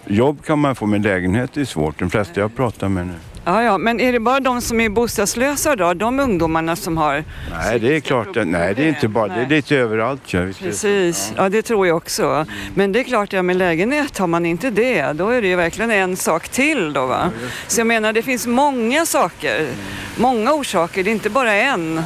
Jobb 0.06 0.44
kan 0.44 0.58
man 0.58 0.74
få, 0.74 0.86
men 0.86 1.02
lägenhet 1.02 1.56
är 1.56 1.64
svårt. 1.64 1.98
De 1.98 2.10
flesta 2.10 2.40
jag 2.40 2.56
pratar 2.56 2.88
med 2.88 3.06
nu. 3.06 3.33
Ja, 3.46 3.62
ja, 3.62 3.78
men 3.78 4.00
är 4.00 4.12
det 4.12 4.20
bara 4.20 4.40
de 4.40 4.60
som 4.60 4.80
är 4.80 4.88
bostadslösa 4.88 5.76
då? 5.76 5.94
De 5.94 6.20
ungdomarna 6.20 6.76
som 6.76 6.96
har... 6.96 7.24
Nej, 7.50 7.78
det 7.78 7.96
är 7.96 8.00
klart. 8.00 8.28
Nej, 8.34 8.74
det 8.74 8.84
är 8.84 8.88
inte 8.88 9.08
bara. 9.08 9.26
Det 9.26 9.40
är 9.40 9.48
lite 9.48 9.76
överallt. 9.76 10.32
Ja. 10.32 10.40
Precis, 10.58 11.32
ja 11.36 11.48
det 11.48 11.62
tror 11.62 11.86
jag 11.86 11.96
också. 11.96 12.46
Men 12.74 12.92
det 12.92 13.00
är 13.00 13.04
klart, 13.04 13.32
ja, 13.32 13.42
med 13.42 13.56
lägenhet 13.56 14.18
har 14.18 14.26
man 14.26 14.46
inte 14.46 14.70
det, 14.70 15.12
då 15.12 15.28
är 15.28 15.42
det 15.42 15.48
ju 15.48 15.56
verkligen 15.56 15.90
en 15.90 16.16
sak 16.16 16.48
till 16.48 16.92
då 16.92 17.06
va. 17.06 17.30
Så 17.66 17.80
jag 17.80 17.86
menar, 17.86 18.12
det 18.12 18.22
finns 18.22 18.46
många 18.46 19.06
saker, 19.06 19.68
många 20.16 20.52
orsaker, 20.52 21.04
det 21.04 21.10
är 21.10 21.12
inte 21.12 21.30
bara 21.30 21.54
en. 21.54 22.02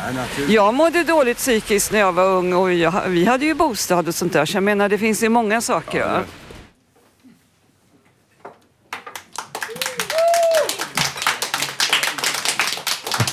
Jag 0.49 0.74
mådde 0.74 1.05
dåligt 1.05 1.36
psykiskt 1.36 1.93
när 1.93 1.99
jag 1.99 2.12
var 2.12 2.24
ung 2.24 2.53
och 2.53 2.72
jag, 2.72 2.93
vi 3.07 3.24
hade 3.24 3.45
ju 3.47 3.55
bostad 3.55 4.09
och 4.09 4.14
sånt 4.14 4.32
där, 4.32 4.47
så 4.47 4.57
jag 4.57 4.64
menar 4.64 4.89
det 4.89 4.99
finns 4.99 5.22
ju 5.22 5.28
många 5.28 5.61
saker. 5.61 6.22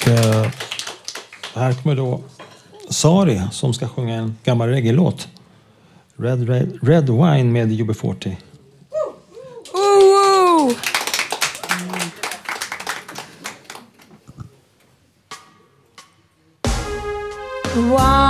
Eh, 0.08 0.47
här 1.53 1.74
kommer 1.74 1.95
då 1.95 2.22
Sari 2.89 3.41
som 3.51 3.74
ska 3.74 3.88
sjunga 3.88 4.16
en 4.16 4.38
gammal 4.43 4.70
reggae-låt. 4.70 5.28
Red, 6.18 6.49
Red, 6.49 6.80
Red 6.82 7.10
Wine 7.10 7.43
med 7.43 7.72
UB40. 7.72 8.36
Woo, 9.74 10.74
woo. 17.74 18.24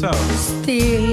So. 0.00 0.10
Still 0.62 1.09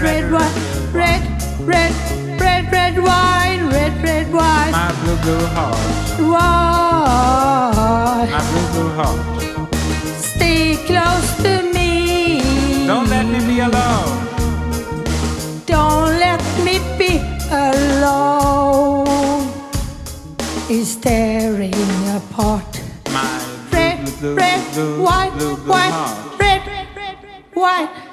red, 0.00 0.30
red 0.30 0.32
wine, 0.32 0.52
red, 0.92 1.22
red, 1.60 1.92
red, 2.40 2.72
red 2.72 2.98
wine, 2.98 3.68
red, 3.68 4.02
red 4.02 4.32
wine. 4.32 4.72
My 4.72 4.92
blue, 5.02 5.16
blue 5.22 5.46
heart. 5.46 5.76
Why? 6.32 8.28
My 8.30 8.40
blue, 8.50 8.68
blue 8.72 8.90
heart. 8.98 9.20
Stay 10.16 10.76
close 10.86 11.36
to 11.42 11.62
me. 11.74 12.86
Don't 12.86 13.08
let 13.08 13.26
me 13.26 13.40
be 13.46 13.60
alone. 13.60 14.26
Don't 15.66 16.18
let 16.18 16.42
me 16.64 16.78
be 16.98 17.20
alone. 17.50 19.06
It's 20.68 20.96
tearing 20.96 21.74
apart. 22.16 22.80
My 23.10 23.38
Red, 23.72 24.04
blue, 24.20 24.34
red, 24.34 24.72
blue, 24.74 25.02
white, 25.02 25.32
blue, 25.36 25.56
blue 25.56 25.72
white, 25.72 25.90
heart. 25.90 26.40
red, 26.40 26.62
white. 27.54 28.09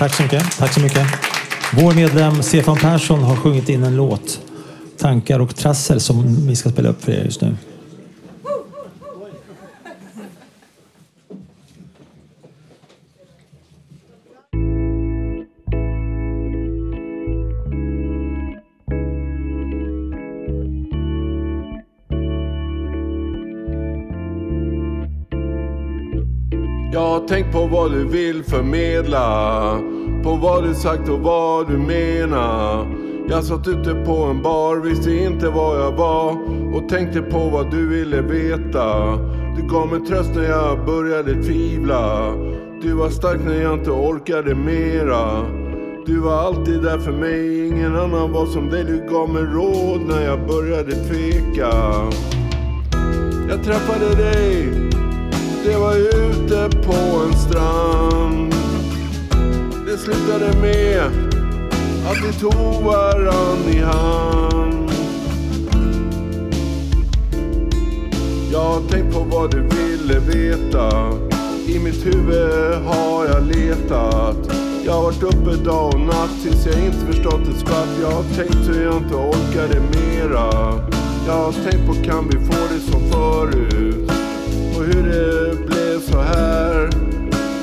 Tack 0.00 0.14
så 0.14 0.22
mycket. 0.22 0.58
Tack 0.58 0.72
så 0.72 0.80
mycket. 0.80 1.06
Vår 1.72 1.94
medlem 1.94 2.42
Stefan 2.42 2.76
Persson 2.76 3.22
har 3.22 3.36
sjungit 3.36 3.68
in 3.68 3.84
en 3.84 3.96
låt, 3.96 4.40
Tankar 4.98 5.40
och 5.40 5.56
trassel, 5.56 6.00
som 6.00 6.46
vi 6.46 6.56
ska 6.56 6.70
spela 6.70 6.88
upp 6.88 7.04
för 7.04 7.12
er 7.12 7.24
just 7.24 7.40
nu. 7.40 7.56
Jag 26.92 27.00
har 27.00 27.28
tänkt 27.28 27.52
på 27.52 27.66
vad 27.66 27.92
du 27.92 28.04
vill 28.04 28.44
förmedla 28.44 29.89
på 30.22 30.34
vad 30.34 30.64
du 30.64 30.74
sagt 30.74 31.08
och 31.08 31.20
vad 31.20 31.68
du 31.68 31.78
menar. 31.78 32.86
Jag 33.28 33.44
satt 33.44 33.68
ute 33.68 33.94
på 33.94 34.16
en 34.16 34.42
bar, 34.42 34.76
visste 34.76 35.12
inte 35.12 35.48
vad 35.48 35.80
jag 35.80 35.92
var 35.92 36.30
Och 36.74 36.88
tänkte 36.88 37.22
på 37.22 37.38
vad 37.38 37.70
du 37.70 37.88
ville 37.88 38.20
veta. 38.20 39.16
Du 39.56 39.62
gav 39.68 39.88
mig 39.88 40.00
tröst 40.00 40.30
när 40.34 40.44
jag 40.44 40.86
började 40.86 41.42
tvivla. 41.42 42.32
Du 42.82 42.92
var 42.92 43.10
stark 43.10 43.40
när 43.46 43.62
jag 43.62 43.78
inte 43.78 43.90
orkade 43.90 44.54
mera. 44.54 45.46
Du 46.06 46.20
var 46.20 46.36
alltid 46.36 46.82
där 46.82 46.98
för 46.98 47.12
mig, 47.12 47.68
ingen 47.68 47.96
annan 47.96 48.32
var 48.32 48.46
som 48.46 48.70
dig. 48.70 48.84
Du 48.84 49.06
gav 49.10 49.28
mig 49.28 49.42
råd 49.42 50.00
när 50.08 50.26
jag 50.26 50.46
började 50.46 50.90
tveka. 50.90 51.72
Jag 53.48 53.64
träffade 53.64 54.14
dig 54.14 54.90
det 55.64 55.76
var 55.76 55.96
ute 55.96 56.76
på 56.86 56.94
en 57.26 57.34
strand 57.34 58.59
slutade 60.00 60.60
med 60.60 61.02
att 62.06 62.16
vi 62.28 62.32
tog 62.32 62.82
varann 62.84 63.68
i 63.68 63.78
hand. 63.78 64.90
Jag 68.52 68.60
har 68.60 68.80
tänkt 68.80 69.14
på 69.14 69.20
vad 69.20 69.50
du 69.50 69.60
ville 69.60 70.20
veta. 70.20 71.12
I 71.66 71.78
mitt 71.78 72.06
huvud 72.06 72.74
har 72.84 73.26
jag 73.26 73.46
letat. 73.46 74.36
Jag 74.84 74.92
har 74.92 75.02
varit 75.02 75.22
uppe 75.22 75.64
dag 75.64 75.94
och 75.94 76.00
natt 76.00 76.42
tills 76.42 76.66
jag 76.66 76.84
inte 76.84 76.98
förstått 76.98 77.48
ett 77.48 77.60
skvatt. 77.60 77.88
Jag 78.02 78.10
har 78.10 78.24
tänkt 78.36 78.68
hur 78.68 78.84
jag 78.84 78.96
inte 78.96 79.14
orkade 79.14 79.80
mera. 79.80 80.74
Jag 81.26 81.34
har 81.34 81.52
tänkt 81.52 81.86
på 81.86 81.94
kan 82.04 82.28
vi 82.28 82.46
få 82.46 82.74
det 82.74 82.92
som 82.92 83.10
förut? 83.10 84.10
Och 84.76 84.84
hur 84.84 85.02
det 85.08 85.56
blev 85.66 86.00
så 86.00 86.20
här? 86.20 86.90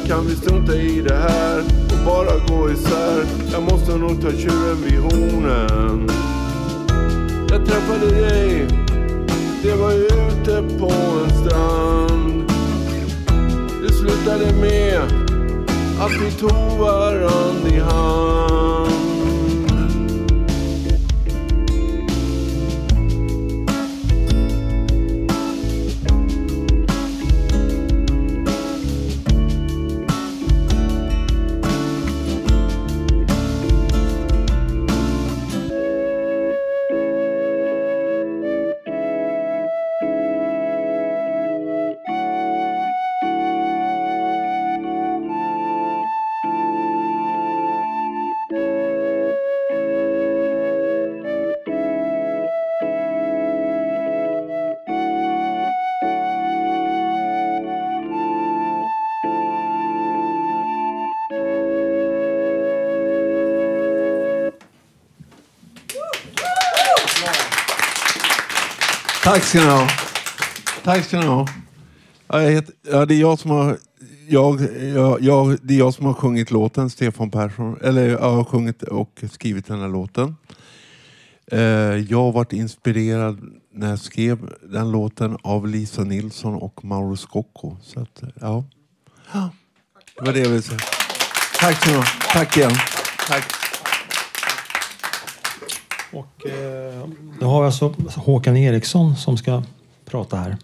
Kan 0.08 0.26
vi 0.28 0.36
strunta 0.36 0.76
i 0.76 1.02
det 1.02 1.16
här? 1.16 1.64
Bara 2.08 2.38
gå 2.48 2.72
isär. 2.72 3.26
Jag 3.52 3.64
måste 3.64 3.98
nog 3.98 4.22
ta 4.22 4.32
tjuren 4.32 4.78
vid 4.84 5.00
hornen. 5.00 6.10
Jag 7.50 7.66
träffade 7.66 8.12
dig. 8.12 8.68
Det 9.64 9.76
var 9.76 9.92
ute 9.92 10.78
på 10.80 10.92
en 11.24 11.30
strand. 11.30 12.52
Det 13.82 13.94
slutade 13.94 14.54
med 14.62 15.02
att 16.00 16.12
vi 16.22 16.32
tog 16.32 16.80
varann 16.80 17.68
i 17.74 17.80
hand. 17.80 18.67
Tack 69.38 69.46
ska 69.46 69.60
ni 69.60 69.66
ha. 69.66 69.88
Tack 70.84 71.06
ska 71.06 71.20
ni 71.20 71.26
ha. 71.26 71.48
Heter, 72.40 72.74
ja, 72.92 73.06
det 73.06 73.16
är 73.16 73.20
jag 73.20 73.40
som 73.40 73.52
har 73.52 73.78
jag, 74.28 74.62
jag, 74.96 75.22
jag, 75.22 75.58
det 75.62 75.74
är 75.74 75.78
jag 75.78 75.94
som 75.94 76.06
har 76.06 76.14
sjungit 76.14 76.52
låten, 76.52 76.90
Stefan 76.90 77.32
Persson. 77.32 77.78
Eller 77.84 78.10
jag 78.10 78.32
har 78.32 78.44
sjungit 78.44 78.84
och 78.84 79.24
skrivit 79.32 79.68
den 79.68 79.82
här 79.82 79.88
låten. 79.88 80.36
Eh, 81.52 81.60
jag 82.10 82.18
har 82.18 82.32
varit 82.32 82.54
inspirerad 82.54 83.40
när 83.74 83.90
jag 83.90 84.00
skrev 84.00 84.54
den 84.64 84.92
låten 84.92 85.38
av 85.44 85.68
Lisa 85.68 86.04
Nilsson 86.04 86.56
och 86.56 86.86
Mauro 86.86 87.18
Scocco. 87.18 87.78
Så 87.82 88.00
att, 88.00 88.24
ja. 88.42 88.66
Ja, 89.34 89.50
Det 90.16 90.26
var 90.26 90.34
det 90.34 90.40
jag 90.40 90.50
ville 90.50 90.62
säga. 90.62 90.80
Tack 91.60 91.84
så 91.84 91.90
mycket. 91.90 92.10
Tack 92.34 92.58
igen. 92.58 92.72
Tack. 93.28 93.67
Och, 96.14 96.48
eh, 96.48 97.08
då 97.40 97.46
har 97.46 97.62
vi 97.62 97.66
alltså 97.66 97.94
Håkan 98.16 98.58
Eriksson 98.58 99.16
som 99.16 99.38
ska 99.38 99.64
prata 100.06 100.38
här. 100.38 100.58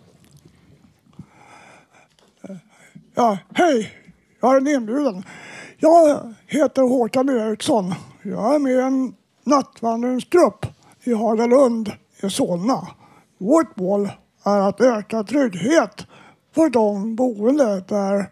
Ja, 3.16 3.38
hej! 3.54 3.92
Jag 4.42 4.54
är 4.54 4.58
en 4.58 4.68
inbjudan. 4.68 5.24
Jag 5.78 6.34
heter 6.48 6.82
Håkan 6.82 7.30
Eriksson. 7.30 7.94
Jag 8.24 8.56
är 8.56 8.60
med 8.60 8.74
i 8.74 8.82
en 8.82 9.14
nattvandringsgrupp 9.44 10.66
i 11.04 11.14
Hagalund 11.14 11.92
i 12.24 12.30
Solna. 12.30 12.88
Vårt 13.38 13.76
mål 13.76 14.10
är 14.46 14.60
att 14.60 14.82
öka 14.82 15.24
trygghet 15.24 16.08
för 16.56 16.70
de 16.70 17.16
boende 17.16 17.84
där 17.88 18.30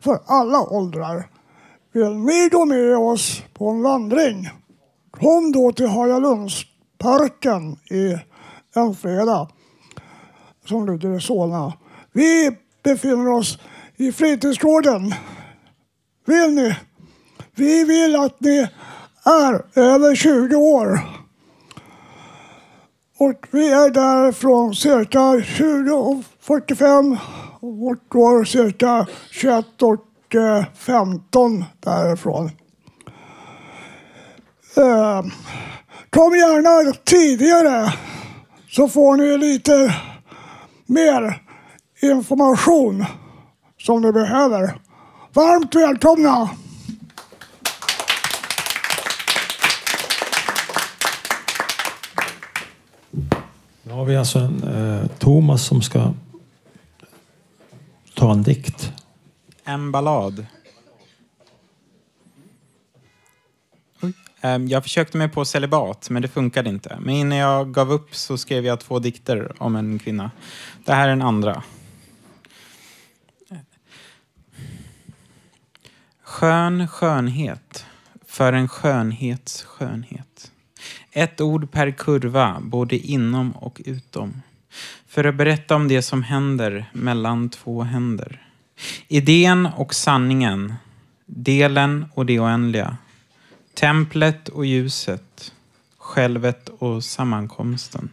för 0.00 0.18
alla 0.26 0.60
åldrar. 0.60 1.28
Vill 1.92 2.14
ni 2.14 2.48
gå 2.48 2.64
med 2.64 2.96
oss 2.96 3.42
på 3.54 3.70
en 3.70 3.82
vandring? 3.82 4.48
Kom 5.20 5.52
då 5.52 5.72
till 5.72 5.86
Hagalundsparken 5.86 7.76
i 7.90 8.18
en 8.74 8.94
som 10.66 10.86
ligger 10.86 11.16
i 11.16 11.20
Solna. 11.20 11.72
Vi 12.12 12.56
befinner 12.82 13.28
oss 13.28 13.58
i 13.96 14.12
fritidsgården. 14.12 15.14
Vill 16.26 16.54
ni? 16.54 16.76
Vi 17.54 17.84
vill 17.84 18.16
att 18.16 18.40
ni 18.40 18.68
är 19.24 19.64
över 19.74 20.14
20 20.14 20.56
år. 20.56 21.00
Och 23.18 23.46
vi 23.50 23.72
är 23.72 23.90
där 23.90 24.32
från 24.32 24.74
cirka 24.74 25.18
20.45 25.18 27.18
och 27.60 27.96
går 28.08 28.44
cirka 28.44 29.06
21.15 29.32 31.60
eh, 31.60 31.64
därifrån. 31.80 32.50
Eh, 34.76 35.22
kom 36.10 36.32
gärna 36.34 36.92
tidigare 37.04 37.92
så 38.68 38.88
får 38.88 39.16
ni 39.16 39.38
lite 39.38 39.96
mer 40.86 41.42
information 42.02 43.04
som 43.78 44.02
ni 44.02 44.12
behöver. 44.12 44.74
Varmt 45.32 45.74
välkomna! 45.74 46.50
Nu 53.82 53.92
har 53.92 54.04
vi 54.04 54.16
alltså 54.16 54.38
en 54.38 54.62
eh, 54.62 55.06
Thomas 55.18 55.64
som 55.64 55.82
ska 55.82 56.12
ta 58.14 58.32
en 58.32 58.42
dikt. 58.42 58.92
En 59.64 59.92
ballad. 59.92 60.46
Ehm, 64.40 64.68
jag 64.68 64.82
försökte 64.82 65.18
mig 65.18 65.28
på 65.28 65.44
celibat, 65.44 66.10
men 66.10 66.22
det 66.22 66.28
funkade 66.28 66.70
inte. 66.70 66.98
Men 67.00 67.14
innan 67.14 67.38
jag 67.38 67.72
gav 67.74 67.92
upp 67.92 68.14
så 68.14 68.38
skrev 68.38 68.66
jag 68.66 68.80
två 68.80 68.98
dikter 68.98 69.52
om 69.58 69.76
en 69.76 69.98
kvinna. 69.98 70.30
Det 70.84 70.92
här 70.92 71.04
är 71.04 71.08
den 71.08 71.22
andra. 71.22 71.62
Skön 76.22 76.88
skönhet 76.88 77.86
för 78.26 78.52
en 78.52 78.68
skönhets 78.68 79.62
skönhet. 79.62 80.52
Ett 81.12 81.40
ord 81.40 81.70
per 81.70 81.90
kurva, 81.90 82.60
både 82.60 82.96
inom 82.96 83.52
och 83.52 83.80
utom. 83.84 84.42
För 85.08 85.24
att 85.24 85.34
berätta 85.34 85.76
om 85.76 85.88
det 85.88 86.02
som 86.02 86.22
händer 86.22 86.90
mellan 86.92 87.50
två 87.50 87.82
händer. 87.82 88.46
Idén 89.08 89.66
och 89.66 89.94
sanningen. 89.94 90.74
Delen 91.26 92.06
och 92.14 92.26
det 92.26 92.40
oändliga. 92.40 92.96
Templet 93.80 94.48
och 94.48 94.66
ljuset. 94.66 95.52
Självet 95.98 96.68
och 96.78 97.04
sammankomsten. 97.04 98.10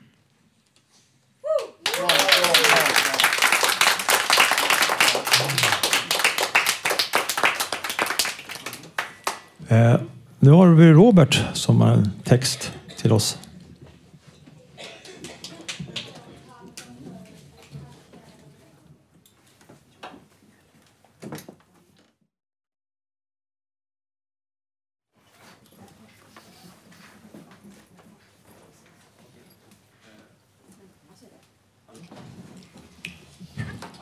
Eh, 9.68 9.96
nu 10.40 10.52
har 10.52 10.68
vi 10.68 10.92
Robert 10.92 11.42
som 11.54 11.82
har 11.82 11.92
en 11.92 12.12
text 12.24 12.74
till 12.98 13.12
oss. 13.12 13.38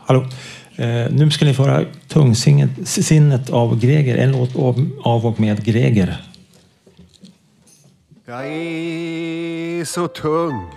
Hallå. 0.07 0.25
Eh, 0.75 1.11
nu 1.11 1.31
ska 1.31 1.45
ni 1.45 1.53
få 1.53 1.63
höra 1.63 1.85
Tungsinnet 2.07 3.49
av 3.49 3.79
Greger. 3.79 4.17
En 4.17 4.31
låt 4.31 4.55
av, 4.55 4.89
av 5.03 5.25
och 5.25 5.39
med 5.39 5.65
Greger. 5.65 6.21
Jag 8.25 8.47
är 8.47 9.85
så 9.85 10.07
tung. 10.07 10.69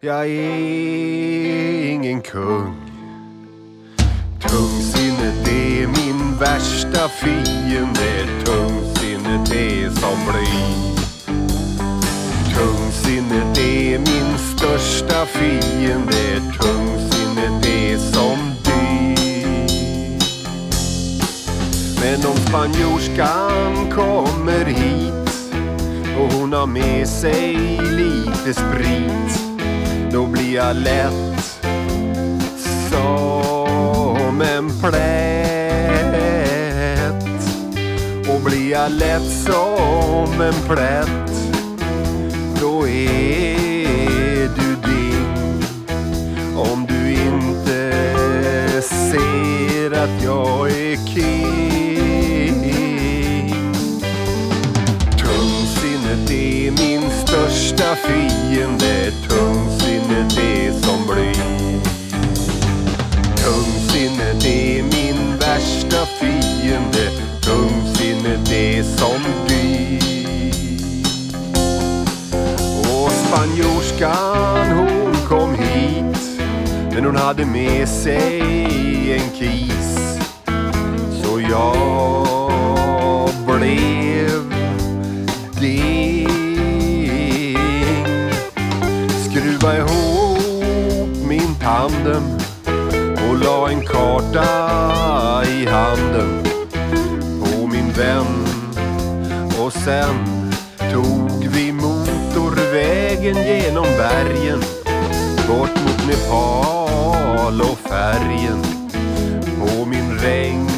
Jag 0.00 0.26
är 0.26 1.90
ingen 1.90 2.20
kung. 2.20 2.74
Tungsinnet 4.40 5.48
är 5.48 5.86
min 5.86 6.38
värsta 6.38 7.08
fiende. 7.08 8.26
Tungsinnet 8.44 9.52
är 9.52 9.90
som 9.90 10.18
bly. 10.26 10.90
Tungsinnet 12.54 13.58
är 13.58 13.98
min 13.98 14.38
största 14.38 15.26
fiende. 15.26 16.42
Tungsinnet 16.60 17.09
Men 22.00 22.26
om 22.26 22.36
spanjorskan 22.36 23.90
kommer 23.90 24.64
hit 24.64 25.54
och 26.18 26.32
hon 26.32 26.52
har 26.52 26.66
med 26.66 27.08
sig 27.08 27.56
lite 27.82 28.54
sprit 28.54 29.40
då 30.12 30.26
blir 30.26 30.54
jag 30.54 30.76
lätt 30.76 31.60
som 32.90 34.40
en 34.40 34.70
plätt. 34.80 35.60
Och 38.28 38.40
blir 38.44 38.70
jag 38.70 38.92
lätt 38.92 39.30
som 39.44 40.40
en 40.40 40.54
plätt 40.68 41.30
då 42.60 42.88
är 42.88 44.48
du 44.56 44.76
din. 44.90 45.64
Om 46.56 46.86
du 46.86 47.10
inte 47.12 47.92
ser 48.82 49.90
att 49.92 50.22
jag 50.24 50.29
största 57.80 57.96
fiende 57.96 59.12
Tungsinnet 59.28 60.38
är 60.38 60.72
som 60.72 61.06
bly 61.06 61.32
Tungsinnet 63.36 64.44
är 64.44 64.82
min 64.82 65.38
värsta 65.38 66.06
fiende. 66.06 67.10
Tungsinnet 67.42 68.52
är 68.52 68.82
som 68.82 69.22
dy 69.48 69.98
Och 72.92 73.12
spanjorskan 73.12 74.70
hon 74.70 75.14
kom 75.28 75.54
hit 75.54 76.40
Men 76.94 77.04
hon 77.04 77.16
hade 77.16 77.46
med 77.46 77.88
sig 77.88 79.12
en 79.12 79.30
kis. 79.38 80.20
Så 81.22 81.40
jag 81.40 83.30
blev 83.46 84.09
Skruva 89.60 89.76
ihop 89.76 91.28
min 91.28 91.54
tandem 91.54 92.22
och 93.28 93.38
la 93.44 93.70
en 93.70 93.86
karta 93.86 95.44
i 95.44 95.66
handen 95.66 96.42
på 97.40 97.66
min 97.66 97.92
vän. 97.92 98.46
Och 99.64 99.72
sen 99.72 100.50
tog 100.92 101.48
vi 101.54 101.72
motorvägen 101.72 103.36
genom 103.36 103.86
bergen 103.98 104.60
bort 105.48 105.76
mot 105.84 106.06
Nepal 106.06 107.60
och 107.60 107.78
färgen 107.78 108.62
på 109.60 109.84
min 109.84 110.18
regn. 110.18 110.69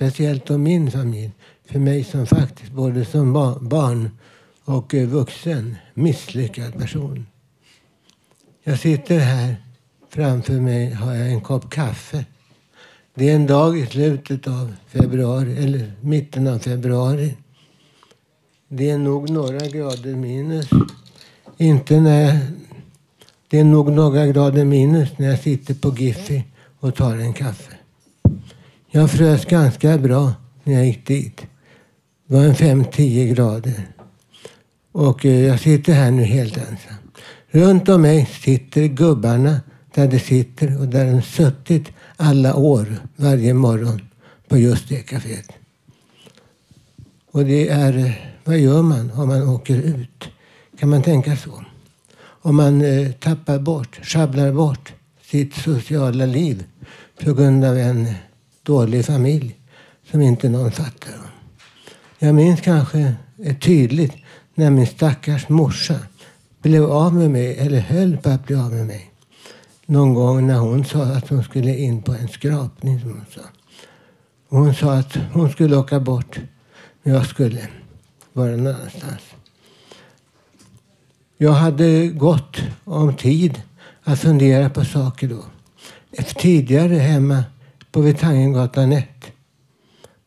Speciellt 0.00 0.50
om 0.50 0.62
min 0.62 0.90
familj. 0.90 1.30
För 1.64 1.78
mig 1.78 2.04
som 2.04 2.26
faktiskt 2.26 2.72
både 2.72 3.04
som 3.04 3.32
ba- 3.32 3.58
barn 3.60 4.10
och 4.64 4.94
eh, 4.94 5.08
vuxen 5.08 5.76
misslyckad 5.94 6.78
person. 6.78 7.26
Jag 8.64 8.78
sitter 8.78 9.18
här. 9.18 9.56
Framför 10.08 10.52
mig 10.52 10.92
har 10.92 11.14
jag 11.14 11.28
en 11.28 11.40
kopp 11.40 11.70
kaffe. 11.70 12.24
Det 13.14 13.30
är 13.30 13.34
en 13.34 13.46
dag 13.46 13.78
i 13.78 13.86
slutet 13.86 14.46
av 14.48 14.74
februari, 14.86 15.64
eller 15.64 15.92
mitten 16.00 16.46
av 16.46 16.58
februari. 16.58 17.36
Det 18.68 18.90
är 18.90 18.98
nog 18.98 19.30
några 19.30 19.66
grader 19.66 20.14
minus. 20.14 20.68
Inte 21.56 22.00
när 22.00 22.22
jag, 22.22 22.38
det 23.48 23.58
är 23.58 23.64
nog 23.64 23.92
några 23.92 24.26
grader 24.26 24.64
minus 24.64 25.18
när 25.18 25.28
jag 25.28 25.38
sitter 25.38 25.74
på 25.74 25.94
Giffi 25.96 26.44
och 26.80 26.94
tar 26.94 27.16
en 27.16 27.32
kaffe. 27.32 27.72
Jag 28.92 29.10
frös 29.10 29.44
ganska 29.44 29.98
bra 29.98 30.32
när 30.64 30.74
jag 30.74 30.86
gick 30.86 31.06
dit. 31.06 31.46
Det 32.26 32.34
var 32.34 32.44
en 32.44 32.54
5-10 32.54 33.34
grader. 33.34 33.88
Och 34.92 35.26
eh, 35.26 35.46
jag 35.46 35.60
sitter 35.60 35.92
här 35.92 36.10
nu 36.10 36.22
helt 36.22 36.56
ensam. 36.56 36.94
Runt 37.50 37.88
om 37.88 38.02
mig 38.02 38.26
sitter 38.26 38.86
gubbarna 38.86 39.60
där 39.94 40.08
de 40.08 40.18
sitter 40.18 40.80
och 40.80 40.88
där 40.88 41.12
de 41.12 41.22
suttit 41.22 41.88
alla 42.16 42.54
år 42.54 42.96
varje 43.16 43.54
morgon 43.54 44.00
på 44.48 44.58
just 44.58 44.88
det 44.88 45.02
kaféet. 45.02 45.52
Och 47.30 47.44
det 47.44 47.68
är, 47.68 47.98
eh, 47.98 48.12
vad 48.44 48.58
gör 48.58 48.82
man 48.82 49.10
om 49.10 49.28
man 49.28 49.48
åker 49.48 49.76
ut? 49.76 50.28
Kan 50.78 50.88
man 50.88 51.02
tänka 51.02 51.36
så? 51.36 51.64
Om 52.20 52.56
man 52.56 52.82
eh, 52.82 53.12
tappar 53.12 53.58
bort, 53.58 54.00
sjabblar 54.02 54.52
bort 54.52 54.92
sitt 55.22 55.54
sociala 55.54 56.26
liv 56.26 56.64
på 57.24 57.34
grund 57.34 57.64
av 57.64 57.78
en 57.78 58.14
dålig 58.62 59.04
familj 59.04 59.56
som 60.10 60.20
inte 60.20 60.48
någon 60.48 60.72
fattar. 60.72 61.14
Jag 62.18 62.34
minns 62.34 62.60
kanske 62.60 63.14
tydligt 63.60 64.12
när 64.54 64.70
min 64.70 64.86
stackars 64.86 65.48
morsa 65.48 65.98
blev 66.62 66.84
av 66.84 67.14
med 67.14 67.30
mig, 67.30 67.58
eller 67.58 67.80
höll 67.80 68.16
på 68.16 68.30
att 68.30 68.46
bli 68.46 68.56
av 68.56 68.72
med 68.72 68.86
mig. 68.86 69.10
Någon 69.86 70.14
gång 70.14 70.46
när 70.46 70.58
hon 70.58 70.84
sa 70.84 71.02
att 71.02 71.28
hon 71.28 71.44
skulle 71.44 71.76
in 71.76 72.02
på 72.02 72.12
en 72.12 72.28
skrapning, 72.28 73.00
som 73.00 73.10
hon 73.10 73.24
sa. 73.34 73.40
Hon 74.48 74.74
sa 74.74 74.92
att 74.92 75.16
hon 75.32 75.50
skulle 75.50 75.76
åka 75.76 76.00
bort, 76.00 76.40
men 77.02 77.14
jag 77.14 77.26
skulle 77.26 77.68
vara 78.32 78.50
någon 78.50 78.66
annanstans. 78.66 79.22
Jag 81.38 81.52
hade 81.52 82.08
gått 82.08 82.56
om 82.84 83.14
tid 83.14 83.62
att 84.02 84.20
fundera 84.20 84.70
på 84.70 84.84
saker 84.84 85.28
då. 85.28 85.44
Tidigare 86.38 86.94
hemma 86.94 87.44
på 87.92 88.00
Vitangengatan 88.00 88.92
1 88.92 89.08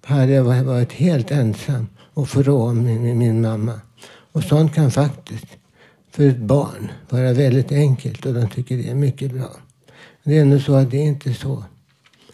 hade 0.05 0.32
jag 0.32 0.64
varit 0.64 0.93
helt 0.93 1.32
ensam 1.32 1.88
och 2.14 2.30
förråd 2.30 2.76
med 2.76 3.01
min, 3.01 3.18
min 3.18 3.41
mamma. 3.41 3.82
Och 4.32 4.43
sånt 4.43 4.74
kan 4.74 4.91
faktiskt 4.91 5.47
för 6.11 6.30
ett 6.30 6.38
barn 6.38 6.91
vara 7.09 7.34
väldigt 7.34 7.72
enkelt 7.72 8.26
och 8.26 8.34
de 8.34 8.49
tycker 8.49 8.78
det 8.78 8.89
är 8.89 8.95
mycket 8.95 9.32
bra. 9.32 9.51
Det 10.24 10.38
är 10.38 10.41
ändå 10.41 10.59
så 10.59 10.76
att 10.76 10.91
det 10.91 10.97
är 10.97 11.05
inte 11.05 11.34
så 11.34 11.64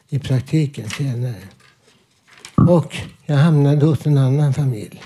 i 0.09 0.19
praktiken 0.19 0.89
senare. 0.89 1.43
Och 2.55 2.97
jag 3.25 3.35
hamnade 3.35 3.85
hos 3.85 4.05
en 4.05 4.17
annan 4.17 4.53
familj 4.53 5.03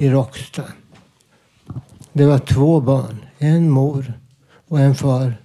i 0.00 0.08
Råcksta. 0.08 0.62
Det 2.12 2.26
var 2.26 2.38
två 2.38 2.80
barn. 2.80 3.24
En 3.38 3.70
mor 3.70 4.20
och 4.68 4.80
en 4.80 4.94
far 4.94 5.40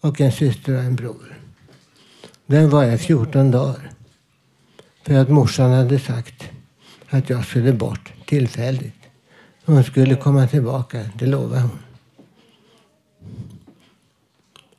och 0.00 0.20
en 0.20 0.32
syster 0.32 0.74
och 0.74 0.82
en 0.82 0.96
bror. 0.96 1.41
Där 2.52 2.66
var 2.66 2.84
jag 2.84 3.00
14 3.00 3.50
dagar. 3.50 3.90
För 5.02 5.14
att 5.14 5.28
morsan 5.28 5.70
hade 5.70 5.98
sagt 5.98 6.50
att 7.08 7.30
jag 7.30 7.44
skulle 7.44 7.72
bort 7.72 8.12
tillfälligt. 8.26 9.02
Hon 9.64 9.84
skulle 9.84 10.16
komma 10.16 10.46
tillbaka, 10.46 11.04
det 11.18 11.26
lovade 11.26 11.60
hon. 11.60 11.78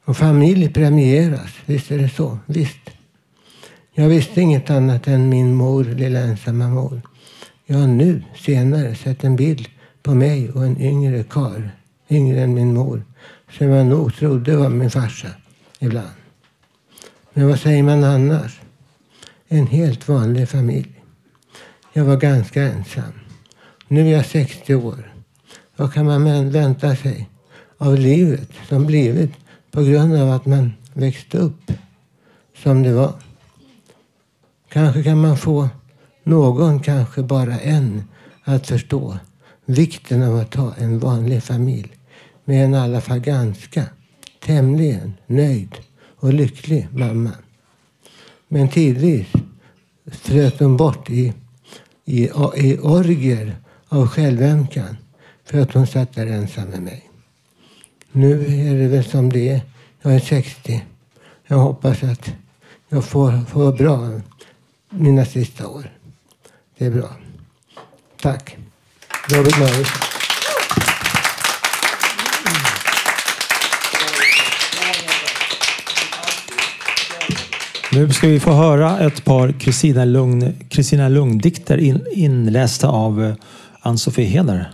Och 0.06 0.18
familj 0.18 0.74
premieras, 0.74 1.50
visst 1.66 1.92
är 1.92 1.98
det 1.98 2.10
så? 2.10 2.40
Visst. 2.46 2.90
Jag 3.94 4.10
visste 4.10 4.42
inget 4.42 4.70
annat 4.70 5.08
än 5.08 5.30
min 5.30 5.56
mor, 5.56 5.84
lilla 5.84 6.20
ensamma 6.20 6.68
mor. 6.68 7.02
Jag 7.66 7.78
har 7.78 7.88
nu 7.88 8.24
senare 8.36 8.96
sett 8.96 9.24
en 9.24 9.36
bild 9.36 9.68
på 10.04 10.14
mig 10.14 10.52
och 10.52 10.66
en 10.66 10.82
yngre 10.82 11.24
karl, 11.24 11.70
yngre 12.10 12.42
än 12.42 12.54
min 12.54 12.74
mor, 12.74 13.04
som 13.58 13.68
jag 13.68 13.86
nog 13.86 14.16
trodde 14.16 14.58
var 14.58 14.70
min 14.70 14.92
farsa 14.92 15.30
ibland. 15.80 16.23
Men 17.34 17.48
vad 17.48 17.60
säger 17.60 17.84
man 17.84 18.04
annars? 18.04 18.62
En 19.48 19.68
helt 19.68 20.08
vanlig 20.08 20.50
familj. 20.50 21.02
Jag 21.94 22.06
var 22.06 22.18
ganska 22.18 22.64
ensam. 22.64 23.14
Nu 23.88 24.08
är 24.08 24.12
jag 24.12 24.26
60 24.26 24.76
år. 24.76 25.14
Vad 25.76 25.94
kan 25.94 26.06
man 26.06 26.52
vänta 26.52 26.96
sig 26.96 27.30
av 27.78 27.98
livet 27.98 28.50
som 28.70 28.86
blivit 28.86 29.32
på 29.72 29.84
grund 29.84 30.16
av 30.16 30.32
att 30.32 30.46
man 30.46 30.74
växte 30.94 31.38
upp 31.38 31.72
som 32.64 32.84
det 32.84 32.94
var? 32.94 33.14
Kanske 34.70 35.04
kan 35.04 35.22
man 35.22 35.38
få 35.38 35.70
någon, 36.24 36.80
kanske 36.80 37.24
bara 37.24 37.60
en, 37.60 38.04
att 38.44 38.68
förstå 38.68 39.18
vikten 39.66 40.24
av 40.24 40.36
att 40.36 40.56
ha 40.56 40.74
en 40.78 41.00
vanlig 41.00 41.44
familj 41.44 41.92
med 42.46 42.66
en 42.66 42.74
i 42.74 42.78
alla 42.78 43.02
fall 43.02 43.20
ganska 43.20 43.86
tämligen 44.46 45.14
nöjd 45.28 45.76
och 46.24 46.34
lycklig 46.34 46.88
mamma. 46.92 47.32
Men 48.48 48.70
tidvis 48.70 49.28
flöt 50.12 50.60
hon 50.60 50.78
bort 50.78 51.10
i, 51.10 51.34
i, 52.06 52.24
i 52.56 52.78
orger 52.82 53.56
av 53.88 54.08
självömkan 54.08 54.98
för 55.46 55.60
att 55.60 55.74
hon 55.74 55.88
satt 55.88 56.14
där 56.16 56.28
ensam 56.28 56.68
med 56.68 56.82
mig. 56.82 57.10
Nu 58.12 58.32
är 58.70 58.76
det 58.76 58.88
väl 58.88 59.04
som 59.04 59.30
det 59.30 59.50
är. 59.50 59.62
Jag 60.02 60.16
är 60.16 60.20
60. 60.20 60.86
Jag 61.48 61.58
hoppas 61.58 62.04
att 62.04 62.32
jag 62.90 63.06
får, 63.06 63.46
får 63.46 63.74
bra 63.74 64.22
mina 64.90 65.26
sista 65.26 65.68
år. 65.68 65.92
Det 66.78 66.86
är 66.86 66.92
bra. 66.92 67.10
Tack. 68.22 68.58
Robert 69.30 69.60
Mörk. 69.60 70.13
Nu 77.96 78.10
ska 78.10 78.28
vi 78.28 78.40
få 78.40 78.52
höra 78.52 79.00
ett 79.00 79.26
par 79.26 79.60
Kristina 79.60 80.06
Lugn, 80.06 80.68
Kristina 80.70 81.10
Lugn-dikter 81.10 81.78
in, 81.78 82.06
inlästa 82.12 82.88
av 82.88 83.24
eh, 83.24 83.34
Ann-Sofie 83.82 84.26
Heder. 84.26 84.72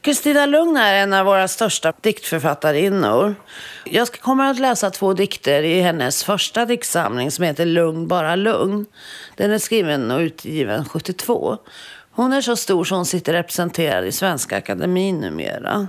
Kristina 0.00 0.46
Lugn 0.46 0.76
är 0.76 0.94
en 0.94 1.12
av 1.12 1.26
våra 1.26 1.48
största 1.48 1.92
diktförfattarinnor. 2.00 3.34
Jag 3.84 4.12
kommer 4.12 4.50
att 4.50 4.58
läsa 4.58 4.90
två 4.90 5.14
dikter 5.14 5.62
i 5.62 5.80
hennes 5.80 6.24
första 6.24 6.66
diktsamling 6.66 7.30
som 7.30 7.44
heter 7.44 7.66
Lugn, 7.66 8.08
bara 8.08 8.36
lugn. 8.36 8.86
Den 9.36 9.50
är 9.50 9.58
skriven 9.58 10.10
och 10.10 10.18
utgiven 10.20 10.84
72. 10.84 11.58
Hon 12.10 12.32
är 12.32 12.40
så 12.40 12.56
stor 12.56 12.84
så 12.84 12.94
hon 12.94 13.06
sitter 13.06 13.32
representerad 13.32 14.06
i 14.06 14.12
Svenska 14.12 14.56
Akademin 14.56 15.20
numera. 15.20 15.88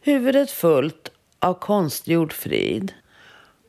Huvudet 0.00 0.50
fullt 0.50 1.10
av 1.44 1.54
konstgjord 1.54 2.32
frid 2.32 2.92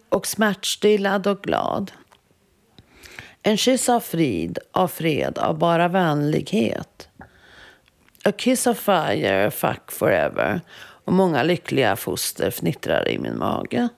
och 0.10 0.28
smärtstillad 0.28 1.28
och 1.28 1.42
glad. 1.42 1.92
En 3.44 3.58
kyss 3.58 3.90
av 3.90 4.00
frid, 4.00 4.60
av 4.72 4.88
fred, 4.88 5.38
av 5.38 5.58
bara 5.58 5.88
vänlighet. 5.88 7.10
A 8.24 8.32
kiss 8.32 8.68
of 8.68 8.78
fire, 8.78 9.52
fuck 9.52 9.92
forever. 9.92 10.62
Och 10.78 11.14
många 11.14 11.44
lyckliga 11.44 11.96
foster 11.96 12.52
fnittrar 12.52 13.08
i 13.08 13.20
min 13.20 13.38
mage. 13.38 13.90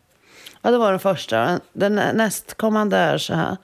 Ja, 0.61 0.71
det 0.71 0.78
var 0.78 0.91
den 0.91 0.99
första. 0.99 1.59
Den 1.73 1.95
nästkommande 1.95 2.97
är 2.97 3.17
så 3.17 3.34
här. 3.34 3.57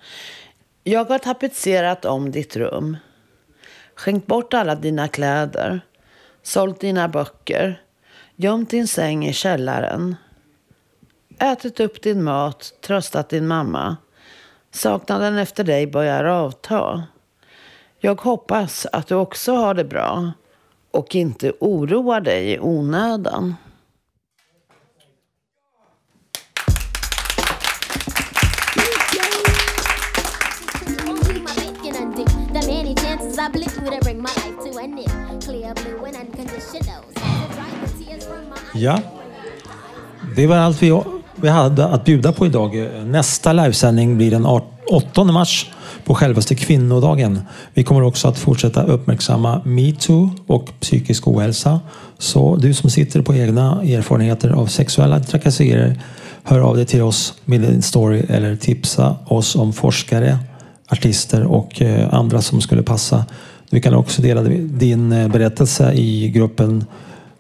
Jag 0.84 1.06
har 1.06 1.20
tapetserat 1.20 2.06
om 2.06 2.32
ditt 2.32 2.56
rum. 2.56 2.98
Skänkt 3.96 4.28
bort 4.28 4.54
alla 4.54 4.76
dina 4.76 5.08
kläder. 5.08 5.82
Sålt 6.44 6.80
dina 6.80 7.08
böcker. 7.08 7.83
Gömt 8.36 8.70
din 8.70 8.88
säng 8.88 9.26
i 9.26 9.34
källaren. 9.34 10.16
Ätit 11.40 11.80
upp 11.80 12.02
din 12.02 12.24
mat, 12.24 12.74
tröstat 12.82 13.30
din 13.30 13.48
mamma. 13.48 13.98
Saknaden 14.72 15.38
efter 15.38 15.64
dig 15.64 15.88
börjar 15.88 16.24
avta. 16.24 17.04
Jag 18.00 18.22
hoppas 18.22 18.86
att 18.92 19.08
du 19.08 19.16
också 19.16 19.56
har 19.56 19.74
det 19.74 19.84
bra 19.84 20.32
och 20.92 21.16
inte 21.16 21.54
oroar 21.60 22.22
dig 22.22 22.52
i 22.52 22.60
onödan. 22.60 23.56
I 33.44 33.50
bleed 33.50 33.72
with 33.82 33.94
it, 33.94 34.02
bring 34.04 34.22
my 34.22 34.30
life 34.36 34.56
to 34.64 34.80
an 34.80 34.98
end. 34.98 35.13
Ja, 38.76 39.00
det 40.36 40.48
var 40.48 40.56
allt 40.56 40.84
vi, 40.84 41.02
vi 41.36 41.50
hade 41.50 41.86
att 41.86 42.06
bjuda 42.06 42.32
på 42.32 42.46
idag. 42.46 42.90
Nästa 43.06 43.54
livesändning 43.54 44.18
blir 44.18 44.32
den 44.32 44.46
8 44.92 45.24
mars 45.24 45.72
på 46.06 46.16
självaste 46.16 46.56
kvinnodagen. 46.56 47.42
Vi 47.74 47.84
kommer 47.84 48.04
också 48.04 48.28
att 48.28 48.40
fortsätta 48.40 48.84
uppmärksamma 48.84 49.62
metoo 49.66 50.30
och 50.48 50.70
psykisk 50.80 51.28
ohälsa. 51.28 51.80
Så 52.18 52.56
du 52.56 52.74
som 52.74 52.90
sitter 52.90 53.22
på 53.22 53.36
egna 53.36 53.82
erfarenheter 53.84 54.50
av 54.50 54.66
sexuella 54.66 55.20
trakasserier, 55.20 56.00
hör 56.44 56.60
av 56.60 56.76
dig 56.76 56.86
till 56.86 57.02
oss 57.02 57.34
med 57.46 57.62
din 57.62 57.82
story 57.82 58.24
eller 58.30 58.56
tipsa 58.56 59.16
oss 59.26 59.56
om 59.56 59.74
forskare, 59.74 60.38
artister 60.90 61.44
och 61.44 61.82
eh, 61.82 62.14
andra 62.14 62.42
som 62.42 62.62
skulle 62.62 62.84
passa. 62.84 63.26
Du 63.70 63.82
kan 63.82 63.94
också 63.94 64.22
dela 64.22 64.42
din 64.42 65.12
eh, 65.12 65.28
berättelse 65.28 65.94
i 65.94 66.30
gruppen 66.30 66.86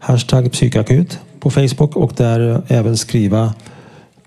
Hashtag 0.05 0.51
psykakut 0.51 1.19
på 1.39 1.49
Facebook 1.49 1.95
och 1.95 2.13
där 2.17 2.61
även 2.67 2.97
skriva 2.97 3.53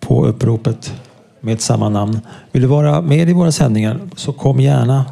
på 0.01 0.27
uppropet 0.27 0.93
med 1.41 1.61
samma 1.61 1.89
namn. 1.89 2.21
Vill 2.53 2.63
du 2.63 2.69
vara 2.69 3.01
med 3.01 3.31
i 3.31 3.33
våra 3.33 3.53
sändningar 3.53 4.01
så 4.17 4.33
kom 4.33 4.61
gärna 4.61 5.05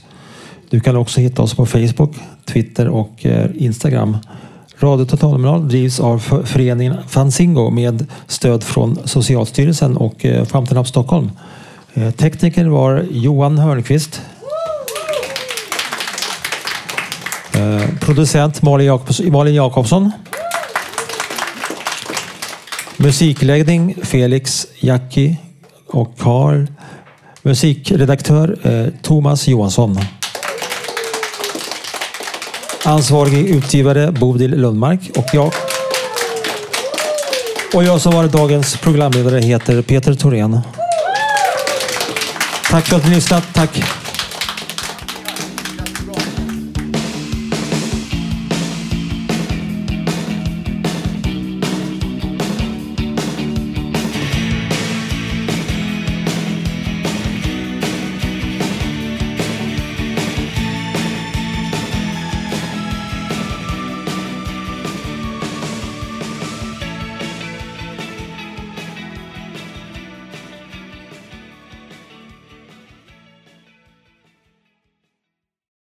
Du 0.71 0.81
kan 0.81 0.97
också 0.97 1.21
hitta 1.21 1.43
oss 1.43 1.55
på 1.55 1.67
Facebook, 1.67 2.15
Twitter 2.45 2.89
och 2.89 3.27
eh, 3.27 3.51
Instagram. 3.55 4.17
Radio 4.81 5.05
Totalmoral 5.05 5.69
drivs 5.69 6.01
av 6.01 6.19
föreningen 6.45 6.97
Fanzingo 7.09 7.71
med 7.71 8.07
stöd 8.27 8.65
från 8.65 8.99
Socialstyrelsen 9.05 9.97
och 9.97 10.25
eh, 10.25 10.45
Fountain 10.45 10.81
Up 10.81 10.87
Stockholm. 10.87 11.31
Eh, 11.95 12.11
tekniker 12.11 12.67
var 12.67 13.05
Johan 13.11 13.59
Hörnqvist. 13.59 14.23
Eh, 17.55 17.89
producent 18.01 18.63
Malin 18.63 19.55
Jakobsson. 19.55 20.11
Musikläggning 22.97 23.95
Felix, 24.03 24.67
Jackie 24.81 25.37
och 25.87 26.19
Karl. 26.19 26.67
Musikredaktör 27.43 28.59
Thomas 29.03 29.49
Johansson. 29.49 29.99
Ansvarig 32.89 33.49
utgivare 33.49 34.13
Bodil 34.13 34.51
Lundmark 34.51 35.11
och 35.17 35.27
jag. 35.33 35.53
Och 37.75 37.85
jag 37.85 38.01
som 38.01 38.13
varit 38.13 38.33
dagens 38.33 38.77
programledare 38.77 39.41
heter 39.41 39.83
Peter 39.83 40.15
Thorén. 40.15 40.61
Tack 42.71 42.87
för 42.87 42.97
att 42.97 43.05
ni 43.09 43.15
lyssnat. 43.15 43.45
Tack! 43.55 43.83